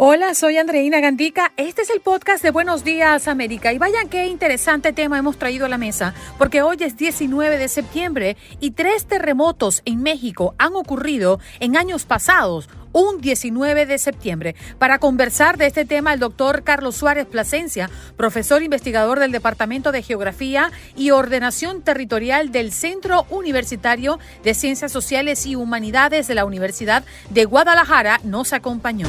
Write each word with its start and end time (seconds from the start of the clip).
Hola, 0.00 0.32
soy 0.34 0.58
Andreina 0.58 1.00
Gandica. 1.00 1.52
Este 1.56 1.82
es 1.82 1.90
el 1.90 2.00
podcast 2.00 2.40
de 2.40 2.52
Buenos 2.52 2.84
Días 2.84 3.26
América. 3.26 3.72
Y 3.72 3.78
vayan 3.78 4.08
qué 4.08 4.28
interesante 4.28 4.92
tema 4.92 5.18
hemos 5.18 5.38
traído 5.38 5.66
a 5.66 5.68
la 5.68 5.76
mesa, 5.76 6.14
porque 6.38 6.62
hoy 6.62 6.76
es 6.78 6.96
19 6.96 7.58
de 7.58 7.66
septiembre 7.66 8.36
y 8.60 8.70
tres 8.70 9.06
terremotos 9.06 9.82
en 9.86 10.00
México 10.00 10.54
han 10.56 10.76
ocurrido 10.76 11.40
en 11.58 11.76
años 11.76 12.04
pasados 12.04 12.68
un 12.92 13.20
19 13.20 13.86
de 13.86 13.98
septiembre. 13.98 14.54
Para 14.78 15.00
conversar 15.00 15.58
de 15.58 15.66
este 15.66 15.84
tema, 15.84 16.14
el 16.14 16.20
doctor 16.20 16.62
Carlos 16.62 16.94
Suárez 16.94 17.26
Plasencia, 17.26 17.90
profesor 18.16 18.62
investigador 18.62 19.18
del 19.18 19.32
Departamento 19.32 19.90
de 19.90 20.04
Geografía 20.04 20.70
y 20.94 21.10
Ordenación 21.10 21.82
Territorial 21.82 22.52
del 22.52 22.70
Centro 22.70 23.26
Universitario 23.30 24.20
de 24.44 24.54
Ciencias 24.54 24.92
Sociales 24.92 25.44
y 25.44 25.56
Humanidades 25.56 26.28
de 26.28 26.36
la 26.36 26.44
Universidad 26.44 27.02
de 27.30 27.46
Guadalajara, 27.46 28.20
nos 28.22 28.52
acompañó. 28.52 29.08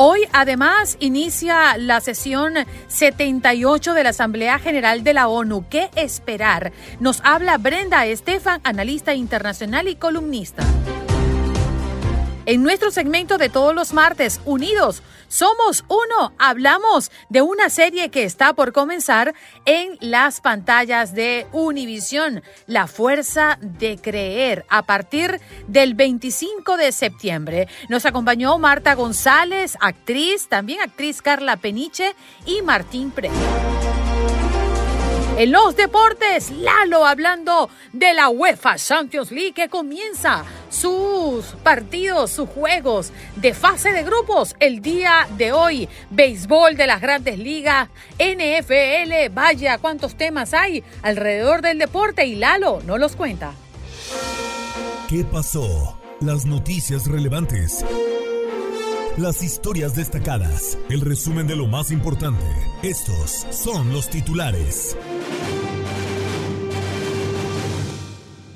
Hoy 0.00 0.20
además 0.32 0.96
inicia 1.00 1.76
la 1.76 2.00
sesión 2.00 2.54
78 2.86 3.94
de 3.94 4.04
la 4.04 4.10
Asamblea 4.10 4.60
General 4.60 5.02
de 5.02 5.12
la 5.12 5.26
ONU. 5.26 5.64
¿Qué 5.68 5.90
esperar? 5.96 6.70
Nos 7.00 7.20
habla 7.24 7.58
Brenda 7.58 8.06
Estefan, 8.06 8.60
analista 8.62 9.14
internacional 9.14 9.88
y 9.88 9.96
columnista. 9.96 10.62
En 12.48 12.62
nuestro 12.62 12.90
segmento 12.90 13.36
de 13.36 13.50
todos 13.50 13.74
los 13.74 13.92
martes, 13.92 14.40
Unidos, 14.46 15.02
somos 15.28 15.84
uno. 15.88 16.32
Hablamos 16.38 17.10
de 17.28 17.42
una 17.42 17.68
serie 17.68 18.08
que 18.08 18.24
está 18.24 18.54
por 18.54 18.72
comenzar 18.72 19.34
en 19.66 19.98
las 20.00 20.40
pantallas 20.40 21.14
de 21.14 21.46
Univisión, 21.52 22.42
La 22.66 22.86
Fuerza 22.86 23.58
de 23.60 23.98
Creer, 23.98 24.64
a 24.70 24.84
partir 24.84 25.42
del 25.66 25.92
25 25.92 26.78
de 26.78 26.90
septiembre. 26.92 27.68
Nos 27.90 28.06
acompañó 28.06 28.56
Marta 28.56 28.94
González, 28.94 29.76
actriz, 29.82 30.48
también 30.48 30.80
actriz 30.80 31.20
Carla 31.20 31.58
Peniche 31.58 32.16
y 32.46 32.62
Martín 32.62 33.10
Pre. 33.10 33.28
En 35.38 35.52
los 35.52 35.76
deportes, 35.76 36.50
Lalo 36.50 37.06
hablando 37.06 37.70
de 37.92 38.12
la 38.12 38.28
UEFA 38.28 38.74
Champions 38.74 39.30
League 39.30 39.52
que 39.52 39.68
comienza 39.68 40.44
sus 40.68 41.44
partidos, 41.62 42.32
sus 42.32 42.48
juegos 42.48 43.12
de 43.36 43.54
fase 43.54 43.92
de 43.92 44.02
grupos 44.02 44.56
el 44.58 44.82
día 44.82 45.28
de 45.36 45.52
hoy. 45.52 45.88
Béisbol 46.10 46.76
de 46.76 46.88
las 46.88 47.00
grandes 47.00 47.38
ligas, 47.38 47.88
NFL, 48.18 49.32
vaya 49.32 49.78
cuántos 49.78 50.16
temas 50.16 50.54
hay 50.54 50.82
alrededor 51.02 51.62
del 51.62 51.78
deporte 51.78 52.26
y 52.26 52.34
Lalo 52.34 52.80
no 52.84 52.98
los 52.98 53.14
cuenta. 53.14 53.52
¿Qué 55.08 55.22
pasó? 55.22 56.00
Las 56.20 56.46
noticias 56.46 57.06
relevantes. 57.06 57.84
Las 59.18 59.42
historias 59.42 59.96
destacadas, 59.96 60.78
el 60.88 61.00
resumen 61.00 61.48
de 61.48 61.56
lo 61.56 61.66
más 61.66 61.90
importante. 61.90 62.44
Estos 62.84 63.48
son 63.50 63.92
los 63.92 64.08
titulares. 64.08 64.96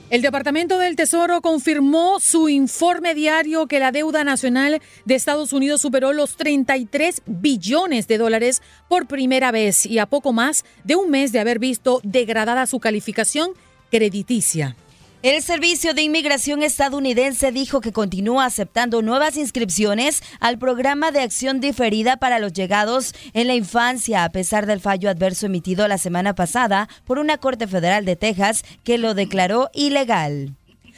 El 0.09 0.23
Departamento 0.23 0.79
del 0.79 0.95
Tesoro 0.95 1.41
confirmó 1.41 2.21
su 2.21 2.49
informe 2.49 3.13
diario 3.17 3.67
que 3.67 3.81
la 3.81 3.91
deuda 3.91 4.23
nacional 4.23 4.81
de 5.05 5.15
Estados 5.17 5.53
Unidos 5.53 5.81
superó 5.81 6.13
los 6.13 6.37
33 6.37 7.23
billones 7.27 8.07
de 8.07 8.19
dólares 8.19 8.63
por 8.89 9.09
primera 9.09 9.51
vez 9.51 9.85
y 9.85 9.99
a 9.99 10.07
poco 10.07 10.33
más 10.33 10.65
de 10.85 10.95
un 10.95 11.11
mes 11.11 11.33
de 11.33 11.41
haber 11.41 11.59
visto 11.59 12.01
degradada 12.05 12.67
su 12.67 12.79
calificación 12.79 13.51
crediticia. 13.91 14.77
El 15.23 15.41
Servicio 15.41 15.95
de 15.95 16.03
Inmigración 16.03 16.65
estadounidense 16.65 17.53
dijo 17.53 17.81
que 17.81 17.93
continúa 17.93 18.45
aceptando 18.45 19.03
nuevas 19.03 19.37
inscripciones 19.37 20.21
al 20.41 20.59
programa 20.59 21.13
de 21.13 21.21
acción 21.21 21.61
diferida 21.61 22.17
para 22.17 22.41
los 22.41 22.53
llegados 22.53 23.15
en 23.33 23.47
la 23.47 23.55
infancia, 23.55 24.25
a 24.25 24.33
pesar 24.33 24.67
del 24.67 24.81
fallo 24.81 25.09
adverso 25.09 25.47
emitido 25.47 25.87
la 25.87 25.99
semana 25.99 26.35
pasada 26.35 26.89
por 27.05 27.21
una 27.21 27.39
Corte 27.39 27.69
Federal 27.69 28.05
de 28.05 28.17
Texas 28.17 28.65
que 28.83 28.99
lo 28.99 29.15
declaró 29.15 29.71
ilegal. 29.75 30.57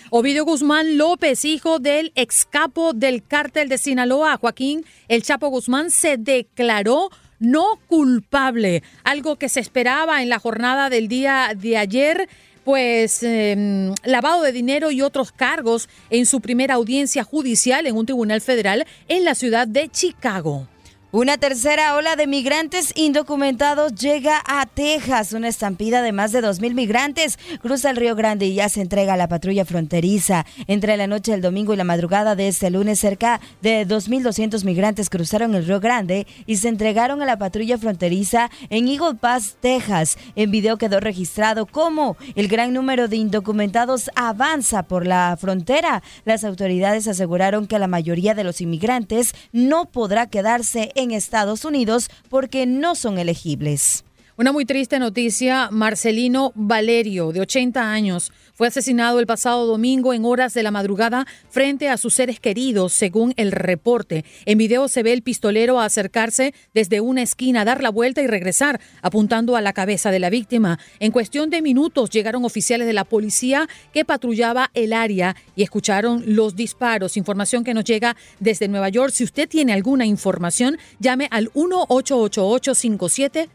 Ovidio 0.09 0.47
Guzmán 0.47 0.97
López, 0.97 1.45
hijo 1.45 1.79
del 1.79 2.11
ex 2.15 2.47
capo 2.47 2.95
del 2.95 3.23
cártel 3.23 3.69
de 3.69 3.77
Sinaloa, 3.77 4.39
Joaquín 4.39 4.87
El 5.09 5.23
Chapo 5.23 5.49
Guzmán, 5.49 5.91
se 5.91 6.17
declaró 6.17 7.11
no 7.41 7.79
culpable, 7.89 8.83
algo 9.03 9.37
que 9.37 9.51
se 9.51 9.61
esperaba 9.61 10.23
en 10.23 10.31
la 10.31 10.39
jornada 10.39 10.89
del 10.89 11.09
día 11.09 11.53
de 11.55 11.77
ayer 11.77 12.27
pues 12.65 13.23
em, 13.23 13.95
lavado 14.05 14.43
de 14.43 14.53
dinero 14.53 14.91
y 14.91 15.03
otros 15.03 15.33
cargos 15.33 15.89
en 16.11 16.27
su 16.27 16.41
primera 16.41 16.75
audiencia 16.75 17.23
judicial 17.23 17.87
en 17.87 17.97
un 17.97 18.07
tribunal 18.07 18.41
federal 18.41 18.87
en 19.09 19.25
la 19.25 19.35
ciudad 19.35 19.69
de 19.69 19.89
Chicago. 19.89 20.67
Una 21.15 21.39
tercera 21.39 21.95
ola 21.95 22.17
de 22.17 22.27
migrantes 22.27 22.93
indocumentados 22.97 23.95
llega 23.95 24.43
a 24.45 24.67
Texas. 24.67 25.33
Una 25.33 25.47
estampida 25.47 26.03
de 26.03 26.11
más 26.11 26.33
de 26.33 26.43
2.000 26.43 26.75
migrantes 26.75 27.39
cruza 27.63 27.91
el 27.91 27.97
Río 27.99 28.17
Grande 28.17 28.47
y 28.47 28.55
ya 28.55 28.69
se 28.69 28.81
entrega 28.81 29.15
a 29.15 29.17
la 29.17 29.29
patrulla 29.29 29.65
fronteriza. 29.65 30.45
Entre 30.67 30.97
la 30.97 31.07
noche 31.07 31.31
del 31.31 31.41
domingo 31.41 31.73
y 31.73 31.77
la 31.77 31.85
madrugada 31.85 32.35
de 32.35 32.49
este 32.49 32.69
lunes, 32.69 32.99
cerca 32.99 33.41
de 33.63 33.87
2.200 33.87 34.65
migrantes 34.65 35.09
cruzaron 35.09 35.55
el 35.55 35.65
Río 35.65 35.79
Grande 35.79 36.27
y 36.47 36.57
se 36.57 36.67
entregaron 36.67 37.23
a 37.23 37.27
la 37.27 37.39
patrulla 37.39 37.79
fronteriza 37.79 38.51
en 38.69 38.89
Eagle 38.89 39.15
Pass, 39.15 39.55
Texas. 39.61 40.19
En 40.35 40.51
video 40.51 40.79
quedó 40.79 40.99
registrado 40.99 41.67
cómo 41.67 42.17
el 42.35 42.49
gran 42.49 42.73
número 42.73 43.07
de 43.07 43.19
indocumentados 43.19 44.11
avanza 44.17 44.83
por 44.83 45.07
la 45.07 45.37
frontera. 45.41 46.03
Las 46.25 46.43
autoridades 46.43 47.07
aseguraron 47.07 47.69
que 47.69 47.79
la 47.79 47.87
mayoría 47.87 48.35
de 48.35 48.43
los 48.43 48.61
inmigrantes 48.61 49.33
no 49.53 49.85
podrá 49.85 50.27
quedarse 50.27 50.91
en 50.97 51.04
en 51.05 51.13
Estados 51.13 51.65
Unidos 51.65 52.09
porque 52.29 52.67
no 52.67 52.97
son 52.97 53.19
elegibles. 53.19 54.05
Una 54.37 54.51
muy 54.51 54.65
triste 54.65 54.99
noticia, 54.99 55.69
Marcelino 55.71 56.51
Valerio, 56.57 57.31
de 57.31 57.41
80 57.41 57.93
años, 57.93 58.33
fue 58.53 58.67
asesinado 58.67 59.21
el 59.21 59.29
pasado 59.29 59.65
domingo 59.65 60.13
en 60.13 60.25
horas 60.25 60.55
de 60.55 60.65
la 60.65 60.73
madrugada 60.73 61.25
frente 61.51 61.89
a 61.89 61.97
sus 61.97 62.15
seres 62.15 62.41
queridos, 62.41 62.93
según 62.93 63.33
el 63.37 63.53
reporte. 63.53 64.25
En 64.45 64.59
video 64.59 64.89
se 64.89 65.05
ve 65.05 65.13
el 65.13 65.23
pistolero 65.23 65.79
acercarse 65.79 66.53
desde 66.75 67.01
una 67.01 67.23
esquina, 67.23 67.65
dar 67.65 67.81
la 67.81 67.91
vuelta 67.91 68.23
y 68.23 68.27
regresar, 68.27 68.81
apuntando 69.03 69.55
a 69.55 69.61
la 69.61 69.73
cabeza 69.73 70.11
de 70.11 70.19
la 70.19 70.31
víctima. 70.31 70.81
En 70.99 71.13
cuestión 71.13 71.49
de 71.49 71.63
minutos 71.63 72.11
llegaron 72.11 72.45
oficiales 72.45 72.89
de 72.89 72.93
la 72.93 73.05
policía 73.05 73.69
que 73.93 74.05
patrullaba 74.05 74.69
el 74.75 74.95
área 74.95 75.37
y 75.55 75.63
escucharon 75.63 76.25
los 76.27 76.57
disparos. 76.57 77.17
Información 77.17 77.63
que 77.63 77.73
nos 77.73 77.85
llega 77.85 78.17
desde 78.41 78.67
Nueva 78.67 78.89
York. 78.89 79.13
Si 79.13 79.23
usted 79.23 79.49
tiene 79.49 79.73
alguna 79.73 80.07
información, 80.07 80.77
llame 80.99 81.29
al 81.31 81.53
1 81.55 81.87
888 81.89 82.75
57 82.75 83.49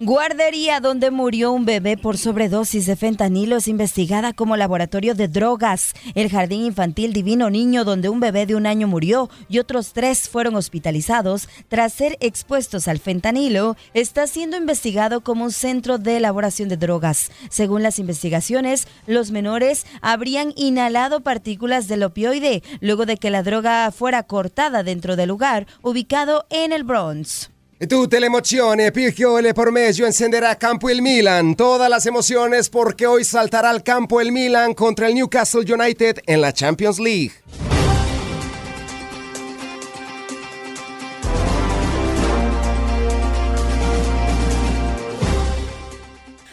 Guardería 0.00 0.80
donde 0.80 1.10
murió 1.10 1.52
un 1.52 1.64
bebé 1.64 1.96
por 1.96 2.18
sobredosis 2.18 2.84
de 2.84 2.96
fentanilo 2.96 3.56
es 3.56 3.66
investigada 3.66 4.34
como 4.34 4.58
laboratorio 4.58 5.14
de 5.14 5.28
drogas. 5.28 5.94
El 6.14 6.28
jardín 6.28 6.66
infantil 6.66 7.14
Divino 7.14 7.48
Niño 7.48 7.84
donde 7.84 8.10
un 8.10 8.20
bebé 8.20 8.44
de 8.44 8.56
un 8.56 8.66
año 8.66 8.86
murió 8.86 9.30
y 9.48 9.60
otros 9.60 9.94
tres 9.94 10.28
fueron 10.28 10.56
hospitalizados 10.56 11.48
tras 11.68 11.94
ser 11.94 12.18
expuestos 12.20 12.86
al 12.86 12.98
fentanilo 12.98 13.76
está 13.94 14.26
siendo 14.26 14.58
investigado 14.58 15.22
como 15.22 15.44
un 15.44 15.52
centro 15.52 15.96
de 15.96 16.18
elaboración 16.18 16.68
de 16.68 16.76
drogas. 16.76 17.30
Según 17.48 17.82
las 17.82 17.98
investigaciones, 17.98 18.86
los 19.06 19.30
menores 19.30 19.86
habrían 20.02 20.52
inhalado 20.56 21.20
partículas 21.20 21.88
del 21.88 22.02
opioide 22.02 22.62
luego 22.80 23.06
de 23.06 23.16
que 23.16 23.30
la 23.30 23.42
droga 23.42 23.90
fuera 23.92 24.24
cortada 24.24 24.82
dentro 24.82 25.16
del 25.16 25.30
lugar 25.30 25.66
ubicado 25.82 26.44
en 26.50 26.72
el 26.72 26.84
Bronx. 26.84 27.53
Tutte 27.76 28.20
le 28.20 28.26
emozioni, 28.26 28.90
Picchiole 28.92 29.52
por 29.52 29.72
medio 29.72 30.06
encenderá 30.06 30.54
campo 30.54 30.88
el 30.88 31.02
Milan. 31.02 31.56
Todas 31.56 31.90
las 31.90 32.06
emociones 32.06 32.70
porque 32.70 33.06
hoy 33.06 33.24
saltará 33.24 33.68
al 33.68 33.82
campo 33.82 34.20
el 34.20 34.30
Milan 34.30 34.74
contra 34.74 35.08
el 35.08 35.14
Newcastle 35.16 35.70
United 35.70 36.22
en 36.24 36.40
la 36.40 36.52
Champions 36.52 37.00
League. 37.00 37.32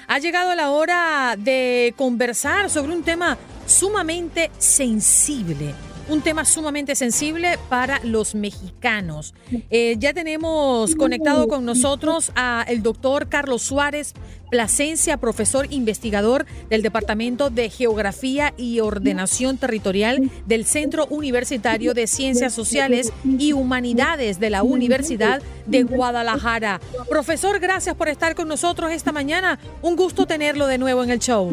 Ha 0.07 0.19
llegado 0.19 0.56
la 0.56 0.71
hora 0.71 1.35
de 1.38 1.94
conversar 1.95 2.69
sobre 2.69 2.94
un 2.94 3.03
tema 3.03 3.38
sumamente 3.67 4.50
sensible 4.57 5.75
un 6.07 6.21
tema 6.21 6.45
sumamente 6.45 6.95
sensible 6.95 7.57
para 7.69 8.00
los 8.03 8.36
mexicanos. 8.36 9.33
Eh, 9.69 9.95
ya 10.00 10.13
tenemos 10.13 10.95
conectado 10.95 11.48
con 11.48 11.65
nosotros 11.65 12.31
a 12.36 12.65
el 12.68 12.83
doctor 12.83 13.30
Carlos 13.30 13.62
Suárez 13.62 14.13
Plasencia, 14.50 15.15
profesor 15.15 15.68
investigador 15.69 16.45
del 16.69 16.81
Departamento 16.81 17.50
de 17.50 17.69
Geografía 17.69 18.53
y 18.57 18.81
Ordenación 18.81 19.57
Territorial 19.57 20.30
del 20.45 20.65
Centro 20.65 21.07
Universitario 21.07 21.94
de 21.94 22.06
Ciencias 22.06 22.53
Sociales 22.53 23.13
y 23.24 23.53
Humanidades 23.53 24.42
de 24.42 24.50
la 24.50 24.63
Universidad 24.63 25.42
de 25.68 25.83
Guadalajara. 25.83 26.81
Profesor, 27.09 27.59
gracias 27.62 27.95
por 27.95 28.09
estar 28.09 28.36
con 28.36 28.50
nosotros 28.50 28.92
esta 28.92 29.13
mañana. 29.13 29.57
Un 29.81 29.95
gusto 29.95 30.25
tenerlo 30.25 30.68
de 30.68 30.77
nuevo 30.77 31.01
en 31.01 31.12
el 31.12 31.19
show. 31.19 31.50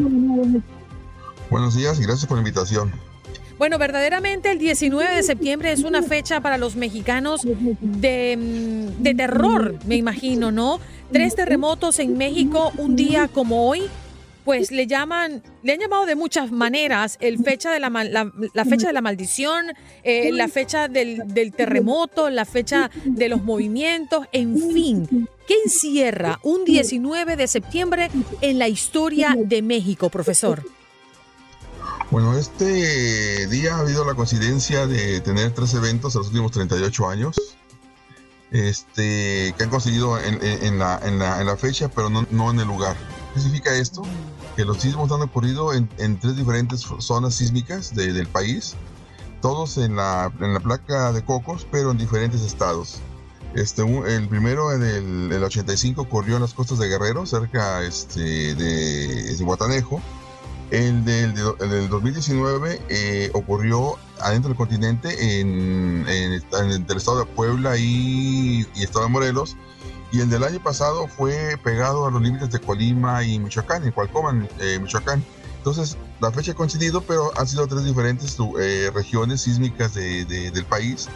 Buenos 1.51 1.77
días 1.77 2.01
y 2.01 2.03
gracias 2.03 2.27
por 2.27 2.37
la 2.37 2.43
invitación. 2.43 3.08
Bueno, 3.59 3.77
verdaderamente 3.77 4.53
el 4.53 4.59
19 4.59 5.17
de 5.17 5.23
septiembre 5.25 5.73
es 5.73 5.83
una 5.83 6.03
fecha 6.03 6.41
para 6.41 6.59
los 6.59 6.77
mexicanos 6.77 7.43
de, 7.81 8.37
mm, 8.37 9.03
de 9.03 9.15
terror, 9.15 9.75
me 9.87 9.97
imagino, 9.97 10.53
¿no? 10.53 10.79
Tres 11.13 11.35
terremotos 11.35 11.99
en 11.99 12.17
México 12.17 12.73
un 12.79 12.95
día 12.95 13.27
como 13.27 13.69
hoy 13.69 13.83
pues 14.45 14.71
le 14.71 14.87
llaman, 14.87 15.43
le 15.63 15.75
han 15.75 15.81
llamado 15.81 16.07
de 16.07 16.15
muchas 16.15 16.51
maneras, 16.51 17.19
el 17.21 17.37
fecha 17.39 17.71
de 17.71 17.81
la, 17.81 17.91
la, 17.91 18.65
fecha 18.65 18.87
de 18.87 18.95
la 18.95 19.03
maldición, 19.03 19.67
eh, 20.05 20.33
la 20.33 20.49
fecha 20.49 20.89
del, 20.89 21.21
del, 21.27 21.53
terremoto, 21.53 22.31
la 22.31 22.47
fecha 22.47 22.91
de 23.05 23.29
los 23.29 23.43
movimientos, 23.43 24.27
en 24.33 24.57
fin. 24.73 25.29
¿Qué 25.47 25.55
encierra 25.67 26.41
un 26.43 26.65
19 26.65 27.37
de 27.37 27.47
septiembre 27.47 28.09
en 28.41 28.59
la 28.59 28.69
historia 28.69 29.37
de 29.37 29.61
México, 29.61 30.09
profesor? 30.09 30.65
Bueno, 32.11 32.39
este 32.39 33.47
día 33.49 33.77
ha 33.77 33.81
habido 33.81 34.03
la 34.05 34.15
coincidencia 34.15 34.87
de 34.87 35.21
tener 35.21 35.53
tres 35.53 35.75
eventos 35.75 36.15
en 36.15 36.21
los 36.21 36.29
últimos 36.29 36.53
38 36.53 37.09
años, 37.09 37.37
este, 38.51 39.55
que 39.57 39.65
han 39.65 39.69
conseguido 39.69 40.19
en, 40.19 40.79
la, 40.79 41.57
fecha, 41.59 41.89
pero 41.89 42.09
no, 42.09 42.51
en 42.51 42.61
el 42.61 42.67
lugar. 42.67 42.97
¿Qué 43.35 43.41
significa 43.41 43.75
esto? 43.75 44.03
Que 44.57 44.65
los 44.65 44.79
sismos 44.79 45.13
han 45.13 45.21
ocurrido 45.21 45.75
en, 45.75 46.19
tres 46.19 46.35
diferentes 46.35 46.87
zonas 46.99 47.35
sísmicas 47.35 47.95
del 47.95 48.27
país, 48.27 48.75
todos 49.43 49.77
en 49.77 49.97
la, 49.97 50.33
placa 50.63 51.13
de 51.13 51.23
Cocos, 51.23 51.67
pero 51.71 51.91
en 51.91 51.99
diferentes 51.99 52.41
estados. 52.41 53.01
Este, 53.55 53.83
el 53.83 54.29
primero 54.29 54.73
en 54.73 54.83
el, 55.31 55.45
85 55.45 56.03
ocurrió 56.03 56.37
en 56.37 56.43
las 56.43 56.55
costas 56.55 56.79
de 56.79 56.89
Guerrero, 56.89 57.27
cerca 57.27 57.83
este, 57.83 58.55
de, 58.55 59.37
de 59.37 59.45
Guatanejo 59.45 60.01
el 60.71 61.05
del, 61.05 61.35
2019 61.89 62.83
eh, 62.89 63.31
ocurrió 63.33 63.97
adentro 64.21 64.51
del 64.51 64.57
continente 64.59 65.41
en, 65.41 66.07
el 66.07 66.43
estado 66.89 67.21
de 67.21 67.27
Puebla 67.27 67.77
y, 67.79 68.67
estado 68.75 69.07
de 69.07 69.11
Morelos. 69.11 69.57
Y 70.11 70.21
el 70.21 70.31
del 70.31 70.45
año 70.45 70.63
pasado 70.63 71.07
fue 71.07 71.59
pegado 71.63 72.07
a 72.07 72.11
los 72.11 72.23
límites 72.23 72.51
de 72.51 72.61
Colima 72.61 73.23
y 73.25 73.39
Michoacán, 73.39 73.85
en 73.85 73.93
Cualcoman, 73.93 74.49
eh, 74.59 74.79
Michoacán. 74.81 75.23
Entonces, 75.59 75.99
la 76.21 76.31
fecha 76.31 76.53
ha 76.53 76.55
coincidido, 76.55 77.03
pero 77.03 77.31
han 77.39 77.47
sido 77.47 77.67
tres 77.67 77.85
diferentes 77.85 78.37
eh, 78.59 78.91
regiones 78.95 79.43
sísmicas 79.43 79.95
del 79.95 80.65
país. 80.65 81.09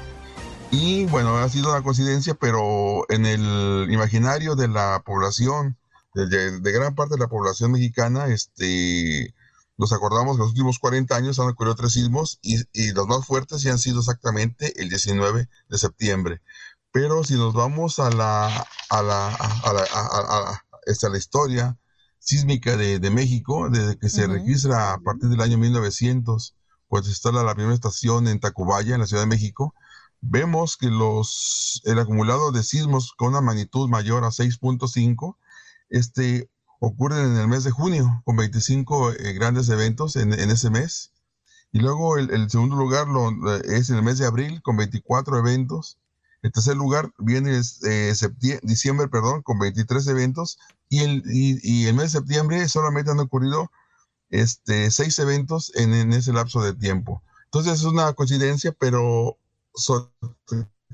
Y 0.71 1.07
bueno, 1.07 1.37
ha 1.39 1.49
sido 1.49 1.71
una 1.71 1.83
coincidencia, 1.83 2.35
pero 2.35 3.05
en 3.11 3.25
el 3.25 3.89
imaginario 3.91 4.57
de 4.57 4.69
la 4.69 5.03
población, 5.05 5.77
de, 6.15 6.61
de 6.61 6.73
gran 6.73 6.95
parte 6.95 7.15
de 7.15 7.21
la 7.21 7.29
población 7.29 7.73
mexicana, 7.73 8.27
este, 8.27 9.35
nos 9.83 9.93
acordamos 9.93 10.37
que 10.37 10.43
los 10.43 10.51
últimos 10.51 10.79
40 10.79 11.17
años 11.17 11.41
han 11.41 11.49
ocurrido 11.49 11.75
tres 11.75 11.95
sismos 11.95 12.39
y, 12.41 12.93
los 12.93 13.09
más 13.09 13.27
fuertes 13.27 13.63
ya 13.63 13.73
han 13.73 13.81
sido 13.81 13.99
exactamente 13.99 14.81
el 14.81 14.89
19 14.89 15.49
de 15.69 15.79
septiembre. 15.79 16.41
Pero 16.93 17.25
si 17.25 17.35
nos 17.35 17.53
vamos 17.53 17.99
a 17.99 18.09
la, 18.09 18.47
a 18.91 19.03
la, 19.03 19.35
a 19.35 19.73
la, 19.73 19.83
a, 19.83 21.09
la 21.09 21.19
historia 21.19 21.77
sísmica 22.21 22.77
de, 22.77 23.01
de, 23.01 23.11
México, 23.11 23.69
desde 23.71 23.99
que 23.99 24.09
se 24.09 24.29
registra 24.29 24.93
a 24.93 24.99
partir 25.01 25.29
del 25.29 25.41
año 25.41 25.59
1900, 25.59 26.55
pues 26.87 27.09
está 27.09 27.33
la, 27.33 27.43
la 27.43 27.57
primera 27.57 27.75
estación 27.75 28.29
en 28.29 28.39
Tacubaya, 28.39 28.95
en 28.95 29.01
la 29.01 29.09
Ciudad 29.09 29.25
de 29.25 29.29
México, 29.29 29.75
vemos 30.21 30.77
que 30.77 30.91
los, 30.91 31.83
el 31.87 31.99
acumulado 31.99 32.53
de 32.53 32.63
sismos 32.63 33.15
con 33.17 33.31
una 33.31 33.41
magnitud 33.41 33.89
mayor 33.89 34.23
a 34.23 34.29
6.5 34.29 35.37
este, 35.91 36.52
ocurren 36.83 37.27
en 37.27 37.37
el 37.37 37.47
mes 37.47 37.63
de 37.63 37.71
junio, 37.71 38.23
con 38.25 38.35
25 38.37 39.13
eh, 39.13 39.33
grandes 39.35 39.69
eventos 39.69 40.17
en, 40.17 40.33
ese 40.33 40.69
mes. 40.69 41.13
Y 41.71 41.79
luego 41.79 42.19
el, 42.19 42.51
segundo 42.51 42.75
lugar 42.75 43.07
lo, 43.07 43.31
eh, 43.31 43.63
es 43.67 43.89
en 43.89 43.97
el 43.97 44.03
mes 44.03 44.19
de 44.19 44.27
abril, 44.27 44.61
con 44.63 44.77
24 44.77 45.39
eventos. 45.39 45.99
El 46.43 46.51
tercer 46.51 46.77
lugar 46.77 47.13
viene 47.19 47.61
eh, 47.85 48.15
diciembre, 48.65 49.07
perdón, 49.07 49.43
con 49.43 49.61
23 49.61 50.09
eventos. 50.09 50.59
Y 50.89 51.05
el, 51.05 51.23
y, 51.27 51.87
el 51.87 51.95
mes 51.95 52.13
de 52.13 52.19
septiembre 52.19 52.69
solamente 52.69 53.13
han 53.13 53.21
ocurrido 53.21 53.71
este, 54.31 54.91
seis 54.91 55.17
eventos 55.21 55.71
en, 55.77 55.95
en 55.95 56.13
ese 56.13 56.33
lapso 56.33 56.63
de 56.63 56.75
tiempo. 56.75 57.23
Entonces 57.45 57.75
es 57.75 57.85
una 57.85 58.13
coincidencia, 58.15 58.75
pero 58.77 59.39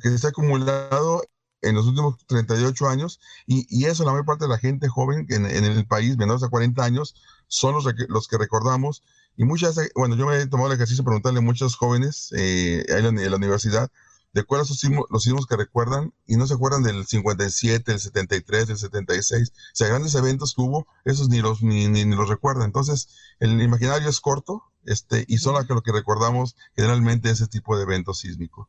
que 0.02 0.19
se 0.19 0.26
ha 0.26 0.31
acumulado 0.31 1.23
en 1.62 1.75
los 1.75 1.87
últimos 1.87 2.16
38 2.26 2.88
años 2.88 3.20
y, 3.46 3.66
y, 3.69 3.87
eso 3.87 4.05
la 4.05 4.12
mayor 4.12 4.26
parte 4.26 4.44
de 4.44 4.50
la 4.50 4.58
gente 4.58 4.88
joven 4.88 5.26
en, 5.28 5.46
en 5.46 5.64
el 5.64 5.87
país, 5.87 6.16
menores 6.16 6.43
de 6.43 6.49
40 6.49 6.84
años, 6.84 7.14
son 7.49 7.75
los, 7.75 7.84
los 8.08 8.28
que 8.28 8.38
recordamos. 8.38 9.02
Y 9.37 9.44
muchas, 9.44 9.76
bueno, 9.94 10.16
yo 10.16 10.26
me 10.26 10.37
he 10.37 10.46
tomado 10.46 10.69
el 10.69 10.75
ejercicio 10.75 11.02
de 11.02 11.06
preguntarle 11.06 11.38
a 11.38 11.43
muchos 11.43 11.76
jóvenes 11.76 12.32
eh, 12.37 12.84
en, 12.88 13.31
la, 13.31 13.37
universidad 13.37 13.90
de 14.32 14.43
cuáles 14.43 14.69
son 14.69 15.05
los 15.10 15.22
sismos 15.22 15.46
que 15.46 15.56
recuerdan 15.56 16.12
y 16.26 16.37
no 16.37 16.46
se 16.46 16.55
acuerdan 16.55 16.82
del 16.82 17.06
57, 17.06 17.93
del 17.93 18.00
73, 18.00 18.66
del 18.66 18.78
76. 18.78 19.50
O 19.50 19.54
sea, 19.75 19.88
grandes 19.88 20.14
eventos 20.14 20.54
que 20.54 20.62
hubo, 20.62 20.87
esos 21.04 21.28
ni 21.28 21.40
los, 21.40 21.62
ni, 21.62 21.88
ni, 21.88 22.04
los 22.04 22.28
recuerdan. 22.28 22.64
Entonces, 22.64 23.09
el 23.38 23.61
imaginario 23.62 24.09
es 24.09 24.21
corto 24.21 24.64
este, 24.85 25.25
y 25.28 25.38
son 25.38 25.54
los 25.54 25.66
que, 25.66 25.75
lo 25.75 25.82
que 25.82 25.92
recordamos 25.92 26.56
generalmente 26.75 27.30
ese 27.30 27.47
tipo 27.47 27.76
de 27.76 27.85
eventos 27.85 28.18
sísmicos. 28.21 28.68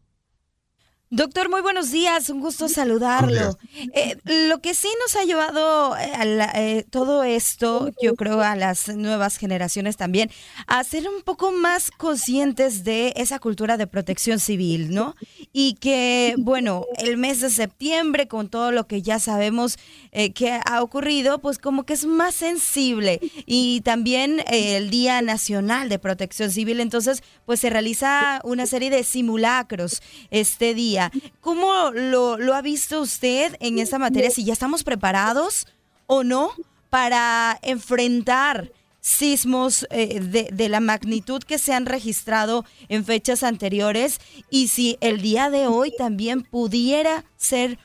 Doctor, 1.11 1.49
muy 1.49 1.61
buenos 1.61 1.89
días, 1.89 2.29
un 2.29 2.39
gusto 2.39 2.69
saludarlo. 2.69 3.57
Eh, 3.95 4.15
lo 4.47 4.61
que 4.61 4.75
sí 4.75 4.87
nos 5.01 5.15
ha 5.15 5.23
llevado 5.23 5.97
eh, 5.97 6.11
a 6.13 6.61
eh, 6.61 6.85
todo 6.87 7.23
esto, 7.23 7.89
yo 7.99 8.13
creo 8.13 8.41
a 8.41 8.55
las 8.55 8.89
nuevas 8.89 9.37
generaciones 9.37 9.97
también, 9.97 10.29
a 10.67 10.83
ser 10.83 11.09
un 11.09 11.23
poco 11.23 11.51
más 11.51 11.89
conscientes 11.89 12.83
de 12.83 13.13
esa 13.15 13.39
cultura 13.39 13.75
de 13.75 13.87
protección 13.87 14.37
civil, 14.37 14.93
¿no? 14.93 15.15
Y 15.51 15.77
que, 15.81 16.35
bueno, 16.37 16.85
el 16.99 17.17
mes 17.17 17.41
de 17.41 17.49
septiembre, 17.49 18.27
con 18.27 18.47
todo 18.47 18.71
lo 18.71 18.85
que 18.85 19.01
ya 19.01 19.17
sabemos 19.17 19.79
que 20.11 20.59
ha 20.63 20.83
ocurrido, 20.83 21.39
pues 21.39 21.57
como 21.57 21.85
que 21.85 21.93
es 21.93 22.05
más 22.05 22.35
sensible. 22.35 23.19
Y 23.47 23.81
también 23.81 24.43
el 24.47 24.91
Día 24.91 25.23
Nacional 25.23 25.89
de 25.89 25.97
Protección 25.97 26.51
Civil, 26.51 26.79
entonces, 26.79 27.23
pues 27.45 27.59
se 27.59 27.71
realiza 27.71 28.41
una 28.43 28.67
serie 28.67 28.91
de 28.91 29.03
simulacros 29.03 30.03
este 30.29 30.75
día 30.75 30.98
¿Cómo 31.41 31.91
lo, 31.91 32.53
ha 32.53 32.61
visto 32.61 33.01
usted 33.01 33.55
en 33.59 33.79
esta 33.79 33.99
materia? 33.99 34.31
Si 34.31 34.43
ya 34.43 34.53
estamos 34.53 34.83
preparados 34.83 35.67
o 36.07 36.23
no 36.23 36.51
para 36.89 37.59
enfrentar 37.61 38.71
sismos 39.01 39.87
eh, 39.91 40.19
de, 40.51 40.69
la 40.69 40.79
magnitud 40.79 41.41
que 41.41 41.57
se 41.57 41.73
han 41.73 41.85
registrado 41.85 42.65
en 42.89 43.05
fechas 43.05 43.43
anteriores 43.43 44.19
y 44.49 44.67
si 44.67 44.97
el 44.99 45.21
día 45.21 45.49
de 45.49 45.67
hoy 45.67 45.93
también 45.97 46.43
pudiera 46.43 47.23
ser 47.37 47.79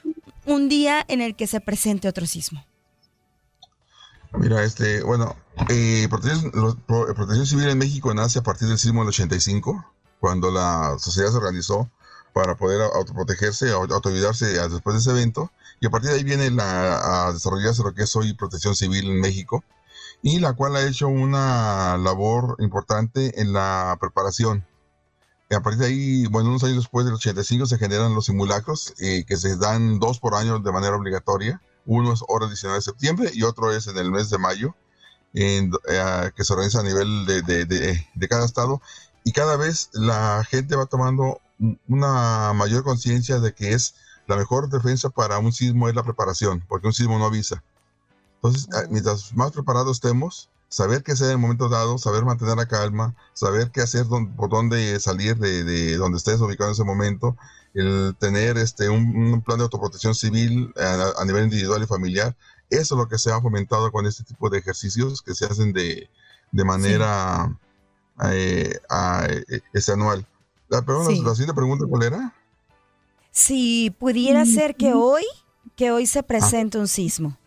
un 0.45 0.69
día 0.69 1.05
en 1.09 1.21
el 1.21 1.37
que 1.37 1.47
se 1.47 1.61
presente 1.61 2.09
otro 2.09 2.27
sismo. 2.27 2.65
Mira, 4.33 4.65
este, 4.65 5.03
bueno, 5.03 5.37
eh, 5.69 6.09
protección, 6.11 6.51
protección, 6.87 7.47
Civil 7.47 7.69
en 7.69 7.79
México 7.79 8.13
nace 8.13 8.41
a 8.41 8.43
partir 8.43 8.67
del 8.67 8.79
sismo 8.79 9.01
del 9.01 9.11
85, 9.11 9.93
cuando 10.19 10.51
la 10.51 10.97
sociedad 10.99 11.31
se 11.31 11.37
organizó 11.37 11.89
para 12.35 12.57
poder 12.57 12.83
autoprotegerse, 12.83 13.71
autoayudarse 13.71 14.47
después 14.69 14.95
de 14.95 15.01
ese 15.01 15.11
evento. 15.13 15.51
Y 15.81 15.87
a 15.87 15.91
partir 15.91 16.11
de 16.11 16.17
ahí 16.17 16.25
viene 16.25 16.51
la, 16.51 17.29
a 17.29 17.33
desarrollarse 17.33 17.83
lo 17.85 17.95
que 17.95 18.03
es 18.03 18.17
hoy 18.17 18.35
protección 18.35 18.75
civil 18.75 19.07
en 19.07 19.21
México, 19.21 19.65
y 20.21 20.41
la 20.41 20.55
cual 20.55 20.75
ha 20.75 20.83
hecho 20.83 21.07
una 21.07 21.97
labor 21.97 22.57
importante 22.59 23.41
en 23.41 23.53
la 23.53 23.97
preparación. 24.01 24.67
a 25.51 25.61
partir 25.61 25.81
de 25.81 25.87
ahí, 25.87 26.27
bueno, 26.27 26.49
unos 26.49 26.65
años 26.65 26.79
después 26.79 27.07
del 27.07 27.15
85 27.15 27.67
se 27.67 27.79
generan 27.79 28.15
los 28.15 28.27
simulacros 28.27 28.95
eh, 28.99 29.25
que 29.27 29.37
se 29.37 29.57
dan 29.57 30.01
dos 30.01 30.19
por 30.19 30.35
año 30.35 30.59
de 30.59 30.73
manera 30.73 30.97
obligatoria. 30.97 31.61
Uno 31.87 32.13
es 32.13 32.23
ahora 32.29 32.47
el 32.47 32.51
19 32.51 32.79
de 32.79 32.83
septiembre 32.83 33.31
y 33.33 33.45
otro 33.45 33.73
es 33.73 33.87
en 33.87 33.97
el 33.99 34.11
mes 34.11 34.31
de 34.31 34.39
mayo, 34.39 34.75
en, 35.35 35.71
eh, 35.89 36.31
que 36.35 36.43
se 36.43 36.53
organiza 36.53 36.81
a 36.81 36.83
nivel 36.83 37.27
de, 37.27 37.43
de, 37.43 37.65
de, 37.67 38.29
cada 38.29 38.45
estado. 38.45 38.83
Y 39.23 39.33
cada 39.33 39.57
vez 39.57 39.91
la 39.93 40.43
gente 40.49 40.75
va 40.75 40.87
tomando 40.87 41.41
una 41.89 42.53
mayor 42.53 42.85
conciencia 42.85 43.39
de 43.41 43.55
que 43.55 43.73
es 43.73 43.95
la 44.27 44.37
mejor 44.37 44.69
defensa 44.69 45.11
para 45.11 45.39
un 45.39 45.53
sismo 45.53 45.89
es 45.89 45.95
la 45.95 46.03
preparación, 46.03 46.65
porque 46.69 46.87
un 46.87 46.93
sismo 46.93 47.19
no 47.19 47.27
avisa. 47.27 47.63
Entonces, 48.37 48.69
mientras 48.91 49.35
más 49.35 49.53
preparados 49.53 49.97
estemos, 49.97 50.51
saber 50.69 51.03
qué 51.03 51.13
hacer 51.13 51.27
en 51.27 51.33
el 51.33 51.39
momento 51.39 51.69
dado, 51.69 51.99
saber 51.99 52.25
mantener 52.25 52.57
la 52.57 52.67
calma, 52.67 53.15
saber 53.33 53.71
qué 53.71 53.81
hacer, 53.81 54.07
por 54.37 54.51
dónde 54.51 54.99
salir 54.99 55.37
de, 55.37 55.97
donde 55.97 56.19
estés 56.19 56.41
ubicado 56.41 56.71
en 56.71 56.75
ese 56.75 56.85
momento, 56.85 57.37
el 57.75 58.17
tener 58.19 58.59
este, 58.59 58.89
un, 58.89 59.41
plan 59.43 59.59
de 59.59 59.65
autoprotección 59.65 60.15
civil 60.15 60.73
a, 60.77 61.25
nivel 61.25 61.45
individual 61.45 61.83
y 61.83 61.87
familiar, 61.87 62.37
eso 62.71 62.95
es 62.95 62.99
lo 62.99 63.09
que 63.09 63.19
se 63.19 63.31
ha 63.31 63.41
fomentado 63.41 63.93
con 63.93 64.05
este 64.07 64.25
tipo 64.25 64.51
de 64.51 64.59
ejercicios 64.59 65.23
que 65.23 65.35
se 65.35 65.47
hacen 65.47 65.73
de, 65.73 66.09
manera 66.53 67.57
eh, 68.31 68.79
este, 69.73 69.93
anual. 69.93 70.27
La, 70.75 70.83
perdón, 70.83 71.07
la 71.25 71.31
siguiente 71.31 71.55
pregunta, 71.55 71.85
¿cuál 71.89 72.03
era? 72.03 72.35
Si 73.31 73.95
pudiera 73.97 74.45
ser 74.45 74.75
que 74.75 74.93
hoy, 74.93 75.23
que 75.77 75.93
hoy 75.93 76.05
se 76.09 76.19
ah. 76.19 76.23
presente 76.25 76.79
un 76.79 76.89
sismo. 76.89 77.39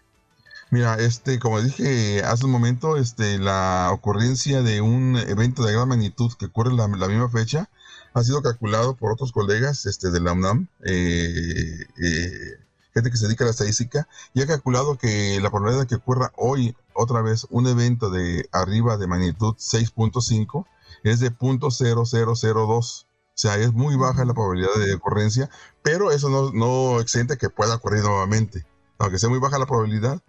Mira, 0.71 0.95
este, 0.95 1.37
como 1.37 1.61
dije 1.61 2.23
hace 2.23 2.45
un 2.45 2.51
momento, 2.51 2.95
este, 2.95 3.37
la 3.37 3.89
ocurrencia 3.91 4.61
de 4.61 4.79
un 4.79 5.17
evento 5.17 5.65
de 5.65 5.73
gran 5.73 5.89
magnitud 5.89 6.31
que 6.39 6.45
ocurre 6.45 6.71
en 6.71 6.77
la, 6.77 6.87
misma 6.87 7.29
fecha 7.29 7.69
ha 8.13 8.23
sido 8.23 8.41
calculado 8.41 8.95
por 8.95 9.11
otros 9.11 9.33
colegas 9.33 9.85
este, 9.85 10.09
de 10.09 10.21
la 10.21 10.31
UNAM, 10.31 10.69
eh, 10.85 11.85
eh, 12.01 12.59
gente 12.93 13.11
que 13.11 13.17
se 13.17 13.25
dedica 13.25 13.43
a 13.43 13.47
la 13.47 13.51
estadística, 13.51 14.07
y 14.33 14.41
ha 14.41 14.47
calculado 14.47 14.97
que 14.97 15.37
la 15.41 15.49
probabilidad 15.49 15.81
de 15.81 15.87
que 15.87 15.95
ocurra 15.95 16.31
hoy 16.37 16.77
otra 16.93 17.21
vez 17.21 17.45
un 17.49 17.67
evento 17.67 18.09
de 18.09 18.47
arriba 18.53 18.95
de 18.95 19.07
magnitud 19.07 19.55
6.5 19.55 20.65
es 21.03 21.19
de 21.19 21.31
0.0002. 21.31 23.06
O 23.37 23.39
sea, 23.39 23.55
es 23.57 23.71
muy 23.71 23.95
baja 23.95 24.25
la 24.25 24.33
probabilidad 24.33 24.73
de 24.83 24.95
ocurrencia, 24.95 25.47
pero 25.83 26.11
eso 26.11 26.27
no, 26.27 26.49
no 26.53 26.99
exente 26.99 27.37
que 27.37 27.51
pueda 27.51 27.75
ocurrir 27.75 28.01
nuevamente. 28.01 28.65
Aunque 28.97 29.19
sea 29.19 29.29
muy 29.29 29.37
baja 29.37 29.59
la 29.59 29.67
probabilidad, 29.67 30.23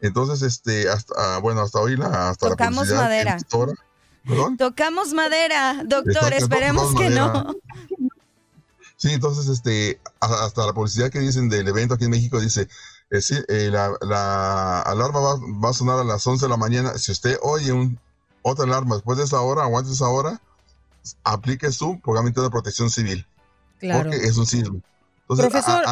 entonces, 0.00 0.42
este, 0.42 0.88
hasta, 0.88 1.14
ah, 1.16 1.38
bueno, 1.38 1.60
hasta 1.60 1.80
hoy 1.80 1.96
la, 1.96 2.28
hasta 2.30 2.50
Tocamos 2.50 2.88
madera. 2.92 3.36
Tocamos 4.56 5.12
madera, 5.12 5.82
doctor, 5.84 6.32
esperemos 6.34 6.94
que 6.94 7.10
no. 7.10 7.52
Sí, 8.96 9.12
entonces, 9.12 9.48
este, 9.48 10.00
hasta 10.20 10.64
la 10.64 10.72
publicidad 10.72 11.10
que 11.10 11.18
dicen 11.18 11.48
del 11.48 11.66
evento 11.66 11.94
aquí 11.94 12.04
en 12.04 12.12
México 12.12 12.40
dice, 12.40 12.68
eh, 13.10 13.20
eh, 13.48 13.70
la, 13.72 14.82
alarma 14.82 15.18
va, 15.20 15.70
a 15.70 15.72
sonar 15.72 15.98
a 15.98 16.04
las 16.04 16.24
11 16.24 16.44
de 16.46 16.48
la 16.48 16.56
mañana. 16.56 16.96
Si 16.96 17.10
usted 17.10 17.36
oye 17.42 17.72
un, 17.72 17.98
otra 18.42 18.64
alarma 18.64 18.94
después 18.94 19.18
de 19.18 19.24
esa 19.24 19.40
hora 19.40 19.66
de 19.66 19.92
esa 19.92 20.06
hora, 20.06 20.40
aplique 21.24 21.70
su 21.72 22.00
programa 22.00 22.30
de 22.30 22.50
protección 22.50 22.90
civil. 22.90 23.26
Claro. 23.78 24.10
Porque 24.10 24.24
es 24.26 24.36
un 24.36 24.46
sismo. 24.46 24.80
Entonces, 25.22 25.46
Profesor, 25.50 25.84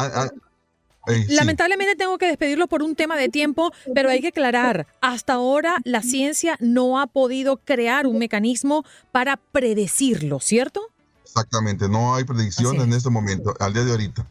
Lamentablemente 1.29 1.95
tengo 1.95 2.17
que 2.17 2.27
despedirlo 2.27 2.67
por 2.67 2.83
un 2.83 2.95
tema 2.95 3.17
de 3.17 3.29
tiempo, 3.29 3.71
pero 3.95 4.09
hay 4.09 4.21
que 4.21 4.27
aclarar, 4.27 4.85
hasta 5.01 5.33
ahora 5.33 5.77
la 5.83 6.03
ciencia 6.03 6.57
no 6.59 6.99
ha 6.99 7.07
podido 7.07 7.57
crear 7.57 8.05
un 8.05 8.19
mecanismo 8.19 8.85
para 9.11 9.37
predecirlo, 9.37 10.39
¿cierto? 10.39 10.81
Exactamente, 11.23 11.89
no 11.89 12.13
hay 12.13 12.23
predicción 12.23 12.75
en 12.81 12.93
este 12.93 13.09
momento, 13.09 13.55
al 13.59 13.73
día 13.73 13.83
de 13.83 13.91
ahorita. 13.91 14.27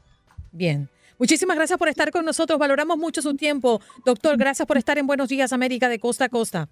Bien. 0.53 0.89
Muchísimas 1.19 1.57
gracias 1.57 1.79
por 1.79 1.89
estar 1.89 2.11
con 2.13 2.25
nosotros. 2.25 2.59
Valoramos 2.59 2.97
mucho 2.97 3.21
su 3.21 3.35
tiempo. 3.35 3.83
Doctor, 4.07 4.39
gracias 4.39 4.67
por 4.67 4.79
estar 4.79 4.97
en 4.97 5.07
Buenos 5.07 5.29
Días 5.29 5.53
América 5.53 5.91
de 5.91 5.99
costa 5.99 6.27
a 6.27 6.29
costa. 6.31 6.69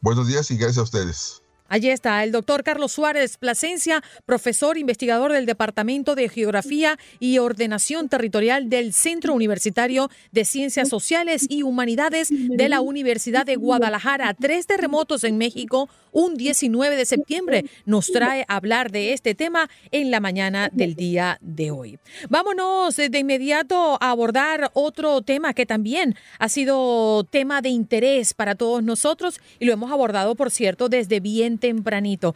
Buenos 0.00 0.28
días 0.28 0.48
y 0.52 0.56
gracias 0.56 0.78
a 0.78 0.82
ustedes. 0.82 1.43
Allí 1.66 1.88
está 1.88 2.22
el 2.22 2.30
doctor 2.30 2.62
Carlos 2.62 2.92
Suárez 2.92 3.38
Plasencia, 3.38 4.02
profesor 4.26 4.76
investigador 4.76 5.32
del 5.32 5.46
Departamento 5.46 6.14
de 6.14 6.28
Geografía 6.28 6.98
y 7.20 7.38
Ordenación 7.38 8.10
Territorial 8.10 8.68
del 8.68 8.92
Centro 8.92 9.32
Universitario 9.32 10.10
de 10.30 10.44
Ciencias 10.44 10.90
Sociales 10.90 11.46
y 11.48 11.62
Humanidades 11.62 12.28
de 12.30 12.68
la 12.68 12.82
Universidad 12.82 13.46
de 13.46 13.56
Guadalajara. 13.56 14.34
Tres 14.34 14.66
terremotos 14.66 15.24
en 15.24 15.38
México, 15.38 15.88
un 16.12 16.34
19 16.34 16.96
de 16.96 17.06
septiembre, 17.06 17.64
nos 17.86 18.12
trae 18.12 18.44
a 18.46 18.56
hablar 18.56 18.92
de 18.92 19.14
este 19.14 19.34
tema 19.34 19.70
en 19.90 20.10
la 20.10 20.20
mañana 20.20 20.68
del 20.70 20.94
día 20.94 21.38
de 21.40 21.70
hoy. 21.70 21.98
Vámonos 22.28 22.96
de 22.96 23.18
inmediato 23.18 23.96
a 24.02 24.10
abordar 24.10 24.70
otro 24.74 25.22
tema 25.22 25.54
que 25.54 25.64
también 25.64 26.14
ha 26.38 26.50
sido 26.50 27.24
tema 27.24 27.62
de 27.62 27.70
interés 27.70 28.34
para 28.34 28.54
todos 28.54 28.82
nosotros 28.82 29.40
y 29.58 29.64
lo 29.64 29.72
hemos 29.72 29.90
abordado, 29.90 30.34
por 30.34 30.50
cierto, 30.50 30.90
desde 30.90 31.20
bien 31.20 31.53
tempranito. 31.58 32.34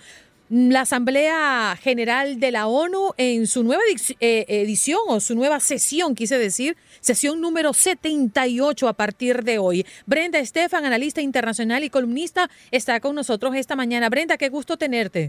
La 0.51 0.81
Asamblea 0.81 1.77
General 1.83 2.41
de 2.41 2.51
la 2.53 2.69
ONU 2.69 3.13
en 3.19 3.47
su 3.47 3.63
nueva 3.65 3.83
eh, 4.21 4.47
edición 4.49 5.01
o 5.09 5.21
su 5.21 5.35
nueva 5.35 5.61
sesión, 5.61 6.15
quise 6.15 6.39
decir, 6.39 6.77
sesión 7.01 7.43
número 7.43 7.75
78 7.75 8.89
a 8.89 8.95
partir 8.95 9.45
de 9.45 9.59
hoy. 9.59 9.85
Brenda 10.07 10.39
Estefan, 10.39 10.87
analista 10.87 11.21
internacional 11.21 11.85
y 11.85 11.91
columnista, 11.91 12.49
está 12.71 12.99
con 13.01 13.15
nosotros 13.15 13.55
esta 13.57 13.77
mañana. 13.77 14.09
Brenda, 14.09 14.39
qué 14.39 14.49
gusto 14.49 14.79
tenerte. 14.79 15.29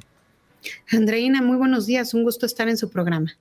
Andreina, 0.90 1.42
muy 1.42 1.58
buenos 1.58 1.86
días, 1.86 2.14
un 2.14 2.24
gusto 2.24 2.46
estar 2.46 2.70
en 2.70 2.78
su 2.78 2.90
programa. 2.90 3.36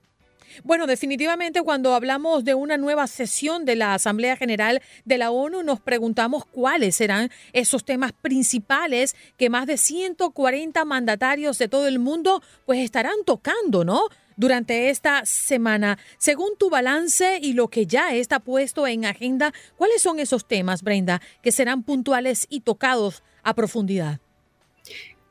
Bueno, 0.65 0.87
definitivamente 0.87 1.63
cuando 1.63 1.95
hablamos 1.95 2.45
de 2.45 2.55
una 2.55 2.77
nueva 2.77 3.07
sesión 3.07 3.65
de 3.65 3.77
la 3.77 3.95
Asamblea 3.95 4.37
General 4.37 4.83
de 5.05 5.19
la 5.19 5.31
ONU, 5.31 5.63
nos 5.63 5.81
preguntamos 5.81 6.45
cuáles 6.45 6.97
serán 6.97 7.31
esos 7.53 7.85
temas 7.85 8.13
principales 8.13 9.15
que 9.37 9.51
más 9.51 9.67
de 9.67 9.77
140 9.77 10.85
mandatarios 10.85 11.59
de 11.59 11.69
todo 11.69 11.87
el 11.87 11.99
mundo 11.99 12.43
pues 12.67 12.81
estarán 12.81 13.25
tocando, 13.25 13.85
¿no? 13.85 14.03
Durante 14.37 14.91
esta 14.91 15.27
semana, 15.27 15.99
según 16.17 16.51
tu 16.59 16.71
balance 16.71 17.39
y 17.43 17.55
lo 17.55 17.69
que 17.69 17.87
ya 17.87 18.15
está 18.15 18.39
puesto 18.39 18.87
en 18.87 19.05
agenda, 19.05 19.53
¿cuáles 19.77 20.01
son 20.01 20.21
esos 20.21 20.47
temas, 20.47 20.83
Brenda, 20.83 21.21
que 21.43 21.51
serán 21.51 21.83
puntuales 21.83 22.47
y 22.49 22.61
tocados 22.61 23.25
a 23.43 23.55
profundidad? 23.55 24.21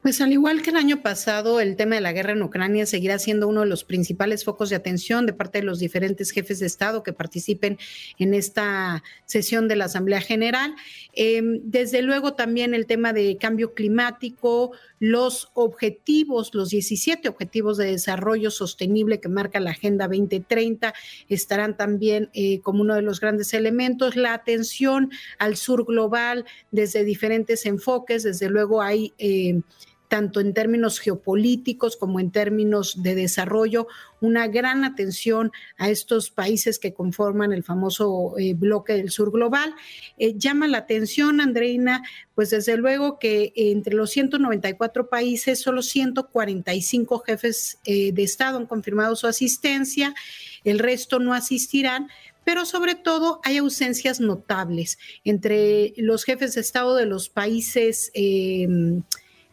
Pues 0.08 0.22
al 0.22 0.32
igual 0.32 0.62
que 0.62 0.70
el 0.70 0.78
año 0.78 1.02
pasado, 1.02 1.60
el 1.60 1.76
tema 1.76 1.96
de 1.96 2.02
la 2.02 2.14
guerra 2.14 2.32
en 2.32 2.42
Ucrania 2.42 2.86
seguirá 2.86 3.20
siendo 3.20 3.46
uno 3.46 3.60
de 3.60 3.66
los 3.66 3.84
principales 3.84 4.46
focos 4.46 4.70
de 4.70 4.78
atención 4.78 5.26
de 5.26 5.34
parte 5.34 5.58
de 5.58 5.66
los 5.66 5.80
diferentes 5.80 6.32
jefes 6.32 6.60
de 6.60 6.66
Estado 6.66 7.04
que 7.04 7.12
participen 7.12 7.78
en 8.18 8.34
esta 8.34 9.04
sesión 9.26 9.68
de 9.68 9.76
la 9.76 9.84
Asamblea 9.84 10.22
General. 10.22 10.74
Em, 11.12 11.60
desde 11.62 12.02
luego 12.04 12.36
también 12.36 12.74
el 12.74 12.86
tema 12.86 13.12
de 13.12 13.36
cambio 13.36 13.74
climático, 13.74 14.72
los 15.00 15.52
objetivos, 15.56 16.56
los 16.56 16.70
17 16.70 17.28
objetivos 17.28 17.76
de 17.76 17.88
desarrollo 17.88 18.50
sostenible 18.50 19.20
que 19.20 19.28
marca 19.28 19.60
la 19.60 19.72
Agenda 19.72 20.08
2030 20.08 20.94
estarán 21.28 21.76
también 21.76 22.30
eh, 22.34 22.62
como 22.62 22.80
uno 22.80 22.96
de 22.96 23.02
los 23.02 23.20
grandes 23.20 23.54
elementos. 23.54 24.16
La 24.16 24.34
atención 24.34 25.12
al 25.38 25.58
sur 25.58 25.84
global 25.84 26.46
desde 26.72 27.04
diferentes 27.04 27.66
enfoques, 27.66 28.24
desde 28.24 28.50
luego 28.50 28.82
hay... 28.82 29.12
Eh, 29.18 29.60
tanto 30.08 30.40
en 30.40 30.54
términos 30.54 31.00
geopolíticos 31.00 31.98
como 31.98 32.20
en 32.20 32.32
términos 32.32 33.04
de 33.04 33.16
desarrollo, 33.16 33.88
una 34.22 34.48
gran 34.48 34.84
atención 34.84 35.52
a 35.78 35.90
estos 35.90 36.32
países 36.32 36.80
que 36.80 36.94
conforman 36.94 37.52
el 37.52 37.64
famoso 37.64 38.36
eh, 38.38 38.54
bloque 38.54 38.94
del 38.94 39.12
sur 39.12 39.32
global. 39.32 39.76
Eh, 40.18 40.36
llama 40.38 40.68
la 40.68 40.80
atención, 40.80 41.42
Andreina, 41.42 42.04
pues 42.36 42.50
desde 42.50 42.78
luego 42.78 43.20
que 43.20 43.52
entre 43.56 43.96
los 43.96 44.12
194 44.12 45.10
países, 45.10 45.60
solo 45.60 45.82
145 45.82 47.20
jefes 47.20 47.80
eh, 47.86 48.12
de 48.14 48.24
Estado 48.24 48.58
han 48.58 48.66
confirmado 48.66 49.16
su 49.16 49.28
asistencia, 49.28 50.16
el 50.64 50.80
resto 50.80 51.20
no 51.20 51.34
asistirán, 51.34 52.08
pero 52.44 52.66
sobre 52.66 52.96
todo 52.96 53.42
hay 53.44 53.58
ausencias 53.58 54.22
notables 54.22 54.98
entre 55.26 55.94
los 55.98 56.24
jefes 56.24 56.56
de 56.56 56.62
Estado 56.62 56.96
de 56.96 57.06
los 57.06 57.28
países 57.28 58.10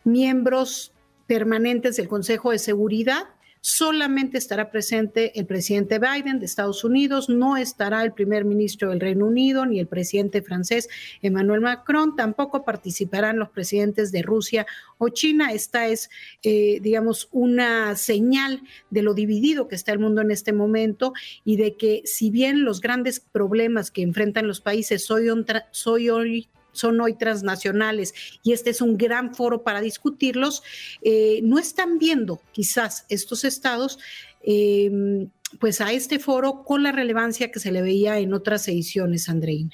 miembros 0.05 0.93
permanentes 1.27 1.97
del 1.97 2.09
Consejo 2.09 2.51
de 2.51 2.59
Seguridad. 2.59 3.25
Solamente 3.67 4.37
estará 4.37 4.71
presente 4.71 5.39
el 5.41 5.47
presidente 5.47 5.99
Biden 5.99 6.39
de 6.39 6.45
Estados 6.45 6.85
Unidos, 6.85 7.31
no 7.31 7.57
estará 7.57 8.03
el 8.03 8.13
primer 8.13 8.45
ministro 8.45 8.91
del 8.91 9.01
Reino 9.01 9.25
Unido 9.25 9.65
ni 9.65 9.81
el 9.81 9.87
presidente 9.87 10.43
francés 10.43 10.91
Emmanuel 11.23 11.63
Macron, 11.63 12.15
tampoco 12.15 12.63
participarán 12.63 13.39
los 13.39 13.49
presidentes 13.49 14.13
de 14.13 14.21
Rusia 14.21 14.67
o 14.99 15.09
China. 15.09 15.51
Esta 15.51 15.87
es, 15.87 16.11
eh, 16.43 16.79
digamos, 16.83 17.31
una 17.33 17.97
señal 17.97 18.61
de 18.91 19.01
lo 19.01 19.15
dividido 19.15 19.67
que 19.67 19.77
está 19.77 19.93
el 19.93 19.99
mundo 19.99 20.21
en 20.21 20.31
este 20.31 20.53
momento 20.53 21.15
y 21.43 21.57
de 21.57 21.75
que 21.79 22.03
si 22.05 22.29
bien 22.29 22.67
los 22.67 22.83
grandes 22.83 23.19
problemas 23.19 23.91
que 23.91 24.03
enfrentan 24.03 24.47
los 24.47 24.61
países 24.61 25.11
hoy, 25.11 25.31
hoy 25.31 26.49
son 26.75 27.01
hoy 27.01 27.15
transnacionales 27.15 28.15
y 28.43 28.53
este 28.53 28.71
es 28.71 28.81
un 28.81 28.99
gran 28.99 29.35
foro 29.35 29.63
para 29.63 29.81
discutirlos, 29.81 30.63
eh, 31.03 31.41
no 31.43 31.59
están 31.59 31.99
viendo 31.99 32.41
quizás 32.53 33.07
estos 33.09 33.45
estados 33.45 33.99
em, 34.43 35.31
pues 35.59 35.81
a 35.81 35.93
este 35.93 36.19
foro 36.19 36.65
con 36.65 36.83
la 36.83 36.93
relevancia 36.93 37.51
que 37.51 37.61
se 37.61 37.73
le 37.73 37.81
veía 37.81 38.19
en 38.19 38.35
otras 38.35 38.69
ediciones, 38.69 39.29
Andreina. 39.29 39.73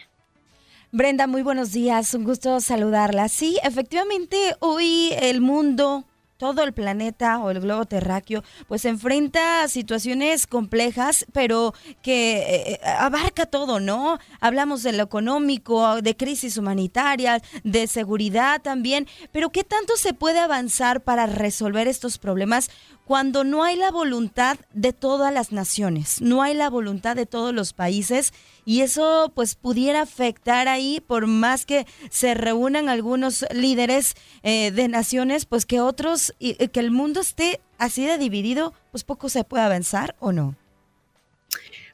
Brenda, 0.92 1.26
muy 1.26 1.42
buenos 1.42 1.72
días, 1.72 2.14
un 2.14 2.24
gusto 2.24 2.60
saludarla. 2.60 3.28
Sí, 3.28 3.58
efectivamente, 3.62 4.56
hoy 4.58 5.12
el 5.20 5.40
mundo 5.40 6.04
todo 6.40 6.64
el 6.64 6.72
planeta 6.72 7.38
o 7.38 7.50
el 7.50 7.60
globo 7.60 7.84
terráqueo, 7.84 8.42
pues 8.66 8.86
enfrenta 8.86 9.68
situaciones 9.68 10.46
complejas, 10.46 11.26
pero 11.34 11.74
que 12.00 12.38
eh, 12.38 12.72
eh, 12.72 12.80
abarca 12.82 13.44
todo, 13.44 13.78
¿no? 13.78 14.18
Hablamos 14.40 14.82
de 14.82 14.94
lo 14.94 15.02
económico, 15.02 16.00
de 16.00 16.16
crisis 16.16 16.56
humanitaria, 16.56 17.42
de 17.62 17.86
seguridad 17.86 18.62
también, 18.62 19.06
pero 19.32 19.50
¿qué 19.50 19.64
tanto 19.64 19.98
se 19.98 20.14
puede 20.14 20.38
avanzar 20.38 21.02
para 21.02 21.26
resolver 21.26 21.86
estos 21.86 22.16
problemas 22.16 22.70
cuando 23.10 23.42
no 23.42 23.64
hay 23.64 23.74
la 23.74 23.90
voluntad 23.90 24.56
de 24.72 24.92
todas 24.92 25.34
las 25.34 25.50
naciones, 25.50 26.20
no 26.20 26.42
hay 26.42 26.54
la 26.54 26.70
voluntad 26.70 27.16
de 27.16 27.26
todos 27.26 27.52
los 27.52 27.72
países 27.72 28.32
y 28.64 28.82
eso 28.82 29.32
pues 29.34 29.56
pudiera 29.56 30.02
afectar 30.02 30.68
ahí 30.68 31.02
por 31.04 31.26
más 31.26 31.66
que 31.66 31.88
se 32.08 32.34
reúnan 32.34 32.88
algunos 32.88 33.44
líderes 33.52 34.14
eh, 34.44 34.70
de 34.70 34.86
naciones, 34.86 35.44
pues 35.44 35.66
que 35.66 35.80
otros, 35.80 36.36
y, 36.38 36.54
que 36.68 36.78
el 36.78 36.92
mundo 36.92 37.20
esté 37.20 37.60
así 37.78 38.06
de 38.06 38.16
dividido, 38.16 38.74
pues 38.92 39.02
poco 39.02 39.28
se 39.28 39.42
puede 39.42 39.64
avanzar 39.64 40.14
o 40.20 40.30
no. 40.30 40.54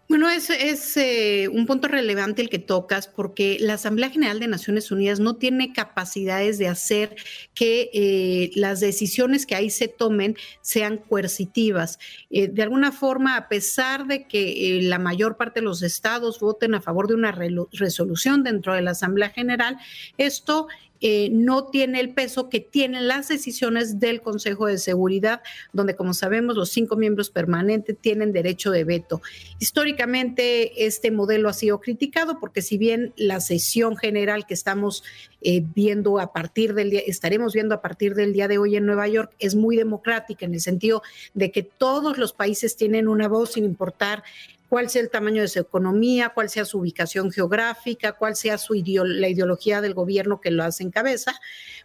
Bueno, 0.08 0.30
es, 0.30 0.96
eh, 0.96 1.48
un 1.52 1.66
punto 1.66 1.88
relevante 1.88 2.40
el 2.40 2.48
que 2.48 2.60
tocas 2.60 3.08
porque 3.08 3.56
la 3.58 3.74
Asamblea 3.74 4.08
General 4.08 4.38
de 4.38 4.46
Naciones 4.46 4.92
Unidas 4.92 5.18
no 5.18 5.34
tiene 5.34 5.72
capacidades 5.72 6.58
de 6.58 6.68
hacer 6.68 7.16
que 7.54 7.90
eh, 7.92 8.52
las 8.54 8.78
decisiones 8.78 9.46
que 9.46 9.56
ahí 9.56 9.68
se 9.68 9.88
tomen 9.88 10.36
sean 10.60 10.98
coercitivas. 10.98 11.98
Eh, 12.30 12.46
de 12.46 12.62
alguna 12.62 12.92
forma, 12.92 13.36
a 13.36 13.48
pesar 13.48 14.06
de 14.06 14.28
que 14.28 14.78
la 14.82 15.00
mayor 15.00 15.36
parte 15.36 15.58
de 15.58 15.64
los 15.64 15.82
estados 15.82 16.38
voten 16.38 16.76
a 16.76 16.80
favor 16.80 17.08
de 17.08 17.14
una 17.14 17.32
resolución 17.72 18.44
dentro 18.44 18.74
de 18.74 18.82
la 18.82 18.92
Asamblea 18.92 19.30
General, 19.30 19.76
esto 20.18 20.68
eh, 21.00 21.28
no 21.30 21.66
tiene 21.66 22.00
el 22.00 22.14
peso 22.14 22.48
que 22.48 22.60
tienen 22.60 23.08
las 23.08 23.28
decisiones 23.28 24.00
del 24.00 24.20
Consejo 24.20 24.66
de 24.66 24.78
Seguridad, 24.78 25.42
donde, 25.72 25.96
como 25.96 26.14
sabemos, 26.14 26.56
los 26.56 26.70
cinco 26.70 26.96
miembros 26.96 27.30
permanentes 27.30 27.96
tienen 28.00 28.32
derecho 28.32 28.70
de 28.70 28.84
veto. 28.84 29.20
Históricamente, 29.58 30.86
este 30.86 31.10
modelo 31.10 31.48
ha 31.48 31.52
sido 31.52 31.80
criticado 31.80 32.38
porque 32.40 32.62
si 32.62 32.78
bien 32.78 33.12
la 33.16 33.40
sesión 33.40 33.96
general 33.96 34.46
que 34.46 34.54
estamos 34.54 35.02
eh, 35.42 35.62
viendo 35.74 36.18
a 36.18 36.32
partir 36.32 36.74
del 36.74 36.90
día, 36.90 37.00
estaremos 37.06 37.52
viendo 37.52 37.74
a 37.74 37.80
partir 37.80 38.14
del 38.14 38.32
día 38.32 38.48
de 38.48 38.58
hoy 38.58 38.76
en 38.76 38.86
Nueva 38.86 39.06
York, 39.06 39.32
es 39.38 39.54
muy 39.54 39.76
democrática 39.76 40.44
en 40.44 40.54
el 40.54 40.60
sentido 40.60 41.02
de 41.34 41.50
que 41.52 41.62
todos 41.62 42.18
los 42.18 42.32
países 42.32 42.76
tienen 42.76 43.06
una 43.06 43.28
voz 43.28 43.52
sin 43.52 43.64
importar 43.64 44.24
cuál 44.68 44.90
sea 44.90 45.02
el 45.02 45.10
tamaño 45.10 45.42
de 45.42 45.48
su 45.48 45.58
economía, 45.58 46.30
cuál 46.30 46.48
sea 46.48 46.64
su 46.64 46.78
ubicación 46.78 47.30
geográfica, 47.30 48.12
cuál 48.12 48.36
sea 48.36 48.58
su 48.58 48.74
la 48.74 49.28
ideología 49.28 49.80
del 49.80 49.94
gobierno 49.94 50.40
que 50.40 50.50
lo 50.50 50.62
hace 50.62 50.82
en 50.82 50.90
cabeza, 50.90 51.34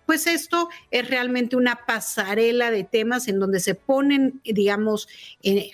pues 0.05 0.27
esto 0.27 0.69
es 0.89 1.09
realmente 1.09 1.55
una 1.55 1.85
pasarela 1.85 2.71
de 2.71 2.83
temas 2.83 3.27
en 3.27 3.39
donde 3.39 3.59
se 3.59 3.75
ponen, 3.75 4.41
digamos, 4.43 5.07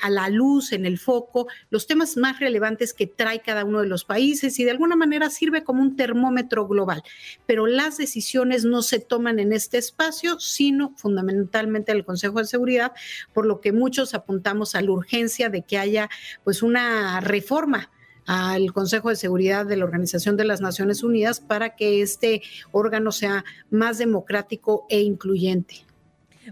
a 0.02 0.10
la 0.10 0.30
luz, 0.30 0.72
en 0.74 0.86
el 0.86 1.00
foco, 1.00 1.48
los 1.70 1.88
temas 1.88 2.18
más 2.18 2.40
relevantes 2.40 2.94
que 2.94 3.08
trae 3.08 3.42
cada 3.42 3.66
uno 3.66 3.82
de 3.82 3.88
los 3.88 4.06
países 4.06 4.60
y 4.60 4.64
de 4.64 4.72
alguna 4.72 4.96
manera 4.96 5.30
sirve 5.30 5.64
como 5.64 5.82
un 5.82 5.96
termómetro 5.96 6.68
global. 6.68 7.04
Pero 7.46 7.68
las 7.68 7.98
decisiones 7.98 8.64
no 8.64 8.82
se 8.82 9.00
toman 9.00 9.40
en 9.40 9.54
este 9.54 9.78
espacio, 9.78 10.40
sino 10.40 10.94
fundamentalmente 10.98 11.92
en 11.92 12.00
el 12.00 12.06
Consejo 12.06 12.40
de 12.40 12.46
Seguridad, 12.46 12.94
por 13.34 13.46
lo 13.46 13.60
que 13.62 13.72
muchos 13.72 14.14
apuntamos 14.14 14.76
a 14.76 14.82
la 14.82 14.92
urgencia 14.92 15.50
de 15.50 15.64
que 15.64 15.78
haya 15.78 16.10
pues 16.44 16.62
una 16.62 16.97
reforma 17.22 17.90
al 18.28 18.74
Consejo 18.74 19.10
de 19.10 19.16
Seguridad 19.16 19.66
de 19.66 19.78
la 19.78 19.86
Organización 19.86 20.38
de 20.38 20.46
las 20.46 20.62
Naciones 20.62 21.02
Unidas 21.02 21.40
para 21.40 21.76
que 21.76 22.02
este 22.02 22.42
órgano 22.72 23.12
sea 23.12 23.46
más 23.72 23.98
democrático 23.98 24.86
e 24.90 25.00
incluyente. 25.02 25.86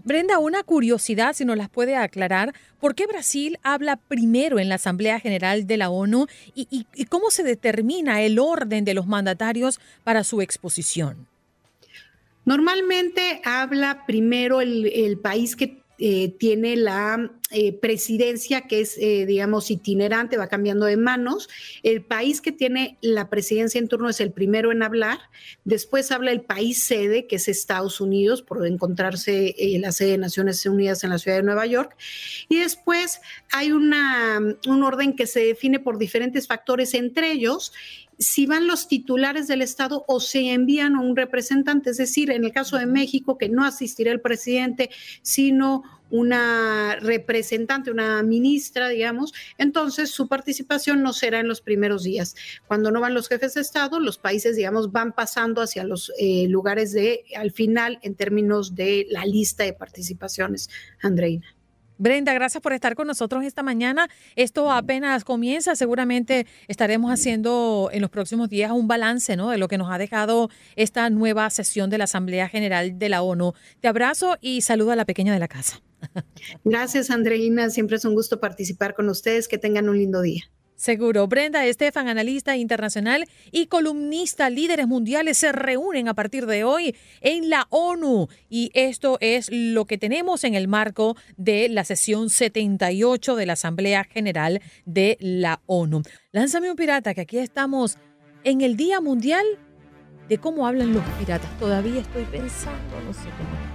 Brenda, 0.04 0.38
una 0.38 0.62
curiosidad, 0.62 1.34
si 1.34 1.44
nos 1.44 1.56
las 1.56 1.70
puede 1.70 1.96
aclarar, 1.96 2.54
¿por 2.80 2.94
qué 2.94 3.06
Brasil 3.06 3.58
habla 3.62 3.96
primero 3.96 4.58
en 4.58 4.68
la 4.68 4.74
Asamblea 4.74 5.20
General 5.20 5.66
de 5.66 5.76
la 5.76 5.90
ONU 5.90 6.26
y, 6.54 6.86
cómo 7.08 7.30
se 7.30 7.42
determina 7.42 8.22
el 8.22 8.38
orden 8.38 8.84
de 8.84 8.94
los 8.94 9.06
mandatarios 9.06 9.80
para 10.04 10.24
su 10.24 10.42
exposición? 10.42 11.26
Normalmente 12.44 13.40
habla 13.44 14.04
primero 14.06 14.60
el 14.60 15.18
país 15.22 15.56
que 15.56 15.85
eh, 15.98 16.34
tiene 16.38 16.76
la 16.76 17.30
eh, 17.50 17.72
presidencia 17.72 18.62
que 18.62 18.80
es, 18.80 18.98
eh, 18.98 19.24
digamos, 19.26 19.70
itinerante, 19.70 20.36
va 20.36 20.48
cambiando 20.48 20.86
de 20.86 20.96
manos. 20.96 21.48
El 21.82 22.04
país 22.04 22.40
que 22.40 22.52
tiene 22.52 22.98
la 23.00 23.30
presidencia 23.30 23.78
en 23.78 23.88
turno 23.88 24.08
es 24.08 24.20
el 24.20 24.32
primero 24.32 24.72
en 24.72 24.82
hablar. 24.82 25.18
Después 25.64 26.10
habla 26.12 26.32
el 26.32 26.42
país 26.42 26.82
sede, 26.82 27.26
que 27.26 27.36
es 27.36 27.48
Estados 27.48 28.00
Unidos, 28.00 28.42
por 28.42 28.66
encontrarse 28.66 29.54
la 29.80 29.92
sede 29.92 30.12
de 30.12 30.18
Naciones 30.18 30.64
Unidas 30.66 31.02
en 31.04 31.10
la 31.10 31.18
ciudad 31.18 31.38
de 31.38 31.42
Nueva 31.42 31.66
York. 31.66 31.96
Y 32.48 32.58
después 32.58 33.20
hay 33.52 33.72
una, 33.72 34.40
un 34.66 34.82
orden 34.82 35.14
que 35.14 35.26
se 35.26 35.40
define 35.40 35.80
por 35.80 35.98
diferentes 35.98 36.46
factores, 36.46 36.94
entre 36.94 37.32
ellos 37.32 37.72
si 38.18 38.46
van 38.46 38.66
los 38.66 38.88
titulares 38.88 39.46
del 39.46 39.62
Estado 39.62 40.04
o 40.08 40.20
se 40.20 40.52
envían 40.52 40.94
a 40.94 41.00
un 41.00 41.16
representante, 41.16 41.90
es 41.90 41.98
decir, 41.98 42.30
en 42.30 42.44
el 42.44 42.52
caso 42.52 42.76
de 42.76 42.86
México, 42.86 43.36
que 43.38 43.48
no 43.48 43.64
asistirá 43.64 44.12
el 44.12 44.20
presidente, 44.20 44.90
sino 45.22 45.82
una 46.08 46.96
representante, 47.00 47.90
una 47.90 48.22
ministra, 48.22 48.88
digamos, 48.88 49.32
entonces 49.58 50.10
su 50.10 50.28
participación 50.28 51.02
no 51.02 51.12
será 51.12 51.40
en 51.40 51.48
los 51.48 51.60
primeros 51.60 52.04
días. 52.04 52.36
Cuando 52.66 52.90
no 52.90 53.00
van 53.00 53.14
los 53.14 53.28
jefes 53.28 53.54
de 53.54 53.60
Estado, 53.60 53.98
los 53.98 54.18
países, 54.18 54.56
digamos, 54.56 54.92
van 54.92 55.12
pasando 55.12 55.62
hacia 55.62 55.84
los 55.84 56.12
eh, 56.18 56.46
lugares 56.48 56.92
de, 56.92 57.24
al 57.36 57.50
final, 57.50 57.98
en 58.02 58.14
términos 58.14 58.74
de 58.74 59.06
la 59.10 59.24
lista 59.24 59.64
de 59.64 59.72
participaciones, 59.72 60.70
Andreina. 61.02 61.55
Brenda, 61.98 62.32
gracias 62.34 62.62
por 62.62 62.72
estar 62.72 62.94
con 62.94 63.06
nosotros 63.06 63.44
esta 63.44 63.62
mañana. 63.62 64.08
Esto 64.36 64.70
apenas 64.70 65.24
comienza, 65.24 65.76
seguramente 65.76 66.46
estaremos 66.68 67.10
haciendo 67.10 67.90
en 67.92 68.02
los 68.02 68.10
próximos 68.10 68.48
días 68.50 68.70
un 68.70 68.88
balance 68.88 69.36
¿no? 69.36 69.50
de 69.50 69.58
lo 69.58 69.68
que 69.68 69.78
nos 69.78 69.90
ha 69.90 69.98
dejado 69.98 70.50
esta 70.76 71.08
nueva 71.10 71.48
sesión 71.50 71.90
de 71.90 71.98
la 71.98 72.04
Asamblea 72.04 72.48
General 72.48 72.98
de 72.98 73.08
la 73.08 73.22
ONU. 73.22 73.52
Te 73.80 73.88
abrazo 73.88 74.36
y 74.40 74.60
saludo 74.60 74.92
a 74.92 74.96
la 74.96 75.04
pequeña 75.04 75.32
de 75.32 75.38
la 75.38 75.48
casa. 75.48 75.80
Gracias, 76.64 77.10
Andreina. 77.10 77.70
Siempre 77.70 77.96
es 77.96 78.04
un 78.04 78.14
gusto 78.14 78.40
participar 78.40 78.94
con 78.94 79.08
ustedes. 79.08 79.48
Que 79.48 79.58
tengan 79.58 79.88
un 79.88 79.98
lindo 79.98 80.22
día. 80.22 80.44
Seguro. 80.76 81.26
Brenda 81.26 81.64
Estefan, 81.64 82.06
analista 82.08 82.56
internacional 82.56 83.26
y 83.50 83.66
columnista, 83.66 84.50
líderes 84.50 84.86
mundiales, 84.86 85.38
se 85.38 85.50
reúnen 85.50 86.06
a 86.06 86.14
partir 86.14 86.46
de 86.46 86.64
hoy 86.64 86.94
en 87.22 87.48
la 87.48 87.66
ONU. 87.70 88.28
Y 88.50 88.70
esto 88.74 89.16
es 89.20 89.48
lo 89.50 89.86
que 89.86 89.96
tenemos 89.96 90.44
en 90.44 90.54
el 90.54 90.68
marco 90.68 91.16
de 91.38 91.68
la 91.70 91.84
sesión 91.84 92.28
78 92.28 93.36
de 93.36 93.46
la 93.46 93.54
Asamblea 93.54 94.04
General 94.04 94.60
de 94.84 95.16
la 95.18 95.60
ONU. 95.66 96.02
Lánzame 96.32 96.70
un 96.70 96.76
pirata, 96.76 97.14
que 97.14 97.22
aquí 97.22 97.38
estamos 97.38 97.96
en 98.44 98.60
el 98.60 98.76
Día 98.76 99.00
Mundial 99.00 99.46
de 100.28 100.38
cómo 100.38 100.66
hablan 100.66 100.92
los 100.92 101.04
piratas. 101.18 101.58
Todavía 101.58 102.00
estoy 102.00 102.24
pensando, 102.24 103.00
no 103.06 103.14
sé 103.14 103.28
cómo 103.38 103.65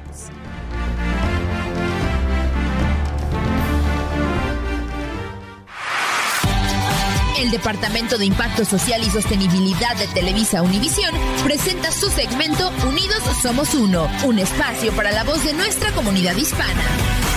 el 7.41 7.49
Departamento 7.49 8.17
de 8.17 8.25
Impacto 8.25 8.65
Social 8.65 9.01
y 9.03 9.09
Sostenibilidad 9.09 9.95
de 9.97 10.07
Televisa 10.07 10.61
Univisión 10.61 11.13
presenta 11.43 11.91
su 11.91 12.09
segmento 12.09 12.71
Unidos 12.87 13.23
Somos 13.41 13.73
Uno, 13.73 14.07
un 14.25 14.37
espacio 14.37 14.91
para 14.93 15.11
la 15.11 15.23
voz 15.23 15.43
de 15.43 15.53
nuestra 15.53 15.91
comunidad 15.91 16.35
hispana. 16.35 17.30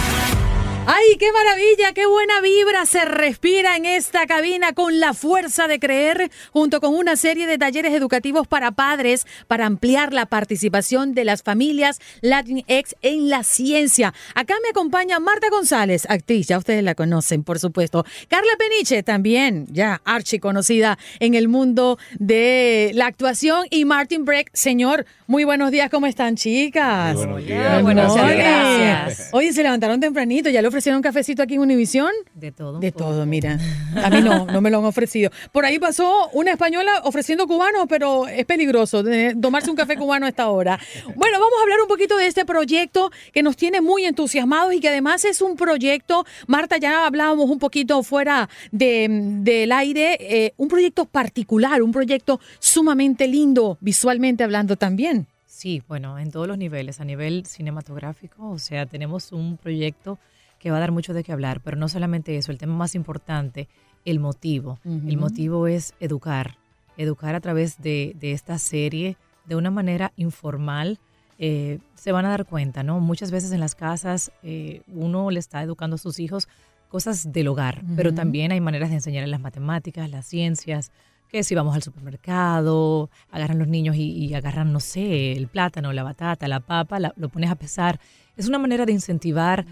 ¡Ay, 0.86 1.16
qué 1.18 1.32
maravilla! 1.32 1.94
¡Qué 1.94 2.04
buena 2.04 2.42
vibra 2.42 2.84
se 2.84 3.06
respira 3.06 3.76
en 3.76 3.86
esta 3.86 4.26
cabina 4.26 4.74
con 4.74 5.00
la 5.00 5.14
fuerza 5.14 5.66
de 5.66 5.78
creer, 5.78 6.30
junto 6.52 6.82
con 6.82 6.94
una 6.94 7.16
serie 7.16 7.46
de 7.46 7.56
talleres 7.56 7.94
educativos 7.94 8.46
para 8.46 8.70
padres 8.72 9.26
para 9.48 9.64
ampliar 9.64 10.12
la 10.12 10.26
participación 10.26 11.14
de 11.14 11.24
las 11.24 11.42
familias 11.42 12.00
Latinx 12.20 12.96
en 13.00 13.30
la 13.30 13.44
ciencia. 13.44 14.12
Acá 14.34 14.56
me 14.62 14.68
acompaña 14.68 15.20
Marta 15.20 15.48
González, 15.48 16.04
actriz, 16.10 16.48
ya 16.48 16.58
ustedes 16.58 16.84
la 16.84 16.94
conocen, 16.94 17.44
por 17.44 17.58
supuesto. 17.58 18.04
Carla 18.28 18.52
Peniche, 18.58 19.02
también 19.02 19.66
ya 19.70 20.02
archi 20.04 20.38
conocida 20.38 20.98
en 21.18 21.32
el 21.32 21.48
mundo 21.48 21.98
de 22.18 22.90
la 22.92 23.06
actuación. 23.06 23.66
Y 23.70 23.86
Martin 23.86 24.26
Breck, 24.26 24.50
señor, 24.52 25.06
muy 25.26 25.44
buenos 25.44 25.70
días, 25.70 25.88
¿cómo 25.88 26.06
están, 26.06 26.36
chicas? 26.36 27.16
buenos 27.16 27.42
días. 27.42 27.82
Buenas 27.82 28.14
gracias. 28.14 29.30
Oye, 29.32 29.50
se 29.54 29.62
levantaron 29.62 29.98
tempranito, 29.98 30.50
ya 30.50 30.60
lo 30.60 30.73
ofrecieron 30.74 31.02
cafecito 31.02 31.40
aquí 31.40 31.54
en 31.54 31.60
Univisión? 31.60 32.10
De 32.34 32.50
todo. 32.50 32.80
De 32.80 32.90
todo, 32.90 33.24
mira. 33.26 33.60
A 34.02 34.10
mí 34.10 34.20
no, 34.22 34.44
no 34.46 34.60
me 34.60 34.70
lo 34.70 34.78
han 34.78 34.84
ofrecido. 34.84 35.30
Por 35.52 35.64
ahí 35.64 35.78
pasó 35.78 36.28
una 36.32 36.50
española 36.50 37.02
ofreciendo 37.04 37.46
cubano, 37.46 37.86
pero 37.86 38.26
es 38.26 38.44
peligroso 38.44 39.04
de 39.04 39.36
tomarse 39.40 39.70
un 39.70 39.76
café 39.76 39.96
cubano 39.96 40.26
a 40.26 40.30
esta 40.30 40.48
hora. 40.48 40.80
Bueno, 41.14 41.38
vamos 41.38 41.54
a 41.60 41.62
hablar 41.62 41.80
un 41.80 41.86
poquito 41.86 42.16
de 42.16 42.26
este 42.26 42.44
proyecto 42.44 43.12
que 43.32 43.44
nos 43.44 43.56
tiene 43.56 43.80
muy 43.80 44.04
entusiasmados 44.04 44.74
y 44.74 44.80
que 44.80 44.88
además 44.88 45.24
es 45.24 45.40
un 45.40 45.54
proyecto, 45.54 46.26
Marta, 46.48 46.76
ya 46.76 47.06
hablábamos 47.06 47.48
un 47.48 47.60
poquito 47.60 48.02
fuera 48.02 48.48
del 48.72 49.70
aire, 49.70 50.16
eh, 50.18 50.54
un 50.56 50.66
proyecto 50.66 51.04
particular, 51.04 51.82
un 51.82 51.92
proyecto 51.92 52.40
sumamente 52.58 53.28
lindo, 53.28 53.78
visualmente 53.80 54.42
hablando 54.42 54.74
también. 54.76 55.28
Sí, 55.46 55.82
bueno, 55.86 56.18
en 56.18 56.32
todos 56.32 56.48
los 56.48 56.58
niveles, 56.58 57.00
a 57.00 57.04
nivel 57.04 57.46
cinematográfico, 57.46 58.50
o 58.50 58.58
sea, 58.58 58.86
tenemos 58.86 59.30
un 59.30 59.56
proyecto 59.56 60.18
que 60.64 60.70
va 60.70 60.78
a 60.78 60.80
dar 60.80 60.92
mucho 60.92 61.12
de 61.12 61.22
qué 61.22 61.30
hablar, 61.30 61.60
pero 61.60 61.76
no 61.76 61.90
solamente 61.90 62.38
eso, 62.38 62.50
el 62.50 62.56
tema 62.56 62.74
más 62.74 62.94
importante, 62.94 63.68
el 64.06 64.18
motivo. 64.18 64.78
El 64.82 65.18
motivo 65.18 65.66
es 65.66 65.92
educar, 66.00 66.56
educar 66.96 67.34
a 67.34 67.40
través 67.40 67.82
de, 67.82 68.16
esta 68.22 68.56
serie 68.56 69.18
de 69.44 69.56
una 69.56 69.70
manera 69.70 70.14
informal. 70.16 70.98
Eh, 71.38 71.80
se 71.96 72.12
van 72.12 72.24
a 72.24 72.30
dar 72.30 72.46
cuenta, 72.46 72.82
¿no? 72.82 72.98
Muchas 72.98 73.30
veces 73.30 73.52
en 73.52 73.60
las 73.60 73.74
casas 73.74 74.32
eh, 74.42 74.80
uno 74.88 75.30
le 75.30 75.38
está 75.38 75.62
educando 75.62 75.96
a 75.96 75.98
sus 75.98 76.18
hijos 76.18 76.48
cosas 76.88 77.30
del 77.30 77.48
hogar, 77.48 77.82
pero 77.94 78.14
también 78.14 78.50
hay 78.50 78.62
maneras 78.62 78.88
de 78.88 78.94
enseñarles 78.94 79.30
las 79.30 79.40
matemáticas, 79.40 80.08
las 80.08 80.24
ciencias, 80.24 80.92
que 81.28 81.44
si 81.44 81.54
vamos 81.54 81.74
al 81.74 81.82
supermercado, 81.82 83.10
agarran 83.30 83.58
los 83.58 83.68
niños 83.68 83.96
y, 83.96 84.32
agarran, 84.32 84.72
no 84.72 84.80
sé, 84.80 85.32
el 85.32 85.46
plátano, 85.46 85.92
la 85.92 86.04
batata, 86.04 86.48
la 86.48 86.60
papa, 86.60 87.00
lo 87.00 87.28
pones 87.28 87.50
a 87.50 87.56
pesar. 87.56 88.00
Es 88.36 88.48
una 88.48 88.58
manera 88.58 88.84
de 88.86 88.92
incentivar 88.92 89.64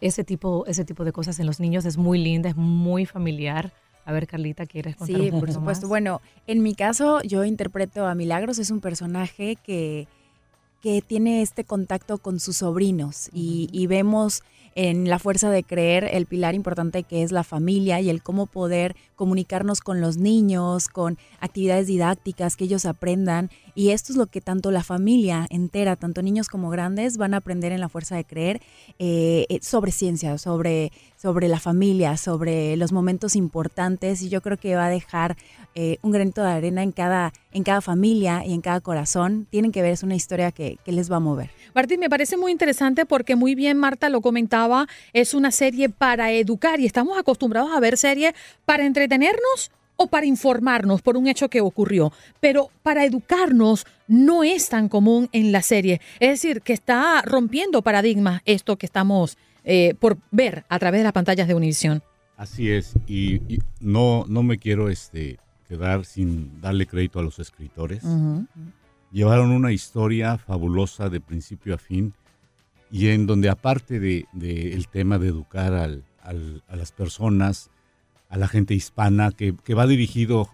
ese, 0.00 0.24
tipo, 0.24 0.66
ese 0.66 0.84
tipo 0.84 1.04
de 1.04 1.12
cosas 1.12 1.38
en 1.38 1.46
los 1.46 1.60
niños. 1.60 1.84
Es 1.84 1.96
muy 1.96 2.18
linda, 2.18 2.48
es 2.48 2.56
muy 2.56 3.06
familiar. 3.06 3.72
A 4.04 4.12
ver, 4.12 4.26
Carlita, 4.26 4.66
¿quieres 4.66 4.96
contar 4.96 5.20
Sí, 5.20 5.30
un 5.30 5.40
por 5.40 5.52
supuesto. 5.52 5.86
Bueno, 5.86 6.20
en 6.46 6.62
mi 6.62 6.74
caso, 6.74 7.22
yo 7.22 7.44
interpreto 7.44 8.06
a 8.06 8.14
Milagros, 8.14 8.58
es 8.58 8.70
un 8.70 8.80
personaje 8.80 9.56
que, 9.56 10.08
que 10.82 11.02
tiene 11.02 11.42
este 11.42 11.64
contacto 11.64 12.18
con 12.18 12.40
sus 12.40 12.56
sobrinos 12.56 13.28
y, 13.32 13.68
y 13.70 13.86
vemos 13.86 14.42
en 14.78 15.10
la 15.10 15.18
fuerza 15.18 15.50
de 15.50 15.64
creer 15.64 16.08
el 16.12 16.26
pilar 16.26 16.54
importante 16.54 17.02
que 17.02 17.24
es 17.24 17.32
la 17.32 17.42
familia 17.42 18.00
y 18.00 18.10
el 18.10 18.22
cómo 18.22 18.46
poder 18.46 18.94
comunicarnos 19.16 19.80
con 19.80 20.00
los 20.00 20.18
niños, 20.18 20.86
con 20.86 21.18
actividades 21.40 21.88
didácticas 21.88 22.54
que 22.54 22.62
ellos 22.62 22.86
aprendan. 22.86 23.50
Y 23.74 23.90
esto 23.90 24.12
es 24.12 24.16
lo 24.16 24.28
que 24.28 24.40
tanto 24.40 24.70
la 24.70 24.84
familia 24.84 25.46
entera, 25.50 25.96
tanto 25.96 26.22
niños 26.22 26.48
como 26.48 26.70
grandes, 26.70 27.16
van 27.16 27.34
a 27.34 27.38
aprender 27.38 27.72
en 27.72 27.80
la 27.80 27.88
fuerza 27.88 28.14
de 28.14 28.24
creer 28.24 28.62
eh, 29.00 29.46
eh, 29.48 29.58
sobre 29.62 29.90
ciencia, 29.90 30.38
sobre, 30.38 30.92
sobre 31.16 31.48
la 31.48 31.58
familia, 31.58 32.16
sobre 32.16 32.76
los 32.76 32.92
momentos 32.92 33.34
importantes. 33.34 34.22
Y 34.22 34.28
yo 34.28 34.42
creo 34.42 34.58
que 34.58 34.76
va 34.76 34.86
a 34.86 34.90
dejar 34.90 35.36
eh, 35.74 35.98
un 36.02 36.12
granito 36.12 36.40
de 36.44 36.52
arena 36.52 36.84
en 36.84 36.92
cada, 36.92 37.32
en 37.50 37.64
cada 37.64 37.80
familia 37.80 38.46
y 38.46 38.54
en 38.54 38.60
cada 38.60 38.80
corazón. 38.80 39.48
Tienen 39.50 39.72
que 39.72 39.82
ver, 39.82 39.90
es 39.90 40.04
una 40.04 40.14
historia 40.14 40.52
que, 40.52 40.78
que 40.84 40.92
les 40.92 41.10
va 41.10 41.16
a 41.16 41.20
mover. 41.20 41.50
Martín, 41.78 42.00
me 42.00 42.10
parece 42.10 42.36
muy 42.36 42.50
interesante 42.50 43.06
porque 43.06 43.36
muy 43.36 43.54
bien 43.54 43.78
Marta 43.78 44.08
lo 44.08 44.20
comentaba, 44.20 44.88
es 45.12 45.32
una 45.32 45.52
serie 45.52 45.88
para 45.88 46.32
educar 46.32 46.80
y 46.80 46.86
estamos 46.86 47.16
acostumbrados 47.16 47.70
a 47.70 47.78
ver 47.78 47.96
series 47.96 48.34
para 48.64 48.84
entretenernos 48.84 49.70
o 49.94 50.08
para 50.08 50.26
informarnos 50.26 51.02
por 51.02 51.16
un 51.16 51.28
hecho 51.28 51.48
que 51.48 51.60
ocurrió, 51.60 52.12
pero 52.40 52.70
para 52.82 53.04
educarnos 53.04 53.86
no 54.08 54.42
es 54.42 54.68
tan 54.68 54.88
común 54.88 55.28
en 55.30 55.52
la 55.52 55.62
serie. 55.62 56.00
Es 56.18 56.30
decir, 56.30 56.62
que 56.62 56.72
está 56.72 57.22
rompiendo 57.22 57.80
paradigmas 57.80 58.42
esto 58.44 58.76
que 58.76 58.86
estamos 58.86 59.38
eh, 59.62 59.94
por 60.00 60.18
ver 60.32 60.64
a 60.68 60.80
través 60.80 60.98
de 60.98 61.04
las 61.04 61.12
pantallas 61.12 61.46
de 61.46 61.54
Univision. 61.54 62.02
Así 62.36 62.72
es, 62.72 62.94
y, 63.06 63.60
no, 63.78 64.24
no 64.26 64.42
me 64.42 64.58
quiero 64.58 64.88
este, 64.90 65.38
quedar 65.68 66.04
sin 66.04 66.60
darle 66.60 66.88
crédito 66.88 67.20
a 67.20 67.22
los 67.22 67.38
escritores. 67.38 68.02
Llevaron 69.10 69.50
una 69.50 69.72
historia 69.72 70.38
fabulosa 70.38 71.08
de 71.08 71.20
principio 71.20 71.74
a 71.74 71.78
fin 71.78 72.14
y 72.90 73.08
en 73.08 73.26
donde 73.26 73.48
aparte 73.48 74.00
del 74.00 74.26
de, 74.32 74.72
el 74.74 74.88
tema 74.88 75.18
de 75.18 75.28
educar 75.28 75.74
al, 75.74 76.04
a 76.22 76.76
las 76.76 76.92
personas, 76.92 77.70
a 78.28 78.36
la 78.36 78.48
gente 78.48 78.74
hispana, 78.74 79.32
que, 79.32 79.74
va 79.74 79.86
dirigido 79.86 80.48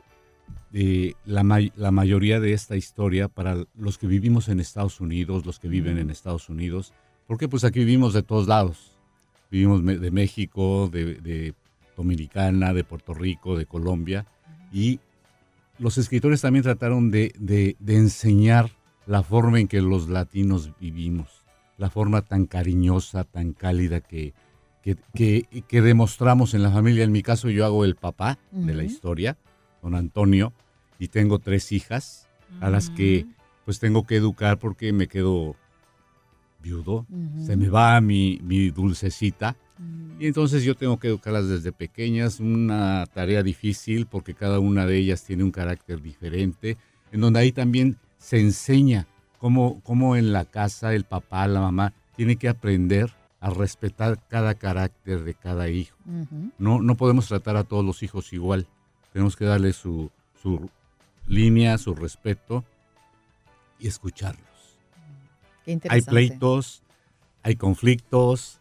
eh, 0.73 1.15
la, 1.25 1.43
la, 1.75 1.91
mayoría 1.91 2.41
de 2.41 2.53
esta 2.53 2.77
historia 2.77 3.29
para 3.29 3.65
los 3.77 3.99
que 3.99 4.07
vivimos 4.07 4.49
en 4.49 4.61
Estados 4.61 5.01
Unidos, 5.01 5.47
los 5.47 5.59
que 5.59 5.69
viven 5.69 5.99
en 5.99 6.11
Estados 6.11 6.49
Unidos, 6.49 6.93
porque 7.27 7.49
pues 7.49 7.65
aquí 7.65 7.81
vivimos 7.81 8.13
de 8.13 8.23
todos 8.23 8.47
lados. 8.47 8.93
Vivimos 9.51 9.85
de 9.85 10.11
México, 10.11 10.89
de, 10.91 11.55
Dominicana, 11.97 12.75
de 12.75 12.83
Puerto 12.83 13.15
Rico, 13.15 13.57
de 13.57 13.67
Colombia, 13.67 14.27
y 14.73 14.99
los 15.79 15.99
escritores 15.99 16.41
también 16.41 16.63
trataron 16.63 17.11
de, 17.11 17.33
de 17.79 17.97
enseñar 17.97 18.71
la 19.07 19.23
forma 19.23 19.61
en 19.61 19.69
que 19.69 19.81
los 19.81 20.09
latinos 20.09 20.71
vivimos, 20.81 21.45
la 21.77 21.91
forma 21.91 22.23
tan 22.23 22.47
cariñosa, 22.47 23.25
tan 23.25 23.53
cálida 23.53 24.01
que, 24.01 24.35
que, 25.15 25.47
que, 25.67 25.83
demostramos 25.83 26.55
en 26.55 26.63
la 26.63 26.71
familia. 26.71 27.05
En 27.05 27.13
mi 27.13 27.23
caso 27.23 27.49
yo 27.51 27.65
hago 27.65 27.85
el 27.85 27.97
papá 27.97 28.39
de 28.51 28.75
la 28.75 28.85
historia, 28.85 29.37
don 29.83 29.95
Antonio, 29.95 30.53
y 30.99 31.09
tengo 31.09 31.39
tres 31.39 31.73
hijas 31.73 32.29
a 32.61 32.71
las 32.71 32.91
que 32.91 33.27
pues 33.65 33.79
tengo 33.79 34.07
que 34.07 34.17
educar 34.17 34.59
porque 34.59 34.93
me 34.93 35.09
quedo 35.09 35.57
viudo, 36.63 37.07
se 37.45 37.57
me 37.57 37.69
va 37.69 38.01
mi, 38.01 38.41
mi 38.43 38.71
dulcecita. 38.71 39.57
Y 40.19 40.27
entonces 40.27 40.63
yo 40.63 40.75
tengo 40.75 40.99
que 40.99 41.09
educarlas 41.09 41.49
desde 41.49 41.73
pequeñas, 41.73 42.39
una 42.39 43.07
tarea 43.13 43.43
difícil 43.43 44.07
porque 44.07 44.35
cada 44.35 44.61
una 44.61 44.87
de 44.87 44.97
ellas 44.97 45.25
tiene 45.25 45.43
un 45.43 45.51
carácter 45.51 46.01
diferente, 46.01 46.77
en 47.11 47.21
donde 47.21 47.41
ahí 47.41 47.53
también 47.53 47.97
se 48.19 48.41
enseña 48.41 49.07
cómo, 49.39 49.81
cómo 49.83 50.17
en 50.17 50.33
la 50.33 50.45
casa 50.45 50.95
el 50.95 51.05
papá, 51.05 51.47
la 51.49 51.61
mamá, 51.61 51.93
tiene 52.17 52.37
que 52.37 52.49
aprender 52.49 53.13
a 53.41 53.51
respetar 53.51 54.19
cada 54.29 54.55
carácter 54.55 55.25
de 55.25 55.35
cada 55.35 55.69
hijo. 55.69 55.99
no, 56.59 56.81
no 56.81 56.95
podemos 56.97 57.29
tratar 57.29 57.57
a 57.57 57.65
todos 57.65 57.85
los 57.85 58.03
hijos 58.03 58.33
igual. 58.33 58.67
Tenemos 59.13 59.37
que 59.37 59.45
darle 59.45 59.73
su, 59.73 60.11
su 60.41 60.71
línea, 61.27 61.77
su 61.77 61.95
respeto 61.95 62.65
y 63.79 63.89
escucharlos. 63.89 64.79
hay 65.67 66.03
pleitos, 66.03 66.83
hay 67.43 67.57
conflictos, 67.57 68.61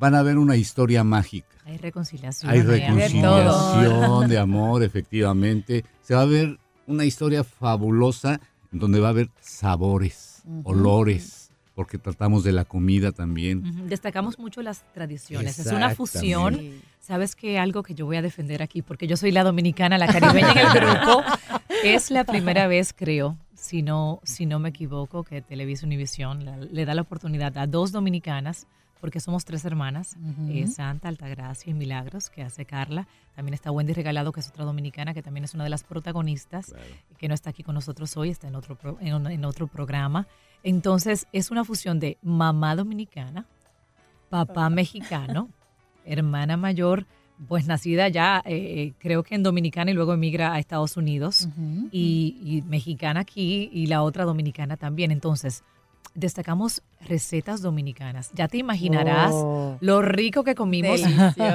van 0.00 0.14
a 0.14 0.22
ver 0.22 0.38
una 0.38 0.56
historia 0.56 1.04
mágica. 1.04 1.46
Hay 1.66 1.76
reconciliación. 1.76 2.50
Hay 2.50 2.62
reconciliación 2.62 4.28
de 4.28 4.38
amor, 4.46 4.82
efectivamente. 4.82 5.84
Se 6.02 6.14
va 6.14 6.22
a 6.22 6.26
ver 6.26 6.58
una 6.86 7.04
historia 7.04 7.44
fabulosa 7.44 8.40
donde 8.72 8.98
va 8.98 9.08
a 9.08 9.10
haber 9.10 9.30
sabores, 9.40 10.42
olores 10.64 11.50
porque 11.74 11.98
tratamos 11.98 12.44
de 12.44 12.52
la 12.52 12.64
comida 12.64 13.12
también. 13.12 13.88
Destacamos 13.88 14.38
mucho 14.38 14.60
las 14.60 14.82
tradiciones. 14.92 15.58
Es 15.58 15.68
una 15.68 15.94
fusión. 15.94 16.58
Sabes 17.00 17.34
que 17.34 17.58
algo 17.58 17.82
que 17.82 17.94
yo 17.94 18.04
voy 18.04 18.16
a 18.16 18.22
defender 18.22 18.62
aquí, 18.62 18.82
porque 18.82 19.06
yo 19.06 19.16
soy 19.16 19.30
la 19.30 19.44
dominicana, 19.44 19.96
la 19.96 20.06
caribeña 20.06 20.52
en 20.52 20.58
el 20.58 20.72
grupo, 20.72 21.22
es 21.84 22.10
la 22.10 22.24
primera 22.24 22.66
vez, 22.66 22.92
creo, 22.92 23.38
si 23.54 23.80
no, 23.80 24.20
si 24.24 24.44
no 24.44 24.58
me 24.58 24.68
equivoco, 24.68 25.24
que 25.24 25.40
Televisa 25.40 25.86
Univisión 25.86 26.68
le 26.70 26.84
da 26.84 26.94
la 26.94 27.02
oportunidad 27.02 27.56
a 27.56 27.66
dos 27.66 27.92
dominicanas 27.92 28.66
porque 29.00 29.20
somos 29.20 29.44
tres 29.44 29.64
hermanas, 29.64 30.16
eh, 30.48 30.66
Santa, 30.66 31.08
Altagracia 31.08 31.70
y 31.70 31.74
Milagros, 31.74 32.30
que 32.30 32.42
hace 32.42 32.64
Carla. 32.64 33.08
También 33.34 33.54
está 33.54 33.70
Wendy 33.70 33.92
Regalado, 33.92 34.32
que 34.32 34.40
es 34.40 34.48
otra 34.48 34.64
dominicana, 34.64 35.14
que 35.14 35.22
también 35.22 35.44
es 35.44 35.54
una 35.54 35.64
de 35.64 35.70
las 35.70 35.84
protagonistas, 35.84 36.74
que 37.18 37.28
no 37.28 37.34
está 37.34 37.50
aquí 37.50 37.62
con 37.62 37.74
nosotros 37.74 38.16
hoy, 38.16 38.30
está 38.30 38.48
en 38.48 38.56
otro, 38.56 38.78
en 39.00 39.44
otro 39.44 39.66
programa. 39.66 40.26
Entonces 40.62 41.26
es 41.32 41.50
una 41.50 41.64
fusión 41.64 41.98
de 42.00 42.18
mamá 42.22 42.76
dominicana, 42.76 43.46
papá 44.28 44.68
mexicano, 44.68 45.48
hermana 46.04 46.56
mayor, 46.56 47.06
pues 47.48 47.66
nacida 47.66 48.08
ya 48.08 48.42
eh, 48.44 48.92
creo 48.98 49.22
que 49.22 49.34
en 49.34 49.42
Dominicana 49.42 49.90
y 49.90 49.94
luego 49.94 50.12
emigra 50.12 50.52
a 50.52 50.58
Estados 50.58 50.98
Unidos 50.98 51.48
y, 51.90 52.36
y, 52.44 52.62
mexicana 52.68 53.20
aquí 53.20 53.70
y 53.72 53.86
la 53.86 54.02
otra 54.02 54.26
dominicana 54.26 54.76
también. 54.76 55.10
Entonces 55.10 55.64
destacamos 56.14 56.82
recetas 57.06 57.62
dominicanas. 57.62 58.30
Ya 58.34 58.48
te 58.48 58.58
imaginarás 58.58 59.32
oh. 59.32 59.78
lo 59.80 60.02
rico 60.02 60.44
que 60.44 60.54
comimos 60.54 61.00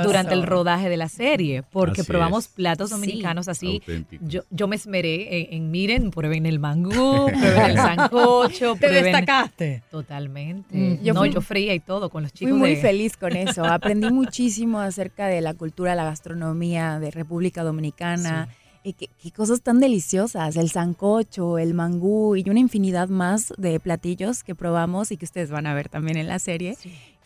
durante 0.04 0.34
el 0.34 0.44
rodaje 0.44 0.90
de 0.90 0.98
la 0.98 1.10
serie, 1.10 1.64
porque 1.64 2.04
probamos 2.04 2.48
platos 2.48 2.90
dominicanos 2.90 3.48
así. 3.48 3.82
Yo, 4.22 4.42
yo 4.50 4.68
me 4.68 4.76
esmeré 4.76 5.56
en, 5.56 5.72
miren, 5.72 6.12
prueben 6.12 6.46
el 6.46 6.60
mangú, 6.60 7.28
prueben 7.28 7.72
el 7.72 7.76
sancocho. 7.78 8.76
Te 8.76 8.90
destacaste. 8.90 9.84
Totalmente. 9.92 10.76
Mm. 10.76 11.04
Yo 11.04 11.14
no, 11.14 11.26
yo 11.26 11.42
fría 11.42 11.74
y 11.74 11.80
todo 11.80 12.10
con 12.10 12.24
los 12.24 12.34
chicos. 12.34 12.52
Fui 12.52 12.60
muy 12.60 12.76
feliz 12.76 13.18
con 13.18 13.36
eso. 13.36 13.66
Aprendí 13.66 14.12
muchísimo 14.12 14.80
acerca 14.80 15.28
de 15.28 15.42
la 15.42 15.54
cultura, 15.54 15.96
la 15.96 16.06
gastronomía 16.06 17.00
de 17.00 17.12
República 17.12 17.64
Dominicana. 17.64 18.50
Y 18.86 18.94
qué, 18.94 19.10
cosas 19.32 19.62
tan 19.62 19.80
deliciosas, 19.80 20.56
el 20.58 20.70
sancocho, 20.70 21.58
el 21.58 21.74
mangú 21.74 22.36
y 22.36 22.48
una 22.48 22.60
infinidad 22.60 23.10
más 23.10 23.52
de 23.58 23.80
platillos 23.80 24.44
que 24.44 24.54
probamos 24.54 25.12
y 25.12 25.18
que 25.18 25.26
ustedes 25.26 25.50
van 25.50 25.66
a 25.66 25.74
ver 25.74 25.90
también 25.90 26.18
en 26.18 26.28
la 26.28 26.38
serie. 26.38 26.78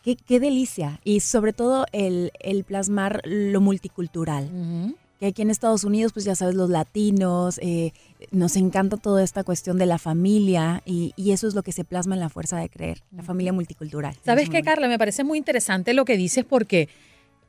qué, 0.02 0.16
qué 0.16 0.40
delicia. 0.40 1.02
Y 1.04 1.20
sobre 1.20 1.52
todo 1.52 1.86
el, 1.92 2.32
el 2.40 2.64
plasmar 2.64 3.22
lo 3.26 3.60
multicultural. 3.60 4.96
Que 5.20 5.28
aquí 5.28 5.42
en 5.42 5.50
Estados 5.50 5.84
Unidos, 5.84 6.14
pues 6.14 6.24
ya 6.24 6.34
sabes, 6.34 6.56
los 6.56 6.70
latinos, 6.70 7.60
eh, 7.62 7.92
nos 8.32 8.56
encanta 8.56 8.96
toda 8.96 9.22
esta 9.22 9.44
cuestión 9.44 9.78
de 9.78 9.86
la 9.86 9.98
familia 9.98 10.82
y, 10.86 11.12
y, 11.18 11.32
eso 11.32 11.46
es 11.46 11.56
lo 11.56 11.62
que 11.62 11.74
se 11.74 11.84
plasma 11.84 12.16
en 12.16 12.22
la 12.22 12.30
fuerza 12.30 12.58
de 12.58 12.70
creer, 12.70 13.04
la 13.12 13.22
familia 13.22 13.52
multicultural. 13.52 14.16
¿Sabes 14.24 14.50
qué, 14.50 14.62
Carla? 14.62 14.88
Me 14.88 14.98
parece 14.98 15.26
muy 15.26 15.38
interesante 15.38 15.94
lo 15.94 16.06
que 16.06 16.16
dices 16.16 16.46
porque 16.46 16.88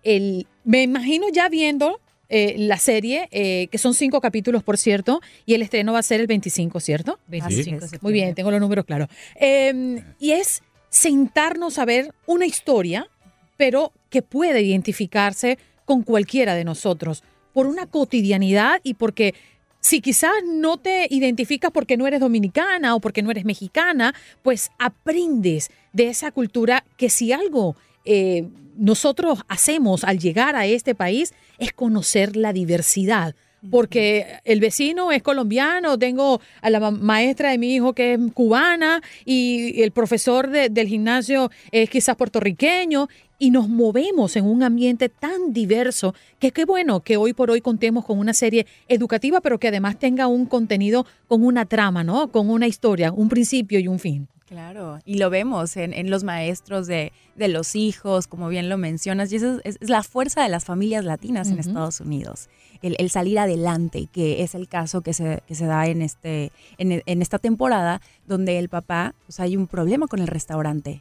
el, 0.02 0.48
me 0.64 0.82
imagino 0.82 1.28
ya 1.32 1.48
viendo 1.48 2.00
eh, 2.32 2.54
la 2.58 2.78
serie, 2.78 3.28
eh, 3.32 3.66
que 3.70 3.76
son 3.76 3.92
cinco 3.92 4.20
capítulos, 4.20 4.62
por 4.62 4.78
cierto, 4.78 5.20
y 5.46 5.54
el 5.54 5.62
estreno 5.62 5.92
va 5.92 5.98
a 5.98 6.02
ser 6.02 6.20
el 6.20 6.28
25, 6.28 6.78
¿cierto? 6.80 7.18
25. 7.26 7.86
Muy 8.00 8.12
bien, 8.12 8.34
tengo 8.34 8.50
los 8.50 8.60
números 8.60 8.84
claros. 8.84 9.08
Eh, 9.34 10.02
y 10.20 10.30
es 10.32 10.62
sentarnos 10.88 11.78
a 11.78 11.84
ver 11.84 12.14
una 12.26 12.46
historia, 12.46 13.08
pero 13.56 13.92
que 14.10 14.22
puede 14.22 14.62
identificarse 14.62 15.58
con 15.84 16.02
cualquiera 16.02 16.54
de 16.54 16.64
nosotros, 16.64 17.24
por 17.52 17.66
una 17.66 17.86
cotidianidad 17.86 18.80
y 18.84 18.94
porque 18.94 19.34
si 19.80 20.00
quizás 20.00 20.32
no 20.46 20.76
te 20.76 21.08
identificas 21.10 21.70
porque 21.72 21.96
no 21.96 22.06
eres 22.06 22.20
dominicana 22.20 22.94
o 22.94 23.00
porque 23.00 23.22
no 23.22 23.30
eres 23.30 23.44
mexicana, 23.44 24.14
pues 24.42 24.70
aprendes 24.78 25.70
de 25.92 26.08
esa 26.08 26.30
cultura 26.30 26.84
que 26.96 27.10
si 27.10 27.32
algo 27.32 27.74
eh, 28.04 28.46
nosotros 28.76 29.40
hacemos 29.48 30.04
al 30.04 30.18
llegar 30.18 30.54
a 30.54 30.66
este 30.66 30.94
país 30.94 31.34
es 31.60 31.72
conocer 31.72 32.36
la 32.36 32.52
diversidad. 32.52 33.36
Porque 33.70 34.38
el 34.44 34.58
vecino 34.58 35.12
es 35.12 35.22
colombiano, 35.22 35.98
tengo 35.98 36.40
a 36.62 36.70
la 36.70 36.90
maestra 36.90 37.50
de 37.50 37.58
mi 37.58 37.74
hijo 37.74 37.92
que 37.92 38.14
es 38.14 38.20
cubana 38.32 39.02
y 39.26 39.82
el 39.82 39.90
profesor 39.90 40.48
de, 40.48 40.70
del 40.70 40.88
gimnasio 40.88 41.50
es 41.70 41.90
quizás 41.90 42.16
puertorriqueño 42.16 43.08
y 43.38 43.50
nos 43.50 43.68
movemos 43.68 44.36
en 44.36 44.46
un 44.46 44.62
ambiente 44.62 45.10
tan 45.10 45.52
diverso 45.52 46.14
que 46.38 46.52
qué 46.52 46.64
bueno 46.64 47.00
que 47.00 47.18
hoy 47.18 47.34
por 47.34 47.50
hoy 47.50 47.60
contemos 47.60 48.06
con 48.06 48.18
una 48.18 48.32
serie 48.32 48.66
educativa, 48.88 49.42
pero 49.42 49.58
que 49.58 49.68
además 49.68 49.98
tenga 49.98 50.26
un 50.26 50.46
contenido 50.46 51.04
con 51.28 51.44
una 51.44 51.66
trama, 51.66 52.02
¿no? 52.02 52.28
Con 52.32 52.48
una 52.48 52.66
historia, 52.66 53.12
un 53.12 53.28
principio 53.28 53.78
y 53.78 53.88
un 53.88 53.98
fin. 53.98 54.28
Claro, 54.50 54.98
y 55.04 55.14
lo 55.14 55.30
vemos 55.30 55.76
en, 55.76 55.92
en 55.92 56.10
los 56.10 56.24
maestros 56.24 56.88
de, 56.88 57.12
de, 57.36 57.46
los 57.46 57.76
hijos, 57.76 58.26
como 58.26 58.48
bien 58.48 58.68
lo 58.68 58.78
mencionas, 58.78 59.30
y 59.32 59.36
esa 59.36 59.60
es, 59.62 59.76
es 59.80 59.88
la 59.88 60.02
fuerza 60.02 60.42
de 60.42 60.48
las 60.48 60.64
familias 60.64 61.04
latinas 61.04 61.46
uh 61.46 61.50
-huh. 61.50 61.54
en 61.54 61.60
Estados 61.60 62.00
Unidos, 62.00 62.48
el, 62.82 62.96
el, 62.98 63.10
salir 63.10 63.38
adelante, 63.38 64.08
que 64.12 64.42
es 64.42 64.56
el 64.56 64.66
caso 64.66 65.02
que 65.02 65.14
se, 65.14 65.44
que 65.46 65.54
se 65.54 65.66
da 65.66 65.86
en, 65.86 66.02
este, 66.02 66.50
en, 66.78 67.00
en 67.06 67.22
esta 67.22 67.38
temporada, 67.38 68.00
donde 68.26 68.58
el 68.58 68.68
papá, 68.68 69.14
pues 69.24 69.38
hay 69.38 69.56
un 69.56 69.68
problema 69.68 70.08
con 70.08 70.18
el 70.18 70.26
restaurante, 70.26 71.00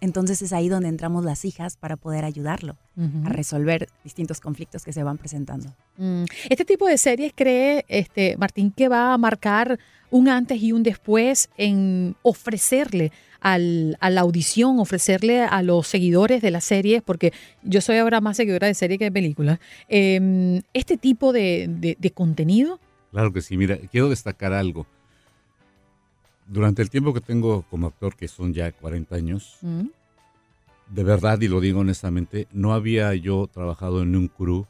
entonces 0.00 0.40
es 0.40 0.52
ahí 0.52 0.68
donde 0.68 0.88
entramos 0.88 1.24
las 1.24 1.44
hijas 1.44 1.76
para 1.76 1.96
poder 1.96 2.24
ayudarlo 2.24 2.76
uh 2.96 3.02
-huh. 3.02 3.26
a 3.26 3.28
resolver 3.30 3.88
distintos 4.04 4.40
conflictos 4.40 4.84
que 4.84 4.92
se 4.92 5.02
van 5.02 5.18
presentando. 5.18 5.74
Mm. 5.98 6.24
Este 6.48 6.64
tipo 6.64 6.86
de 6.86 6.96
series 6.96 7.32
cree, 7.34 7.84
este, 7.88 8.36
Martín, 8.38 8.70
que 8.70 8.88
va 8.88 9.12
a 9.12 9.18
marcar 9.18 9.78
un 10.12 10.28
antes 10.28 10.62
y 10.62 10.70
un 10.70 10.84
después 10.84 11.50
en 11.56 12.14
ofrecerle 12.22 13.10
al, 13.40 13.96
a 13.98 14.10
la 14.10 14.20
audición, 14.20 14.78
ofrecerle 14.78 15.42
a 15.42 15.62
los 15.62 15.88
seguidores 15.88 16.40
de 16.40 16.52
las 16.52 16.62
series, 16.62 17.02
porque 17.02 17.32
yo 17.64 17.80
soy 17.80 17.96
ahora 17.96 18.20
más 18.20 18.36
seguidora 18.36 18.68
de 18.68 18.74
series 18.74 18.98
que 18.98 19.06
de 19.06 19.12
películas, 19.12 19.58
eh, 19.88 20.62
este 20.72 20.96
tipo 20.96 21.32
de, 21.32 21.66
de, 21.68 21.96
de 21.98 22.10
contenido. 22.12 22.78
Claro 23.10 23.32
que 23.32 23.42
sí, 23.42 23.56
mira, 23.56 23.76
quiero 23.90 24.08
destacar 24.08 24.52
algo 24.52 24.86
durante 26.46 26.82
el 26.82 26.90
tiempo 26.90 27.14
que 27.14 27.20
tengo 27.20 27.62
como 27.70 27.86
actor, 27.86 28.14
que 28.14 28.28
son 28.28 28.52
ya 28.52 28.70
40 28.72 29.14
años, 29.16 29.58
mm. 29.62 29.86
de 30.90 31.04
verdad, 31.04 31.40
y 31.40 31.48
lo 31.48 31.60
digo 31.60 31.80
honestamente, 31.80 32.46
no 32.52 32.74
había 32.74 33.14
yo 33.14 33.48
trabajado 33.52 34.02
en 34.02 34.14
un 34.14 34.28
crew 34.28 34.66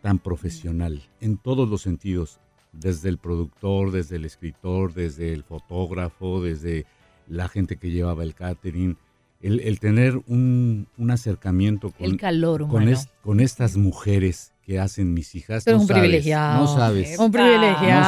tan 0.00 0.18
profesional, 0.18 1.02
en 1.20 1.36
todos 1.38 1.68
los 1.68 1.82
sentidos, 1.82 2.38
desde 2.78 3.08
el 3.08 3.18
productor, 3.18 3.90
desde 3.92 4.16
el 4.16 4.24
escritor, 4.24 4.92
desde 4.94 5.32
el 5.32 5.44
fotógrafo, 5.44 6.42
desde 6.42 6.86
la 7.28 7.48
gente 7.48 7.76
que 7.76 7.90
llevaba 7.90 8.22
el 8.22 8.34
catering, 8.34 8.96
el, 9.40 9.60
el 9.60 9.78
tener 9.78 10.16
un, 10.26 10.86
un, 10.96 11.10
acercamiento 11.10 11.90
con, 11.90 12.06
el 12.06 12.16
calor 12.16 12.66
con, 12.68 12.88
es, 12.88 13.08
con 13.22 13.40
estas 13.40 13.76
mujeres 13.76 14.52
que 14.64 14.80
hacen 14.80 15.12
mis 15.12 15.34
hijas. 15.34 15.64
Pero 15.64 15.76
no 15.76 15.82
un 15.82 15.88
sabes, 15.88 16.02
privilegiado. 16.02 16.62
No 16.62 16.74
sabes. 16.74 17.18
Un 17.18 17.30
privilegiado. 17.30 18.00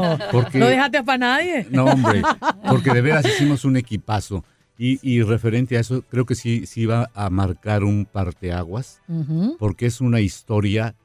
No 0.00 0.16
sabes. 0.16 0.28
Porque, 0.30 0.58
no 0.58 0.66
dejaste 0.66 1.02
para 1.02 1.18
nadie. 1.18 1.66
No, 1.70 1.86
hombre. 1.86 2.22
Porque 2.68 2.92
de 2.92 3.00
veras 3.00 3.24
hicimos 3.24 3.64
un 3.64 3.76
equipazo. 3.76 4.44
Y, 4.76 4.98
y, 5.08 5.22
referente 5.22 5.76
a 5.76 5.80
eso, 5.80 6.02
creo 6.02 6.26
que 6.26 6.34
sí, 6.34 6.66
sí 6.66 6.84
va 6.84 7.08
a 7.14 7.30
marcar 7.30 7.84
un 7.84 8.06
parteaguas, 8.06 9.00
uh 9.06 9.22
-huh. 9.22 9.56
porque 9.56 9.86
es 9.86 10.00
una 10.00 10.20
historia 10.20 10.96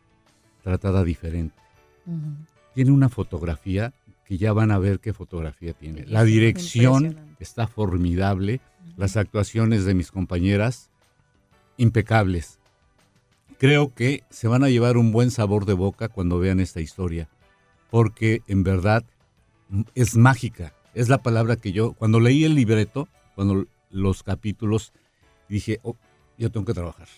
tratada 0.63 1.03
diferente. 1.03 1.55
Uh 2.07 2.13
-huh. 2.13 2.35
Tiene 2.79 2.91
una 2.93 3.09
fotografía 3.09 3.93
que 4.23 4.37
ya 4.37 4.53
van 4.53 4.71
a 4.71 4.79
ver 4.79 5.01
qué 5.01 5.11
fotografía 5.11 5.73
tiene. 5.73 6.05
La 6.05 6.23
dirección 6.23 7.35
está 7.37 7.67
formidable, 7.67 8.61
las 8.95 9.17
actuaciones 9.17 9.83
de 9.83 9.93
mis 9.95 10.13
compañeras 10.13 10.89
impecables 11.75 12.57
creo 13.57 13.93
que 13.93 14.23
se 14.29 14.47
van 14.47 14.63
a 14.63 14.69
llevar 14.69 14.95
un 14.95 15.11
buen 15.11 15.29
sabor 15.29 15.65
de 15.65 15.73
boca 15.73 16.07
cuando 16.07 16.39
vean 16.39 16.61
esta 16.61 16.79
historia, 16.79 17.27
porque 17.91 18.43
en 18.47 18.63
verdad 18.63 19.03
es 19.93 20.15
mágica. 20.15 20.73
Es 20.93 21.09
la 21.09 21.17
palabra 21.17 21.57
que 21.57 21.73
yo, 21.73 21.91
cuando 21.91 22.21
leí 22.21 22.45
el 22.45 22.55
libreto, 22.55 23.09
cuando 23.35 23.65
los 23.91 24.23
capítulos, 24.23 24.93
dije, 25.49 25.81
oh, 25.83 25.97
yo 26.37 26.49
tengo 26.49 26.65
que 26.65 26.73
trabajar. 26.73 27.09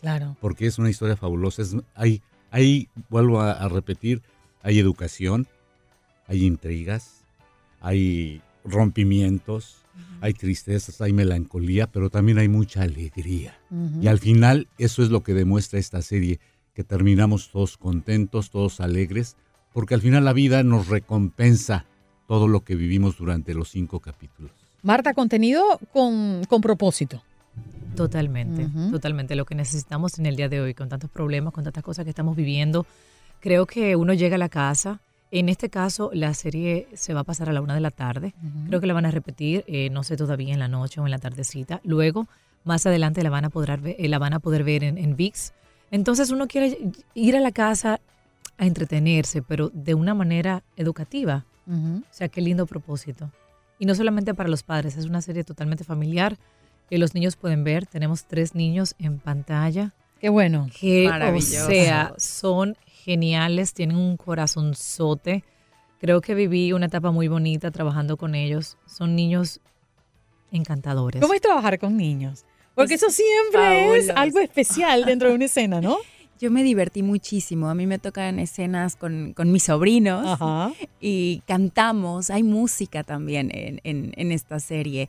Claro. 0.00 0.36
Porque 0.40 0.66
es 0.66 0.80
una 0.80 0.90
historia 0.90 1.16
fabulosa. 1.16 1.62
Es, 1.62 1.76
hay, 1.94 2.20
hay, 2.50 2.88
vuelvo 3.10 3.40
a, 3.40 3.52
a 3.52 3.68
repetir, 3.68 4.20
hay 4.64 4.78
educación, 4.78 5.46
hay 6.26 6.44
intrigas, 6.44 7.24
hay 7.80 8.40
rompimientos, 8.64 9.76
uh 9.94 9.98
-huh. 9.98 10.18
hay 10.22 10.32
tristezas, 10.32 11.00
hay 11.02 11.12
melancolía, 11.12 11.86
pero 11.86 12.10
también 12.10 12.38
hay 12.38 12.48
mucha 12.48 12.82
alegría. 12.82 13.56
Uh 13.70 13.76
-huh. 13.76 14.02
Y 14.02 14.08
al 14.08 14.18
final 14.18 14.66
eso 14.78 15.02
es 15.02 15.10
lo 15.10 15.22
que 15.22 15.34
demuestra 15.34 15.78
esta 15.78 16.00
serie, 16.02 16.40
que 16.74 16.82
terminamos 16.82 17.50
todos 17.50 17.76
contentos, 17.76 18.50
todos 18.50 18.80
alegres, 18.80 19.36
porque 19.72 19.94
al 19.94 20.00
final 20.00 20.24
la 20.24 20.32
vida 20.32 20.62
nos 20.62 20.88
recompensa 20.88 21.84
todo 22.26 22.48
lo 22.48 22.64
que 22.64 22.74
vivimos 22.74 23.18
durante 23.18 23.52
los 23.52 23.68
cinco 23.68 24.00
capítulos. 24.00 24.50
Marta, 24.82 25.12
contenido 25.12 25.62
con, 25.92 26.44
con 26.48 26.62
propósito. 26.62 27.22
Totalmente, 27.94 28.64
uh 28.64 28.68
-huh. 28.68 28.90
totalmente. 28.90 29.36
Lo 29.36 29.44
que 29.44 29.54
necesitamos 29.54 30.18
en 30.18 30.26
el 30.26 30.36
día 30.36 30.48
de 30.48 30.60
hoy, 30.60 30.74
con 30.74 30.88
tantos 30.88 31.10
problemas, 31.10 31.52
con 31.52 31.64
tantas 31.64 31.84
cosas 31.84 32.04
que 32.04 32.10
estamos 32.10 32.34
viviendo, 32.34 32.86
creo 33.44 33.66
que 33.66 33.94
uno 33.94 34.14
llega 34.14 34.36
a 34.36 34.38
la 34.38 34.48
casa 34.48 35.00
en 35.30 35.50
este 35.50 35.68
caso, 35.68 36.10
la 36.14 36.32
serie 36.32 36.86
se 36.94 37.12
va 37.12 37.20
a 37.20 37.24
pasar 37.24 37.50
a 37.50 37.52
la 37.52 37.60
una 37.60 37.74
de 37.74 37.80
la 37.80 37.90
tarde. 37.90 38.34
Uh 38.40 38.46
-huh. 38.46 38.68
Creo 38.68 38.80
que 38.80 38.86
la 38.86 38.94
van 38.94 39.04
a 39.04 39.10
repetir, 39.10 39.64
eh, 39.66 39.90
no 39.90 40.02
sé 40.02 40.16
todavía 40.16 40.54
en 40.54 40.60
la 40.60 40.68
noche 40.68 41.00
o 41.00 41.04
en 41.04 41.10
la 41.10 41.18
tardecita. 41.18 41.80
Luego, 41.82 42.26
más 42.62 42.86
adelante, 42.86 43.22
la 43.22 43.30
van 43.30 43.44
a 43.44 43.50
poder 43.50 43.80
ver, 43.80 43.96
eh, 43.98 44.08
la 44.08 44.18
van 44.18 44.32
a 44.32 44.38
poder 44.38 44.62
ver 44.62 44.84
en, 44.84 44.96
en 44.96 45.16
VIX. 45.16 45.52
Entonces, 45.90 46.30
uno 46.30 46.46
quiere 46.46 46.78
ir 47.14 47.36
a 47.36 47.40
la 47.40 47.50
casa 47.50 48.00
a 48.58 48.64
entretenerse, 48.64 49.42
pero 49.42 49.70
de 49.74 49.94
una 49.94 50.14
manera 50.14 50.62
educativa. 50.76 51.44
Uh 51.66 51.72
-huh. 51.74 52.00
O 52.02 52.12
sea, 52.12 52.28
qué 52.28 52.40
lindo 52.40 52.64
propósito. 52.64 53.30
Y 53.80 53.86
no 53.86 53.94
solamente 53.94 54.34
para 54.34 54.48
los 54.48 54.62
padres, 54.62 54.96
es 54.96 55.06
una 55.06 55.20
serie 55.20 55.42
totalmente 55.42 55.84
familiar 55.84 56.36
que 56.88 56.96
los 56.96 57.12
niños 57.12 57.34
pueden 57.34 57.64
ver. 57.64 57.86
Tenemos 57.86 58.24
tres 58.24 58.54
niños 58.54 58.94
en 59.00 59.18
pantalla. 59.18 59.92
Qué 60.20 60.28
bueno. 60.30 60.68
Que, 60.80 61.10
o 61.10 61.40
sea, 61.40 62.14
son 62.18 62.76
geniales, 63.04 63.74
tienen 63.74 63.96
un 63.96 64.16
corazonzote. 64.16 65.44
Creo 66.00 66.20
que 66.20 66.34
viví 66.34 66.72
una 66.72 66.86
etapa 66.86 67.10
muy 67.10 67.28
bonita 67.28 67.70
trabajando 67.70 68.16
con 68.16 68.34
ellos. 68.34 68.76
Son 68.86 69.14
niños 69.14 69.60
encantadores. 70.50 71.20
¿Cómo 71.20 71.34
es 71.34 71.40
trabajar 71.40 71.78
con 71.78 71.96
niños? 71.96 72.44
Porque 72.74 72.94
eso 72.94 73.10
siempre 73.10 73.82
fabuloso. 73.82 74.10
es 74.10 74.16
algo 74.16 74.40
especial 74.40 75.04
dentro 75.04 75.28
de 75.28 75.34
una 75.34 75.44
escena, 75.44 75.80
¿no? 75.80 75.98
Yo 76.40 76.50
me 76.50 76.64
divertí 76.64 77.02
muchísimo. 77.02 77.68
A 77.68 77.74
mí 77.74 77.86
me 77.86 77.98
tocan 77.98 78.40
escenas 78.40 78.96
con, 78.96 79.34
con 79.34 79.52
mis 79.52 79.64
sobrinos 79.64 80.26
Ajá. 80.26 80.72
y 81.00 81.42
cantamos. 81.46 82.28
Hay 82.30 82.42
música 82.42 83.04
también 83.04 83.50
en, 83.54 83.80
en, 83.84 84.12
en, 84.16 84.32
esta 84.32 84.58
serie 84.58 85.08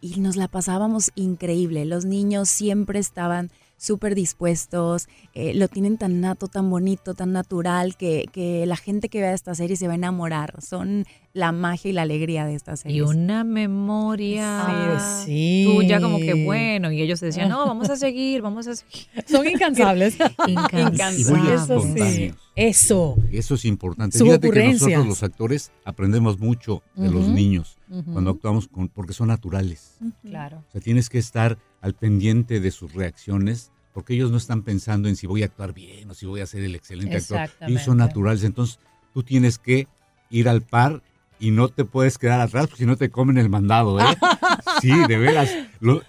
y 0.00 0.20
nos 0.20 0.36
la 0.36 0.46
pasábamos 0.46 1.10
increíble. 1.16 1.84
Los 1.86 2.04
niños 2.04 2.48
siempre 2.48 3.00
estaban 3.00 3.50
súper 3.80 4.14
dispuestos, 4.14 5.08
eh, 5.34 5.54
lo 5.54 5.66
tienen 5.66 5.96
tan 5.96 6.20
nato, 6.20 6.48
tan 6.48 6.68
bonito, 6.68 7.14
tan 7.14 7.32
natural, 7.32 7.96
que, 7.96 8.26
que 8.30 8.66
la 8.66 8.76
gente 8.76 9.08
que 9.08 9.20
vea 9.20 9.32
esta 9.32 9.54
serie 9.54 9.74
se 9.76 9.86
va 9.86 9.94
a 9.94 9.96
enamorar. 9.96 10.62
Son 10.62 11.06
la 11.32 11.50
magia 11.52 11.90
y 11.90 11.92
la 11.94 12.02
alegría 12.02 12.44
de 12.44 12.54
esta 12.56 12.76
serie. 12.76 12.98
Y 12.98 13.00
una 13.00 13.42
memoria 13.42 15.22
sí, 15.24 15.64
tuya 15.66 15.98
como 16.00 16.18
que 16.18 16.44
bueno, 16.44 16.92
y 16.92 17.00
ellos 17.00 17.20
decían, 17.20 17.48
no, 17.48 17.66
vamos 17.66 17.88
a 17.88 17.96
seguir, 17.96 18.42
vamos 18.42 18.66
a 18.66 18.76
seguir. 18.76 19.06
Son 19.26 19.48
incansables. 19.48 20.16
incansables. 20.46 21.62
Eso 21.62 21.80
sí. 21.80 22.34
Eso. 22.56 23.16
Eso 23.32 23.54
es 23.54 23.64
importante. 23.64 24.18
Fíjate 24.18 24.50
que 24.50 24.72
nosotros 24.72 25.06
los 25.06 25.22
actores 25.22 25.72
aprendemos 25.84 26.38
mucho 26.38 26.82
de 26.96 27.10
los 27.10 27.26
niños 27.28 27.79
cuando 28.12 28.30
actuamos 28.30 28.68
con, 28.68 28.88
porque 28.88 29.12
son 29.12 29.28
naturales. 29.28 29.98
Claro. 30.22 30.64
O 30.68 30.72
sea, 30.72 30.80
tienes 30.80 31.08
que 31.08 31.18
estar 31.18 31.58
al 31.80 31.94
pendiente 31.94 32.60
de 32.60 32.70
sus 32.70 32.94
reacciones 32.94 33.72
porque 33.92 34.14
ellos 34.14 34.30
no 34.30 34.36
están 34.36 34.62
pensando 34.62 35.08
en 35.08 35.16
si 35.16 35.26
voy 35.26 35.42
a 35.42 35.46
actuar 35.46 35.74
bien 35.74 36.08
o 36.10 36.14
si 36.14 36.26
voy 36.26 36.40
a 36.40 36.46
ser 36.46 36.62
el 36.62 36.74
excelente 36.74 37.16
actor. 37.16 37.50
Ellos 37.60 37.82
son 37.82 37.98
naturales. 37.98 38.44
Entonces, 38.44 38.78
tú 39.12 39.22
tienes 39.22 39.58
que 39.58 39.88
ir 40.30 40.48
al 40.48 40.62
par 40.62 41.02
y 41.40 41.50
no 41.50 41.68
te 41.68 41.84
puedes 41.84 42.18
quedar 42.18 42.40
atrás 42.40 42.66
porque 42.66 42.84
si 42.84 42.86
no 42.86 42.96
te 42.96 43.10
comen 43.10 43.38
el 43.38 43.48
mandado, 43.48 43.98
¿eh? 43.98 44.04
sí, 44.80 44.92
de 45.08 45.18
veras. 45.18 45.50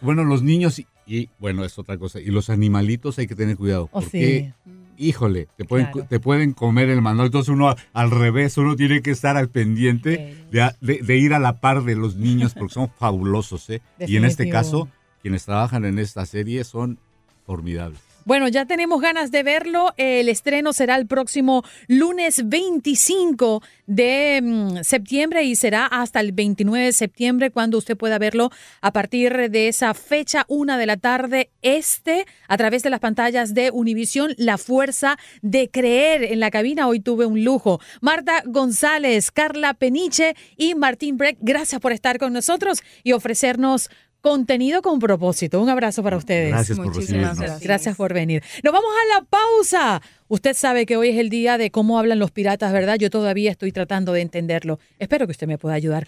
bueno, 0.01 0.23
los 0.23 0.43
niños 0.43 0.81
y, 1.07 1.29
bueno, 1.39 1.65
es 1.65 1.77
otra 1.79 1.97
cosa. 1.97 2.19
Y 2.19 2.27
los 2.27 2.49
animalitos 2.49 3.17
hay 3.17 3.27
que 3.27 3.35
tener 3.35 3.57
cuidado. 3.57 3.89
Oh, 3.91 4.01
porque, 4.01 4.53
híjole, 5.01 5.47
te 5.57 5.65
pueden, 5.65 5.89
te 6.07 6.19
pueden 6.19 6.53
comer 6.53 6.89
el 6.89 7.01
mandado. 7.01 7.25
Entonces 7.25 7.49
uno 7.49 7.75
al 7.93 8.11
revés, 8.11 8.57
uno 8.57 8.75
tiene 8.75 9.01
que 9.01 9.11
estar 9.11 9.35
al 9.35 9.49
pendiente 9.49 10.45
de, 10.51 11.17
ir 11.17 11.33
a 11.33 11.39
la 11.39 11.59
par 11.59 11.83
de 11.83 11.95
los 11.95 12.15
niños 12.15 12.53
porque 12.53 12.73
son 12.73 12.89
fabulosos, 12.97 13.69
¿eh? 13.69 13.81
Y 13.99 14.17
en 14.17 14.25
este 14.25 14.49
caso, 14.49 14.87
quienes 15.21 15.45
trabajan 15.45 15.85
en 15.85 15.99
esta 15.99 16.25
serie 16.25 16.63
son 16.63 16.99
formidables. 17.45 18.10
Bueno, 18.23 18.47
ya 18.47 18.65
tenemos 18.65 19.01
ganas 19.01 19.31
de 19.31 19.41
verlo. 19.41 19.93
El 19.97 20.29
estreno 20.29 20.73
será 20.73 20.95
el 20.95 21.07
próximo 21.07 21.63
lunes 21.87 22.47
25 22.47 23.63
de 23.87 24.39
mm, 24.43 24.83
septiembre 24.83 25.43
y 25.43 25.55
será 25.55 25.87
hasta 25.87 26.19
el 26.19 26.31
29 26.31 26.85
de 26.85 26.93
septiembre 26.93 27.49
cuando 27.49 27.79
usted 27.79 27.97
pueda 27.97 28.19
verlo 28.19 28.51
a 28.81 28.93
partir 28.93 29.49
de 29.49 29.67
esa 29.67 29.95
fecha, 29.95 30.45
una 30.47 30.77
de 30.77 30.85
la 30.85 30.97
tarde 30.97 31.49
este, 31.63 32.27
a 32.47 32.57
través 32.57 32.83
de 32.83 32.91
las 32.91 32.99
pantallas 32.99 33.55
de 33.55 33.71
Univisión, 33.71 34.35
La 34.37 34.59
Fuerza 34.59 35.17
de 35.41 35.71
Creer. 35.71 36.23
En 36.23 36.39
la 36.39 36.51
cabina 36.51 36.87
hoy 36.87 36.99
tuve 36.99 37.25
un 37.25 37.43
lujo. 37.43 37.79
Marta 38.01 38.43
González, 38.45 39.31
Carla 39.31 39.73
Peniche 39.73 40.35
y 40.57 40.75
Martín 40.75 41.17
Breck, 41.17 41.37
gracias 41.41 41.81
por 41.81 41.91
estar 41.91 42.19
con 42.19 42.33
nosotros 42.33 42.83
y 43.03 43.13
ofrecernos 43.13 43.89
Contenido 44.21 44.83
con 44.83 44.99
propósito. 44.99 45.59
Un 45.59 45.69
abrazo 45.69 46.03
para 46.03 46.15
ustedes. 46.15 46.49
Gracias 46.49 46.77
por 46.77 46.93
Gracias. 46.93 47.59
gracias 47.59 47.95
por 47.95 48.13
venir. 48.13 48.43
Nos 48.63 48.71
vamos 48.71 48.91
a 48.91 49.19
la 49.19 49.25
pausa. 49.25 50.01
Usted 50.27 50.53
sabe 50.53 50.85
que 50.85 50.95
hoy 50.95 51.09
es 51.09 51.17
el 51.17 51.29
día 51.29 51.57
de 51.57 51.71
cómo 51.71 51.97
hablan 51.97 52.19
los 52.19 52.29
piratas, 52.29 52.71
¿verdad? 52.71 52.97
Yo 52.99 53.09
todavía 53.09 53.49
estoy 53.49 53.71
tratando 53.71 54.13
de 54.13 54.21
entenderlo. 54.21 54.79
Espero 54.99 55.25
que 55.25 55.31
usted 55.31 55.47
me 55.47 55.57
pueda 55.57 55.73
ayudar. 55.73 56.07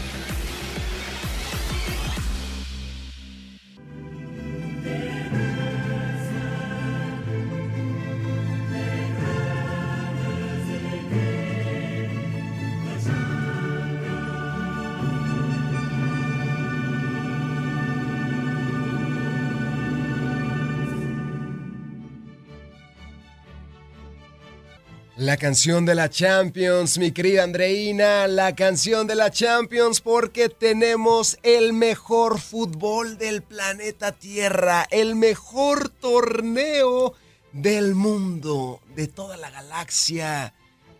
La 25.21 25.37
canción 25.37 25.85
de 25.85 25.93
la 25.93 26.09
Champions, 26.09 26.97
mi 26.97 27.11
querida 27.11 27.43
Andreina, 27.43 28.25
la 28.25 28.55
canción 28.55 29.05
de 29.05 29.13
la 29.13 29.29
Champions 29.29 30.01
porque 30.01 30.49
tenemos 30.49 31.37
el 31.43 31.73
mejor 31.73 32.39
fútbol 32.39 33.19
del 33.19 33.43
planeta 33.43 34.13
Tierra, 34.13 34.87
el 34.89 35.15
mejor 35.15 35.89
torneo 35.89 37.13
del 37.51 37.93
mundo, 37.93 38.81
de 38.95 39.05
toda 39.05 39.37
la 39.37 39.51
galaxia, 39.51 40.55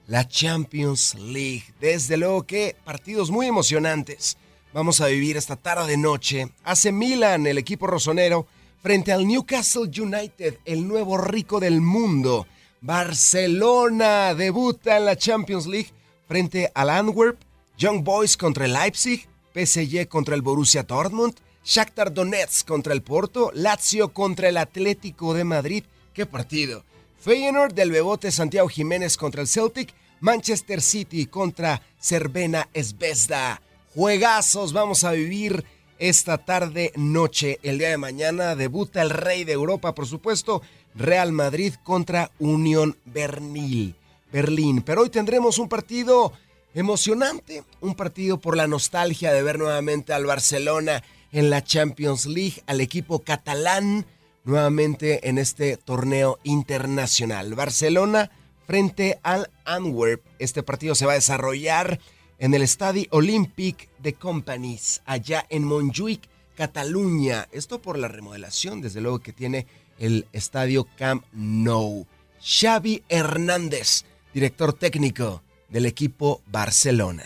la 0.05 0.27
Champions 0.27 1.15
League. 1.15 1.73
Desde 1.79 2.15
luego 2.15 2.43
que 2.43 2.75
partidos 2.83 3.31
muy 3.31 3.47
emocionantes 3.47 4.37
vamos 4.71 5.01
a 5.01 5.07
vivir 5.07 5.35
esta 5.35 5.55
tarde 5.55 5.97
noche. 5.97 6.47
Hace 6.63 6.91
Milan, 6.91 7.47
el 7.47 7.57
equipo 7.57 7.87
rosonero, 7.87 8.45
frente 8.83 9.13
al 9.13 9.25
Newcastle 9.25 9.89
United, 9.99 10.59
el 10.65 10.87
nuevo 10.87 11.17
rico 11.17 11.59
del 11.59 11.81
mundo. 11.81 12.45
Barcelona 12.83 14.33
debuta 14.33 14.97
en 14.97 15.05
la 15.05 15.15
Champions 15.15 15.67
League 15.67 15.91
frente 16.27 16.71
al 16.73 16.89
Antwerp, 16.89 17.39
Young 17.77 18.03
Boys 18.03 18.35
contra 18.35 18.65
el 18.65 18.73
Leipzig, 18.73 19.27
PSG 19.53 20.07
contra 20.07 20.33
el 20.33 20.41
Borussia 20.41 20.81
Dortmund, 20.81 21.35
Shakhtar 21.63 22.11
Donetsk 22.11 22.67
contra 22.67 22.93
el 22.93 23.03
Porto, 23.03 23.51
Lazio 23.53 24.11
contra 24.13 24.49
el 24.49 24.57
Atlético 24.57 25.35
de 25.35 25.43
Madrid. 25.43 25.83
¡Qué 26.15 26.25
partido! 26.25 26.83
Feyenoord 27.19 27.75
del 27.75 27.91
Bebote 27.91 28.31
Santiago 28.31 28.67
Jiménez 28.67 29.15
contra 29.15 29.43
el 29.43 29.47
Celtic, 29.47 29.93
Manchester 30.19 30.81
City 30.81 31.27
contra 31.27 31.83
Cervena 31.99 32.67
Esbezda. 32.73 33.61
Juegazos 33.93 34.73
vamos 34.73 35.03
a 35.03 35.11
vivir 35.11 35.63
esta 35.99 36.39
tarde 36.39 36.91
noche. 36.95 37.59
El 37.61 37.77
día 37.77 37.89
de 37.89 37.97
mañana 37.97 38.55
debuta 38.55 39.03
el 39.03 39.11
Rey 39.11 39.43
de 39.43 39.53
Europa, 39.53 39.93
por 39.93 40.07
supuesto, 40.07 40.63
Real 40.95 41.31
Madrid 41.31 41.73
contra 41.83 42.31
Unión 42.39 42.97
Berlín. 43.05 43.95
Berlín. 44.31 44.81
Pero 44.81 45.01
hoy 45.01 45.09
tendremos 45.09 45.57
un 45.57 45.69
partido 45.69 46.33
emocionante, 46.73 47.63
un 47.81 47.95
partido 47.95 48.39
por 48.39 48.55
la 48.55 48.67
nostalgia 48.67 49.33
de 49.33 49.43
ver 49.43 49.59
nuevamente 49.59 50.13
al 50.13 50.25
Barcelona 50.25 51.03
en 51.31 51.49
la 51.49 51.63
Champions 51.63 52.25
League, 52.25 52.63
al 52.65 52.81
equipo 52.81 53.19
catalán 53.19 54.05
nuevamente 54.43 55.27
en 55.29 55.37
este 55.37 55.77
torneo 55.77 56.39
internacional. 56.43 57.53
Barcelona 57.55 58.31
frente 58.67 59.19
al 59.23 59.49
Antwerp. 59.65 60.23
Este 60.39 60.63
partido 60.63 60.95
se 60.95 61.05
va 61.05 61.13
a 61.13 61.15
desarrollar 61.15 61.99
en 62.39 62.53
el 62.53 62.61
Estadio 62.61 63.05
Olympique 63.11 63.89
de 63.99 64.13
Companies, 64.13 65.01
allá 65.05 65.45
en 65.49 65.63
Montjuic, 65.63 66.27
Cataluña. 66.55 67.47
Esto 67.51 67.81
por 67.81 67.99
la 67.99 68.07
remodelación, 68.07 68.81
desde 68.81 69.01
luego, 69.01 69.19
que 69.19 69.33
tiene 69.33 69.67
el 69.99 70.25
estadio 70.33 70.87
Camp 70.97 71.23
Nou. 71.33 72.05
Xavi 72.41 73.03
Hernández, 73.07 74.03
director 74.33 74.73
técnico 74.73 75.43
del 75.69 75.85
equipo 75.85 76.41
Barcelona. 76.47 77.25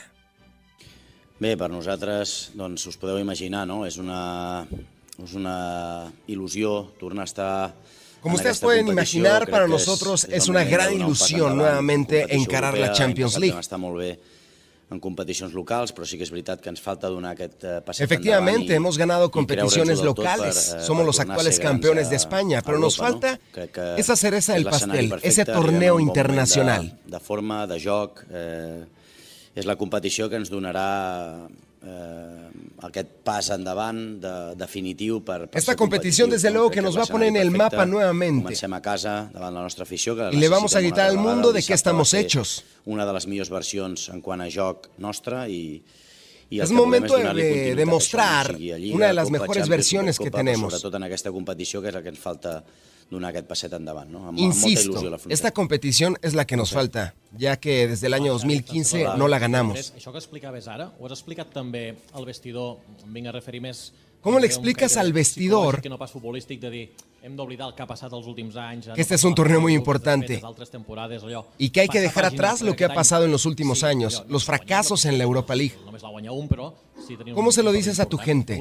Bé, 1.39 1.55
per 1.59 1.69
nosaltres, 1.71 2.51
doncs 2.55 2.85
us 2.87 2.97
podeu 2.99 3.19
imaginar, 3.19 3.65
no? 3.67 3.83
És 3.87 3.97
una, 3.99 4.65
és 5.19 5.33
una 5.35 5.57
il·lusió 6.27 6.91
tornar 6.99 7.25
a 7.25 7.31
estar 7.31 7.55
Como 8.25 8.35
ustedes 8.37 8.59
pueden 8.59 8.87
imaginar, 8.87 9.47
para 9.47 9.67
nosotros 9.67 10.25
es 10.25 10.47
una 10.47 10.63
gran 10.63 10.91
ilusión 10.91 11.57
nuevamente 11.57 12.35
encarar 12.35 12.75
la 12.75 12.91
Champions 12.91 13.37
League. 13.37 13.55
En 14.91 14.99
competiciones 14.99 15.55
locales, 15.55 15.91
pero 15.91 16.05
sí 16.05 16.15
que 16.15 16.23
es 16.23 16.29
verdad 16.29 16.59
que 16.59 16.69
nos 16.69 16.79
falta 16.79 17.07
donar 17.07 17.31
aquest 17.31 17.63
eh, 17.63 17.81
Efectivamente, 17.99 18.75
hemos 18.75 18.99
ganado 18.99 19.31
competiciones 19.31 19.99
locales, 20.01 20.75
eh, 20.77 20.81
somos 20.81 21.03
los 21.03 21.19
actuales 21.19 21.59
campeones 21.59 22.11
de 22.11 22.17
España, 22.17 22.61
pero 22.63 22.77
nos 22.77 22.95
falta 22.97 23.39
esa 23.97 24.15
cereza 24.15 24.53
del 24.53 24.65
pastel, 24.65 25.15
ese 25.23 25.43
torneo 25.43 25.99
internacional. 25.99 26.99
De, 27.05 27.19
forma, 27.19 27.65
de 27.65 27.81
joc, 27.81 28.25
eh, 28.29 28.85
és 29.55 29.65
la 29.65 29.77
competició 29.79 30.27
que 30.29 30.35
ens 30.35 30.51
donarà 30.51 31.47
aquest 32.85 33.09
pas 33.25 33.49
endavant 33.53 33.99
de, 34.21 34.33
definitiu 34.59 35.19
per, 35.25 35.45
per 35.49 35.59
Esta 35.59 35.75
competición 35.75 36.29
desde 36.29 36.51
luego 36.51 36.69
que 36.69 36.81
nos 36.81 36.97
va 36.97 37.03
a 37.03 37.09
poner 37.09 37.29
en 37.29 37.37
el 37.37 37.51
mapa 37.51 37.85
nuevamente. 37.85 38.43
Comencem 38.43 38.73
a 38.73 38.81
casa 38.81 39.29
davant 39.33 39.53
la 39.53 39.61
nostra 39.61 39.83
afició 39.83 40.15
que 40.15 40.29
y 40.31 40.39
le 40.41 40.49
vamos 40.49 40.75
a 40.75 40.81
gritar 40.81 41.07
al 41.09 41.17
mundo 41.17 41.53
de 41.53 41.63
qué 41.63 41.73
estamos 41.73 42.13
hechos. 42.13 42.63
Una 42.85 43.05
de 43.05 43.13
les 43.13 43.27
millors 43.27 43.49
versions 43.49 44.09
en 44.09 44.21
quant 44.21 44.41
a 44.41 44.49
joc 44.49 44.89
nostra 44.97 45.47
i, 45.49 45.83
I 46.49 46.59
es 46.61 46.71
momento 46.71 47.17
de 47.17 47.75
demostrar 47.75 48.55
una 48.93 49.07
de 49.07 49.13
las 49.13 49.31
mejores 49.31 49.67
versiones 49.67 50.19
que 50.19 50.29
tenemos. 50.29 50.73
Sobretot 50.73 50.95
en 50.95 51.07
aquesta 51.07 51.31
competició, 51.33 51.81
que 51.81 51.89
és 51.89 51.95
la 51.97 52.03
que 52.05 52.13
ens 52.13 52.21
falta 52.21 52.59
donar 53.11 53.31
aquest 53.31 53.47
passet 53.47 53.73
endavant. 53.77 54.09
No? 54.11 54.27
Amb, 54.29 54.39
Insisto, 54.39 54.97
amb 54.99 55.31
esta 55.31 55.51
competición 55.51 56.17
es 56.21 56.33
la 56.33 56.45
que 56.45 56.57
nos 56.57 56.71
falta, 56.71 57.13
ya 57.37 57.57
que 57.57 57.87
desde 57.87 58.07
el 58.07 58.13
año 58.13 58.33
2015 58.33 59.17
no 59.17 59.27
la 59.27 59.39
ganamos. 59.39 59.93
Això 59.95 60.11
que 60.11 60.21
explicaves 60.21 60.67
ara, 60.67 60.91
ho 60.99 61.05
has 61.05 61.15
explicat 61.17 61.53
també 61.53 61.93
al 62.13 62.25
vestidor, 62.25 62.81
em 63.05 63.13
vinc 63.13 63.31
a 63.31 63.35
referir 63.35 63.61
més 63.61 63.91
¿Cómo 64.25 64.39
le 64.39 64.47
explicas 64.47 64.97
al 64.97 65.13
vestidor 65.13 65.81
que 65.81 65.89
no 65.89 65.99
pas 66.01 66.09
futbolístic 66.09 66.57
de 66.57 66.69
dir 66.73 66.85
hem 67.21 67.35
d'oblidar 67.37 67.67
el 67.69 67.75
que 67.77 67.83
ha 67.83 67.85
passat 67.85 68.09
els 68.09 68.25
últims 68.25 68.55
anys 68.57 68.87
que 68.95 69.01
este 69.05 69.13
es 69.19 69.23
un 69.23 69.35
torneo 69.37 69.61
muy 69.61 69.75
importante 69.75 70.41
y 71.59 71.69
que 71.69 71.81
hay 71.81 71.87
que 71.87 72.01
dejar 72.01 72.25
atrás 72.25 72.63
lo 72.63 72.75
que 72.75 72.85
ha 72.85 72.93
pasado 72.93 73.25
en 73.25 73.31
los 73.31 73.45
últimos 73.45 73.83
años, 73.83 74.23
los 74.27 74.43
fracasos 74.43 75.05
en 75.05 75.19
la 75.19 75.23
Europa 75.23 75.53
League? 75.53 75.75
¿Cómo 77.35 77.51
se 77.51 77.61
lo 77.61 77.71
dices 77.71 77.99
a 77.99 78.07
tu 78.07 78.17
gente? 78.17 78.59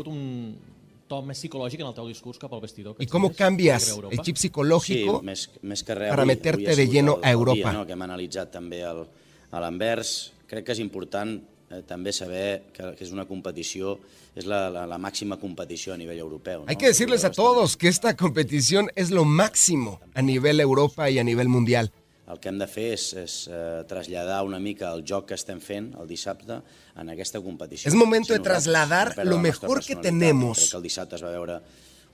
¿Y 2.99 3.07
cómo 3.07 3.33
cambias 3.33 3.97
el 4.11 4.19
chip 4.21 4.37
psicológico 4.37 5.19
sí, 5.21 5.27
més, 5.27 5.47
més 5.63 5.83
que 5.85 5.95
res, 5.95 6.11
para 6.11 6.25
meterte 6.25 6.75
de 6.75 6.87
lleno 6.87 7.19
a 7.23 7.31
Europa? 7.31 7.71
Dia, 7.71 7.73
no, 7.79 7.87
que 7.87 7.95
hem 7.97 8.05
analitzat 8.07 8.53
també 8.55 8.83
el, 8.87 9.05
a 9.51 9.63
l'anvers. 9.63 10.33
Crec 10.51 10.67
que 10.67 10.75
és 10.77 10.83
important 10.83 11.37
eh, 11.39 11.83
també 11.89 12.13
saber 12.13 12.71
que, 12.75 12.95
que 12.99 13.05
és 13.07 13.13
una 13.15 13.27
competició, 13.29 13.99
és 14.35 14.49
la, 14.51 14.67
la, 14.73 14.85
la 14.91 14.99
màxima 14.99 15.39
competició 15.41 15.95
a 15.95 15.99
nivell 16.01 16.21
europeu. 16.23 16.65
No? 16.65 16.71
Hay 16.71 16.77
que 16.77 16.93
decirles 16.93 17.25
a 17.25 17.31
todos 17.31 17.77
que 17.77 17.89
esta 17.89 18.17
competición 18.17 18.91
es 18.95 19.11
lo 19.11 19.25
máximo 19.25 20.01
a 20.15 20.23
nivel 20.23 20.61
Europa 20.61 21.11
y 21.11 21.19
a 21.19 21.25
nivel 21.25 21.49
mundial. 21.49 21.93
El 22.25 22.39
que 22.41 22.49
hem 22.49 22.57
de 22.57 22.67
fer 22.71 22.87
és, 22.95 23.11
és 23.21 23.33
eh, 23.53 23.83
traslladar 23.89 24.39
una 24.47 24.57
mica 24.57 24.89
el 24.97 25.03
joc 25.05 25.27
que 25.29 25.37
estem 25.37 25.59
fent 25.61 25.91
el 26.01 26.09
dissabte 26.09 26.57
en 26.97 27.11
aquesta 27.13 27.41
competició. 27.45 27.91
Es 27.91 27.95
momento 27.95 28.33
de 28.33 28.41
trasladar 28.41 29.13
lo 29.27 29.39
mejor 29.39 29.85
que 29.85 29.97
tenemos. 29.97 30.59
Crec 30.59 30.71
que 30.71 30.77
el 30.79 30.87
dissabte 30.89 31.19
es 31.19 31.25
va 31.25 31.35
veure 31.35 31.59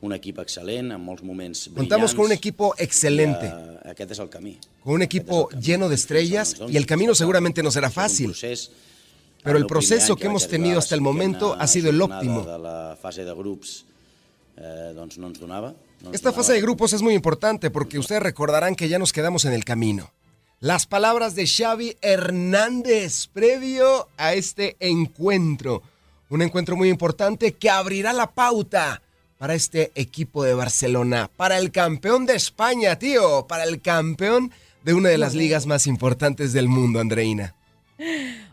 un 0.01 0.13
en. 0.13 1.77
Contamos 1.77 2.15
con 2.15 2.25
un 2.27 2.33
equipo 2.33 2.75
excelente. 2.79 3.47
Uh, 3.47 3.89
el 4.19 4.29
camí. 4.29 4.59
Con 4.83 4.95
un 4.95 5.03
equipo 5.03 5.49
lleno 5.51 5.89
de 5.89 5.95
estrellas 5.95 6.57
y 6.69 6.77
el 6.77 6.87
camino 6.87 7.15
seguramente 7.15 7.63
no 7.63 7.71
será 7.71 7.91
fácil. 7.91 8.35
Pero 9.43 9.59
el 9.59 9.67
proceso 9.67 10.17
que 10.17 10.27
hemos 10.27 10.49
tenido 10.49 10.79
hasta 10.79 10.95
el 10.95 11.01
momento 11.01 11.57
ha 11.59 11.67
sido 11.67 11.91
el 11.91 12.01
óptimo. 12.01 12.43
De 12.45 12.59
la 12.59 12.99
fase 13.01 13.25
de 13.25 13.33
grups 13.33 13.85
eh, 14.57 14.93
no. 14.95 15.90
Esta 16.13 16.33
fase 16.33 16.55
de 16.55 16.61
grupos 16.61 16.93
es 16.93 17.03
muy 17.03 17.15
importante 17.15 17.71
porque 17.71 17.99
ustedes 17.99 18.23
recordarán 18.23 18.75
que 18.75 18.89
ya 18.89 18.99
nos 18.99 19.13
quedamos 19.13 19.45
en 19.45 19.53
el 19.53 19.65
camino. 19.65 20.11
Las 20.59 20.87
palabras 20.87 21.35
de 21.35 21.47
Xavi 21.47 21.97
Hernández 22.03 23.29
previo 23.29 24.09
a 24.17 24.35
este 24.35 24.77
encuentro. 24.81 25.83
Un 26.29 26.43
encuentro 26.43 26.77
muy 26.77 26.89
importante 26.89 27.53
que 27.53 27.71
abrirá 27.71 28.13
la 28.13 28.33
pauta 28.33 29.03
para 29.39 29.55
este 29.55 29.93
equipo 29.95 30.43
de 30.45 30.55
Barcelona, 30.55 31.31
para 31.37 31.59
el 31.59 31.71
campeón 31.71 32.27
de 32.27 32.35
España, 32.35 32.99
tío, 32.99 33.47
para 33.47 33.65
el 33.65 33.81
campeón 33.81 34.53
de 34.85 34.95
una 34.95 35.11
de 35.11 35.19
las 35.19 35.35
ligas 35.35 35.67
más 35.67 35.87
importantes 35.87 36.53
del 36.53 36.69
mundo, 36.69 37.01
Andreina. 37.01 37.55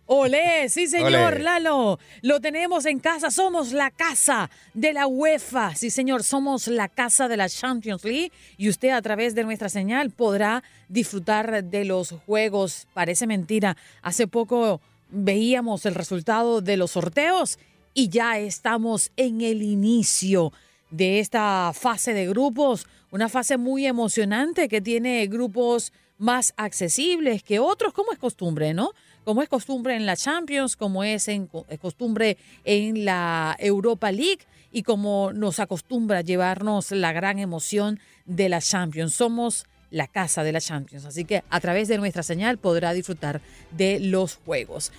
Olé, 0.06 0.70
sí 0.70 0.88
señor, 0.88 1.34
Olé. 1.34 1.44
Lalo, 1.44 2.00
lo 2.22 2.40
tenemos 2.40 2.86
en 2.86 3.00
casa, 3.00 3.32
somos 3.32 3.72
la 3.72 3.92
casa 3.92 4.50
de 4.74 4.94
la 4.94 5.08
UEFA, 5.08 5.76
sí 5.76 5.90
señor, 5.90 6.24
somos 6.24 6.68
la 6.68 6.88
casa 6.88 7.28
de 7.28 7.38
la 7.38 7.50
Champions 7.50 8.04
League 8.04 8.32
y 8.58 8.70
usted 8.70 8.90
a 8.90 9.02
través 9.02 9.36
de 9.36 9.44
nuestra 9.44 9.70
señal 9.70 10.12
podrá 10.12 10.64
disfrutar 10.90 11.64
de 11.64 11.86
los 11.86 12.12
juegos. 12.26 12.88
Parece 12.94 13.28
mentira, 13.28 13.78
hace 14.02 14.28
poco 14.28 14.82
veíamos 15.10 15.86
el 15.86 15.96
resultado 15.96 16.62
de 16.62 16.78
los 16.78 16.92
sorteos 16.92 17.60
y 17.94 18.10
ya 18.10 18.38
estamos 18.40 19.12
en 19.18 19.42
el 19.42 19.62
inicio 19.62 20.54
de 20.90 21.20
esta 21.20 21.72
fase 21.74 22.14
de 22.14 22.28
grupos, 22.28 22.88
una 23.12 23.30
fase 23.30 23.58
muy 23.58 23.86
emocionante 23.86 24.70
que 24.70 24.82
tiene 24.82 25.28
grupos 25.28 25.92
más 26.18 26.54
accesibles 26.58 27.44
que 27.44 27.60
otros, 27.60 27.94
como 27.94 28.12
es 28.12 28.20
costumbre, 28.20 28.74
¿no? 28.74 28.92
Como 29.28 29.42
es 29.42 29.50
costumbre 29.50 29.98
en 29.98 30.06
la 30.06 30.16
Champions, 30.16 30.78
como 30.78 31.04
es, 31.04 31.28
en, 31.28 31.50
es 31.68 31.80
costumbre 31.80 32.38
en 32.64 33.04
la 33.04 33.58
Europa 33.60 34.10
League 34.10 34.40
y 34.72 34.84
como 34.84 35.34
nos 35.34 35.60
acostumbra 35.60 36.22
llevarnos 36.22 36.92
la 36.92 37.12
gran 37.12 37.38
emoción 37.38 38.00
de 38.26 38.48
la 38.48 38.62
Champions. 38.62 39.16
Somos 39.16 39.66
la 39.92 40.08
casa 40.08 40.44
de 40.44 40.54
la 40.54 40.62
Champions, 40.62 41.04
así 41.04 41.26
que 41.26 41.44
a 41.50 41.60
través 41.60 41.90
de 41.90 41.98
nuestra 41.98 42.24
señal 42.24 42.58
podrá 42.58 42.94
disfrutar 42.94 43.42
de 43.72 44.00
los 44.00 44.38
juegos. 44.46 44.94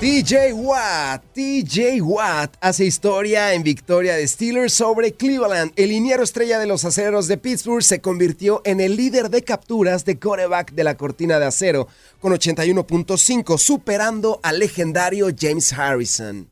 TJ 0.00 0.52
Watt, 0.54 1.22
TJ 1.34 2.02
Watt 2.02 2.56
hace 2.60 2.84
historia 2.84 3.54
en 3.54 3.62
victoria 3.62 4.16
de 4.16 4.26
Steelers 4.26 4.72
sobre 4.72 5.12
Cleveland. 5.12 5.72
El 5.76 5.90
liniero 5.90 6.24
estrella 6.24 6.58
de 6.58 6.66
los 6.66 6.84
aceros 6.84 7.28
de 7.28 7.38
Pittsburgh 7.38 7.82
se 7.82 8.00
convirtió 8.00 8.60
en 8.64 8.80
el 8.80 8.96
líder 8.96 9.30
de 9.30 9.42
capturas 9.42 10.04
de 10.04 10.18
coreback 10.18 10.72
de 10.72 10.84
la 10.84 10.96
cortina 10.96 11.38
de 11.38 11.46
acero 11.46 11.86
con 12.20 12.32
81.5, 12.32 13.56
superando 13.56 14.40
al 14.42 14.58
legendario 14.58 15.28
James 15.38 15.72
Harrison. 15.72 16.48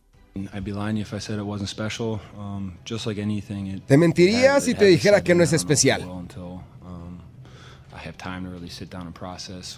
Te 3.87 3.99
mentiría 3.99 4.61
si 4.61 4.75
te 4.75 4.87
dijera 4.87 5.23
que 5.23 5.35
no 5.35 5.43
es 5.43 5.53
especial. 5.53 6.09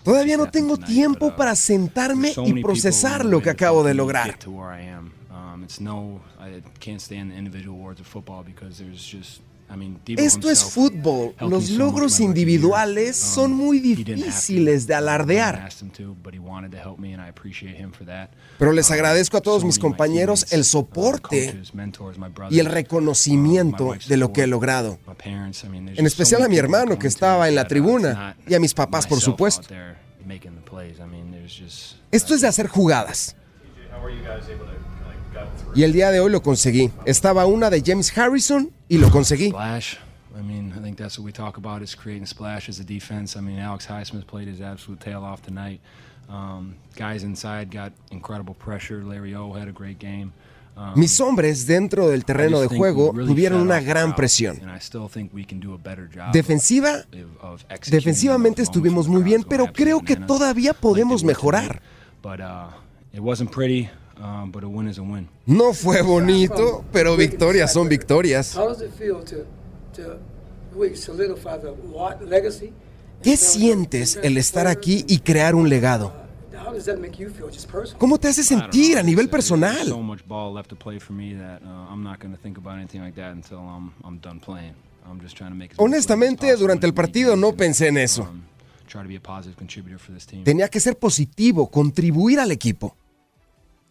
Todavía 0.04 0.36
no 0.36 0.50
tengo 0.50 0.76
tiempo 0.76 1.26
uh, 1.26 1.36
para 1.36 1.54
sentarme 1.54 2.32
y 2.44 2.62
procesar 2.62 3.24
lo 3.24 3.40
que 3.42 3.50
acabo 3.50 3.84
de 3.84 3.94
lograr. 3.94 4.38
Esto 10.16 10.50
es 10.50 10.62
fútbol. 10.62 11.34
Los 11.40 11.70
logros 11.70 12.20
individuales 12.20 13.20
um, 13.22 13.34
son 13.34 13.52
muy 13.52 13.80
difíciles 13.80 14.86
de 14.86 14.94
alardear. 14.94 15.68
Pero 18.58 18.72
les 18.72 18.90
uh, 18.90 18.92
agradezco 18.92 19.36
a 19.36 19.40
todos 19.40 19.64
mis 19.64 19.78
compañeros 19.78 20.52
el 20.52 20.60
uh, 20.60 20.64
soporte 20.64 21.62
y 22.50 22.58
el 22.58 22.66
reconocimiento 22.66 23.94
de 24.06 24.16
lo 24.16 24.32
que 24.32 24.42
he 24.42 24.46
logrado. 24.46 24.98
En 25.24 26.06
especial 26.06 26.42
a 26.42 26.48
mi 26.48 26.56
hermano 26.56 26.98
que 26.98 27.08
estaba 27.08 27.48
en 27.48 27.54
la 27.54 27.66
tribuna 27.66 28.36
y 28.46 28.54
a 28.54 28.60
mis 28.60 28.74
papás, 28.74 29.06
por 29.06 29.20
supuesto. 29.20 29.68
Esto 32.10 32.34
es 32.34 32.40
de 32.40 32.48
hacer 32.48 32.68
jugadas. 32.68 33.36
Y 35.74 35.82
el 35.82 35.92
día 35.92 36.10
de 36.10 36.20
hoy 36.20 36.30
lo 36.30 36.42
conseguí. 36.42 36.90
Estaba 37.04 37.46
una 37.46 37.70
de 37.70 37.82
James 37.84 38.16
Harrison 38.16 38.70
y 38.88 38.98
lo 38.98 39.10
conseguí. 39.10 39.52
I 40.36 40.42
mean, 40.42 40.72
I 40.76 40.80
think 40.80 40.98
that's 40.98 41.16
what 41.16 41.24
we 41.24 41.30
talk 41.32 41.58
about 41.58 41.80
is 41.80 41.94
creating 41.94 42.26
splash 42.26 42.68
as 42.68 42.80
a 42.80 42.84
defense. 42.84 43.36
I 43.36 43.40
mean, 43.40 43.60
Alex 43.60 43.86
Highsmith 43.86 44.26
played 44.26 44.48
his 44.48 44.60
absolute 44.60 45.00
tail 45.00 45.22
off 45.22 45.42
tonight. 45.42 45.80
Um, 46.28 46.74
guys 46.96 47.22
inside 47.22 47.70
got 47.70 47.92
incredible 48.10 48.54
pressure. 48.54 49.04
Larry 49.04 49.34
O 49.34 49.52
had 49.52 49.68
a 49.68 49.72
great 49.72 49.98
game. 50.00 50.32
Um, 50.76 50.98
Mis 50.98 51.20
hombres 51.20 51.68
dentro 51.68 52.08
del 52.08 52.24
terreno 52.24 52.60
de 52.60 52.66
juego 52.66 53.12
tuvieron 53.12 53.60
una 53.60 53.78
gran 53.80 54.16
presión. 54.16 54.60
Defensiva, 56.32 57.04
defensivamente 57.88 58.62
estuvimos 58.62 59.06
muy 59.06 59.22
bien, 59.22 59.44
pero 59.44 59.72
creo 59.72 60.00
que 60.00 60.16
todavía 60.16 60.72
podemos 60.74 61.22
mejorar. 61.22 61.80
Uh, 62.24 62.70
Um, 64.20 64.52
no 65.46 65.72
fue 65.72 66.00
bonito, 66.02 66.84
pero 66.92 67.16
victorias 67.16 67.72
son 67.72 67.88
victorias. 67.88 68.56
¿Qué 73.22 73.36
sientes 73.36 74.18
el 74.22 74.38
estar 74.38 74.66
aquí 74.66 75.04
y 75.08 75.18
crear 75.18 75.54
un 75.54 75.68
legado? 75.68 76.12
¿Cómo 77.98 78.18
te 78.18 78.28
hace 78.28 78.42
sentir 78.42 78.98
a 78.98 79.02
nivel 79.02 79.28
personal? 79.28 79.92
Honestamente, 85.76 86.56
durante 86.56 86.86
el 86.86 86.94
partido 86.94 87.36
no 87.36 87.52
pensé 87.52 87.88
en 87.88 87.98
eso. 87.98 88.22
Um, 88.22 88.42
Tenía 90.44 90.68
que 90.68 90.80
ser 90.80 90.98
positivo, 90.98 91.68
contribuir 91.68 92.40
al 92.40 92.52
equipo. 92.52 92.96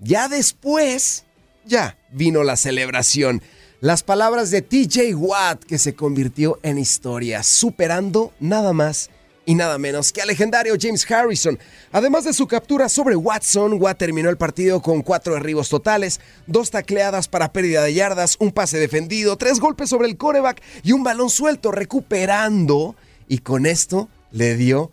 Ya 0.03 0.27
después, 0.27 1.23
ya 1.65 1.97
vino 2.11 2.43
la 2.43 2.57
celebración. 2.57 3.41
Las 3.79 4.03
palabras 4.03 4.51
de 4.51 4.61
TJ 4.61 5.15
Watt 5.15 5.63
que 5.63 5.77
se 5.77 5.95
convirtió 5.95 6.59
en 6.61 6.77
historia, 6.77 7.41
superando 7.41 8.33
nada 8.41 8.73
más 8.73 9.09
y 9.45 9.55
nada 9.55 9.77
menos 9.77 10.11
que 10.11 10.21
al 10.21 10.27
legendario 10.27 10.75
James 10.79 11.09
Harrison. 11.09 11.57
Además 11.93 12.25
de 12.25 12.33
su 12.33 12.47
captura 12.47 12.89
sobre 12.89 13.15
Watson, 13.15 13.81
Watt 13.81 13.97
terminó 13.97 14.29
el 14.29 14.35
partido 14.35 14.81
con 14.81 15.03
cuatro 15.03 15.35
derribos 15.35 15.69
totales, 15.69 16.19
dos 16.47 16.69
tacleadas 16.69 17.29
para 17.29 17.53
pérdida 17.53 17.81
de 17.81 17.93
yardas, 17.93 18.35
un 18.39 18.51
pase 18.51 18.79
defendido, 18.79 19.37
tres 19.37 19.61
golpes 19.61 19.89
sobre 19.89 20.09
el 20.09 20.17
coreback 20.17 20.61
y 20.83 20.91
un 20.91 21.03
balón 21.03 21.29
suelto 21.29 21.71
recuperando. 21.71 22.97
Y 23.29 23.37
con 23.37 23.65
esto 23.65 24.09
le 24.31 24.57
dio 24.57 24.91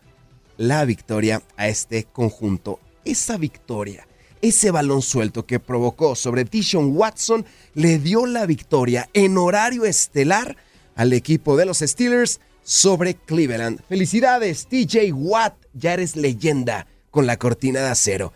la 0.57 0.85
victoria 0.85 1.43
a 1.57 1.67
este 1.67 2.05
conjunto. 2.05 2.79
Esa 3.05 3.37
victoria 3.39 4.07
ese 4.43 4.70
balón 4.70 5.03
suelto 5.03 5.47
que 5.47 5.61
provocó 5.61 6.14
sobre 6.14 6.45
Tishon 6.45 6.97
Watson 6.97 7.45
le 7.74 7.99
dio 7.99 8.26
la 8.26 8.47
victoria 8.47 9.09
en 9.12 9.38
horario 9.38 9.84
estelar 9.84 10.57
al 10.95 11.12
equipo 11.12 11.57
de 11.57 11.66
los 11.66 11.78
Steelers 11.78 12.41
sobre 12.62 13.14
Cleveland. 13.14 13.80
Felicidades, 13.88 14.66
TJ 14.66 15.12
Watt, 15.12 15.55
ya 15.72 15.95
eres 15.95 16.16
leyenda 16.16 16.86
con 17.11 17.26
la 17.26 17.36
cortina 17.36 17.80
de 17.80 17.88
acero. 17.88 18.32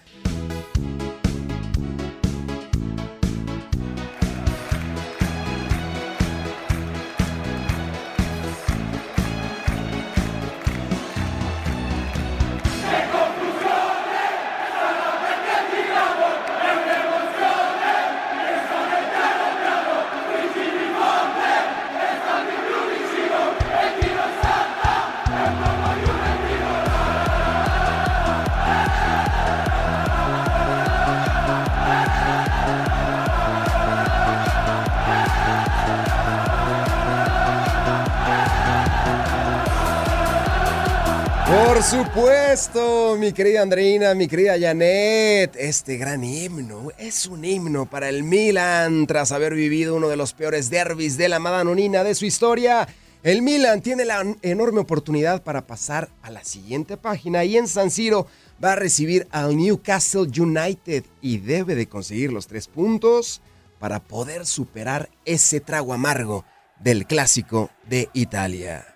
Supuesto, 41.84 43.16
mi 43.18 43.32
querida 43.32 43.60
Andreina, 43.60 44.14
mi 44.14 44.26
querida 44.26 44.58
Janet, 44.58 45.54
este 45.56 45.98
gran 45.98 46.24
himno 46.24 46.88
es 46.96 47.26
un 47.26 47.44
himno 47.44 47.84
para 47.84 48.08
el 48.08 48.22
Milan 48.22 49.06
tras 49.06 49.32
haber 49.32 49.54
vivido 49.54 49.94
uno 49.94 50.08
de 50.08 50.16
los 50.16 50.32
peores 50.32 50.70
derbis 50.70 51.18
de 51.18 51.28
la 51.28 51.40
Madanonina 51.40 52.02
de 52.02 52.14
su 52.14 52.24
historia. 52.24 52.88
El 53.22 53.42
Milan 53.42 53.82
tiene 53.82 54.06
la 54.06 54.24
enorme 54.40 54.80
oportunidad 54.80 55.42
para 55.42 55.66
pasar 55.66 56.08
a 56.22 56.30
la 56.30 56.42
siguiente 56.42 56.96
página 56.96 57.44
y 57.44 57.58
en 57.58 57.68
San 57.68 57.90
Siro 57.90 58.26
va 58.62 58.72
a 58.72 58.76
recibir 58.76 59.28
al 59.30 59.54
Newcastle 59.54 60.30
United 60.34 61.04
y 61.20 61.38
debe 61.38 61.74
de 61.74 61.86
conseguir 61.86 62.32
los 62.32 62.46
tres 62.46 62.66
puntos 62.66 63.42
para 63.78 64.00
poder 64.00 64.46
superar 64.46 65.10
ese 65.26 65.60
trago 65.60 65.92
amargo 65.92 66.46
del 66.80 67.06
clásico 67.06 67.70
de 67.86 68.08
Italia. 68.14 68.93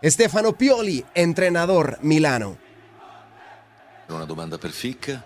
Stefano 0.00 0.52
Pioli, 0.52 1.04
entrenador 1.12 1.98
Milano. 2.02 2.56
Una 4.08 4.24
domanda 4.24 4.56
per 4.56 4.70
Fic. 4.70 5.20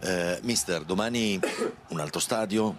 Eh, 0.00 0.38
mister, 0.42 0.82
domani 0.82 1.40
un 1.88 2.00
altro 2.00 2.20
stadio, 2.20 2.76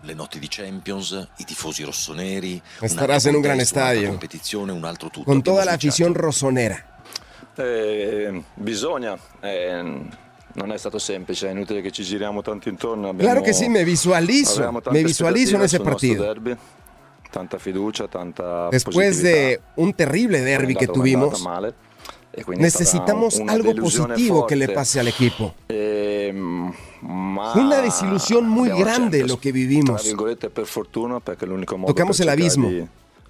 le 0.00 0.14
notti 0.14 0.38
di 0.38 0.48
Champions, 0.48 1.28
i 1.36 1.44
tifosi 1.44 1.84
rossoneri. 1.84 2.60
Estarás 2.80 3.26
en 3.26 3.34
un 3.34 3.42
gran 3.42 3.60
estadio. 3.60 4.08
competizione, 4.08 4.72
un 4.72 4.84
altro 4.84 5.10
tutto. 5.10 5.24
Con 5.24 5.42
toda 5.42 5.64
la 5.64 5.72
afición 5.72 6.14
rossonera. 6.14 7.02
Eh, 7.56 8.42
bisogna. 8.54 9.18
eh, 9.42 10.08
non 10.54 10.72
è 10.72 10.78
stato 10.78 10.98
semplice, 10.98 11.48
è 11.48 11.50
inutile 11.50 11.82
che 11.82 11.90
ci 11.90 12.02
giriamo 12.02 12.40
tanto 12.40 12.70
intorno. 12.70 13.14
Claro 13.14 13.42
sí, 13.52 13.68
me 13.68 13.84
visualizo. 13.84 14.54
avevamo 14.56 14.80
tante 14.80 14.98
Me 14.98 15.04
visualizo 15.04 15.54
en 15.56 15.60
aspettative 15.62 16.14
ese 16.14 16.22
derby, 16.24 16.56
tanta 17.36 17.58
fiducia, 17.58 18.08
tanta 18.08 18.70
Después 18.70 19.22
de 19.22 19.60
un 19.76 19.92
terrible 19.92 20.40
derby 20.40 20.74
que 20.74 20.86
tuvimos, 20.86 21.46
necesitamos 22.56 23.42
algo 23.46 23.74
positivo 23.74 24.46
que 24.46 24.56
le 24.56 24.68
pase 24.70 25.00
al 25.00 25.08
equipo. 25.08 25.54
Ehm, 25.68 26.72
Fue 27.52 27.62
una 27.62 27.82
desilusión 27.82 28.48
muy 28.48 28.70
grande 28.70 29.26
lo 29.26 29.38
que 29.38 29.52
vivimos. 29.52 30.02
Tocamos 31.86 32.20
el 32.20 32.28
abismo. 32.30 32.70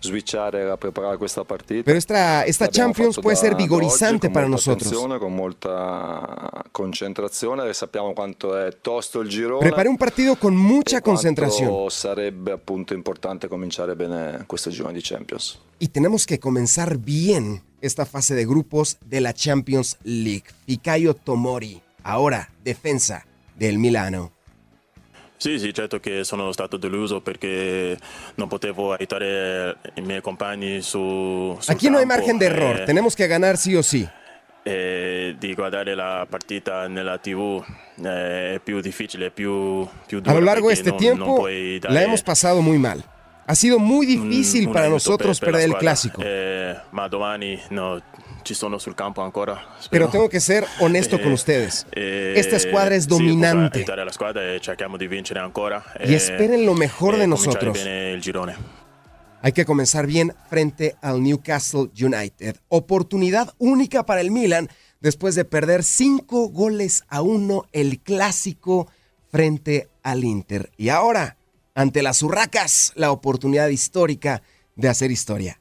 Switchare 0.00 0.60
era 0.60 0.76
preparare 0.76 1.16
questa 1.16 1.44
partita. 1.44 1.82
Pero 1.82 1.96
esta, 1.96 2.44
esta 2.44 2.68
Champions 2.68 3.18
da 3.20 3.28
oggi 3.28 3.54
vigorizante 3.54 4.28
nosotros. 4.28 4.86
attenzione, 4.86 5.18
con 5.18 5.34
molta 5.34 6.64
concentrazione 6.70 7.72
sappiamo 7.72 8.12
quanto 8.12 8.56
è 8.56 8.80
tosto 8.80 9.20
il 9.20 9.28
girone. 9.28 9.60
Preparé 9.60 9.88
un 9.88 9.96
partido 9.96 10.36
con 10.36 10.54
mucha 10.54 10.98
e 10.98 11.00
quanto 11.00 11.10
concentración 11.10 11.90
sarebbe 11.90 12.52
appunto 12.52 12.94
importante 12.94 13.48
cominciare 13.48 13.94
bene 13.96 14.44
questo 14.46 14.70
girone 14.70 14.92
di 14.92 15.00
Champions. 15.02 15.58
y 15.78 15.88
tenemos 15.88 16.26
que 16.26 16.38
comenzar 16.38 16.98
bien 16.98 17.62
esta 17.80 18.06
fase 18.06 18.34
de 18.34 18.46
grupos 18.46 18.98
de 19.04 19.20
la 19.20 19.32
Champions 19.34 19.98
League. 20.04 20.44
Fikayo 20.66 21.14
Tomori, 21.14 21.82
ahora 22.02 22.50
defensa 22.64 23.26
del 23.56 23.78
Milano. 23.78 24.35
Sì, 25.38 25.58
sì, 25.58 25.72
certo 25.74 26.00
che 26.00 26.24
sono 26.24 26.50
stato 26.52 26.76
deluso 26.78 27.20
perché 27.20 27.96
non 28.36 28.48
potevo 28.48 28.92
aiutare 28.94 29.76
i 29.94 30.00
miei 30.00 30.20
compagni 30.22 30.80
su, 30.80 31.56
sul 31.60 31.74
Aquí 31.74 31.90
no 31.90 31.98
hay 31.98 32.06
margen 32.06 32.38
de 32.38 32.46
error, 32.46 32.80
e- 32.80 32.84
tenemos 32.84 33.14
que 33.14 33.26
ganar 33.26 33.56
sí 33.58 33.76
o 33.76 33.82
sí. 33.82 34.08
e 34.62 35.36
di 35.38 35.54
guardare 35.54 35.94
la 35.94 36.26
partita 36.28 36.88
nella 36.88 37.18
tv 37.18 37.62
eh, 38.04 38.54
è 38.54 38.60
più 38.64 38.80
difficile, 38.80 39.30
più, 39.30 39.86
più 40.06 40.18
A 40.18 40.20
dura 40.22 40.38
lo 40.38 40.44
largo 40.44 40.66
de 40.68 40.72
este 40.72 40.88
non- 40.90 40.98
tiempo 40.98 41.46
la 41.46 42.02
hemos 42.02 42.22
pasado 42.22 42.60
muy 42.62 42.78
mal. 42.78 43.04
Ha 43.48 43.54
sido 43.54 43.78
muy 43.78 44.06
un- 44.16 44.28
difícil 44.28 44.66
un 44.66 44.72
para 44.72 44.86
aiuto 44.86 44.94
nosotros 44.96 45.38
per- 45.38 45.50
per 45.50 45.60
perder 45.60 45.70
el 45.70 45.76
clásico. 45.78 46.20
Eh, 46.24 46.74
ma 46.90 47.06
domani 47.06 47.56
no, 47.70 48.02
ci 48.46 48.54
sono 48.54 48.78
sul 48.78 48.94
campo 48.94 49.22
ancora. 49.22 49.76
Pero 49.90 50.08
tengo 50.08 50.28
que 50.28 50.38
ser 50.40 50.64
honesto 50.80 51.18
con 51.18 51.32
Eh, 51.32 51.34
ustedes. 51.34 51.86
eh, 51.92 52.34
Esta 52.36 52.56
escuadra 52.56 52.94
es 52.94 53.06
dominante. 53.08 53.78
aiutare 53.80 54.04
la 54.04 54.12
squadra 54.12 54.54
e 54.54 54.60
cerchiamo 54.60 54.96
di 54.96 55.08
vincere 55.08 55.40
ancora. 55.40 55.82
Y 56.04 56.14
esperen 56.14 56.64
lo 56.64 56.74
mejor 56.74 57.18
de 57.18 57.26
nosotros. 57.26 57.76
girone. 58.22 58.54
Hay 59.42 59.52
que 59.52 59.64
comenzar 59.64 60.06
bien 60.06 60.32
frente 60.48 60.94
al 61.02 61.22
Newcastle 61.22 61.90
United. 62.00 62.56
Oportunidad 62.68 63.52
única 63.58 64.04
para 64.06 64.20
el 64.20 64.30
Milan 64.30 64.68
después 65.00 65.34
de 65.34 65.44
perder 65.44 65.82
cinco 65.82 66.48
goles 66.48 67.02
a 67.08 67.22
uno 67.22 67.64
el 67.72 68.00
clásico 68.00 68.88
frente 69.30 69.88
al 70.02 70.24
Inter. 70.24 70.70
Y 70.76 70.88
ahora, 70.88 71.36
ante 71.74 72.02
las 72.02 72.22
urracas, 72.22 72.92
la 72.96 73.10
oportunidad 73.10 73.68
histórica 73.68 74.40
de 74.76 74.88
hacer 74.88 75.10
historia. 75.10 75.60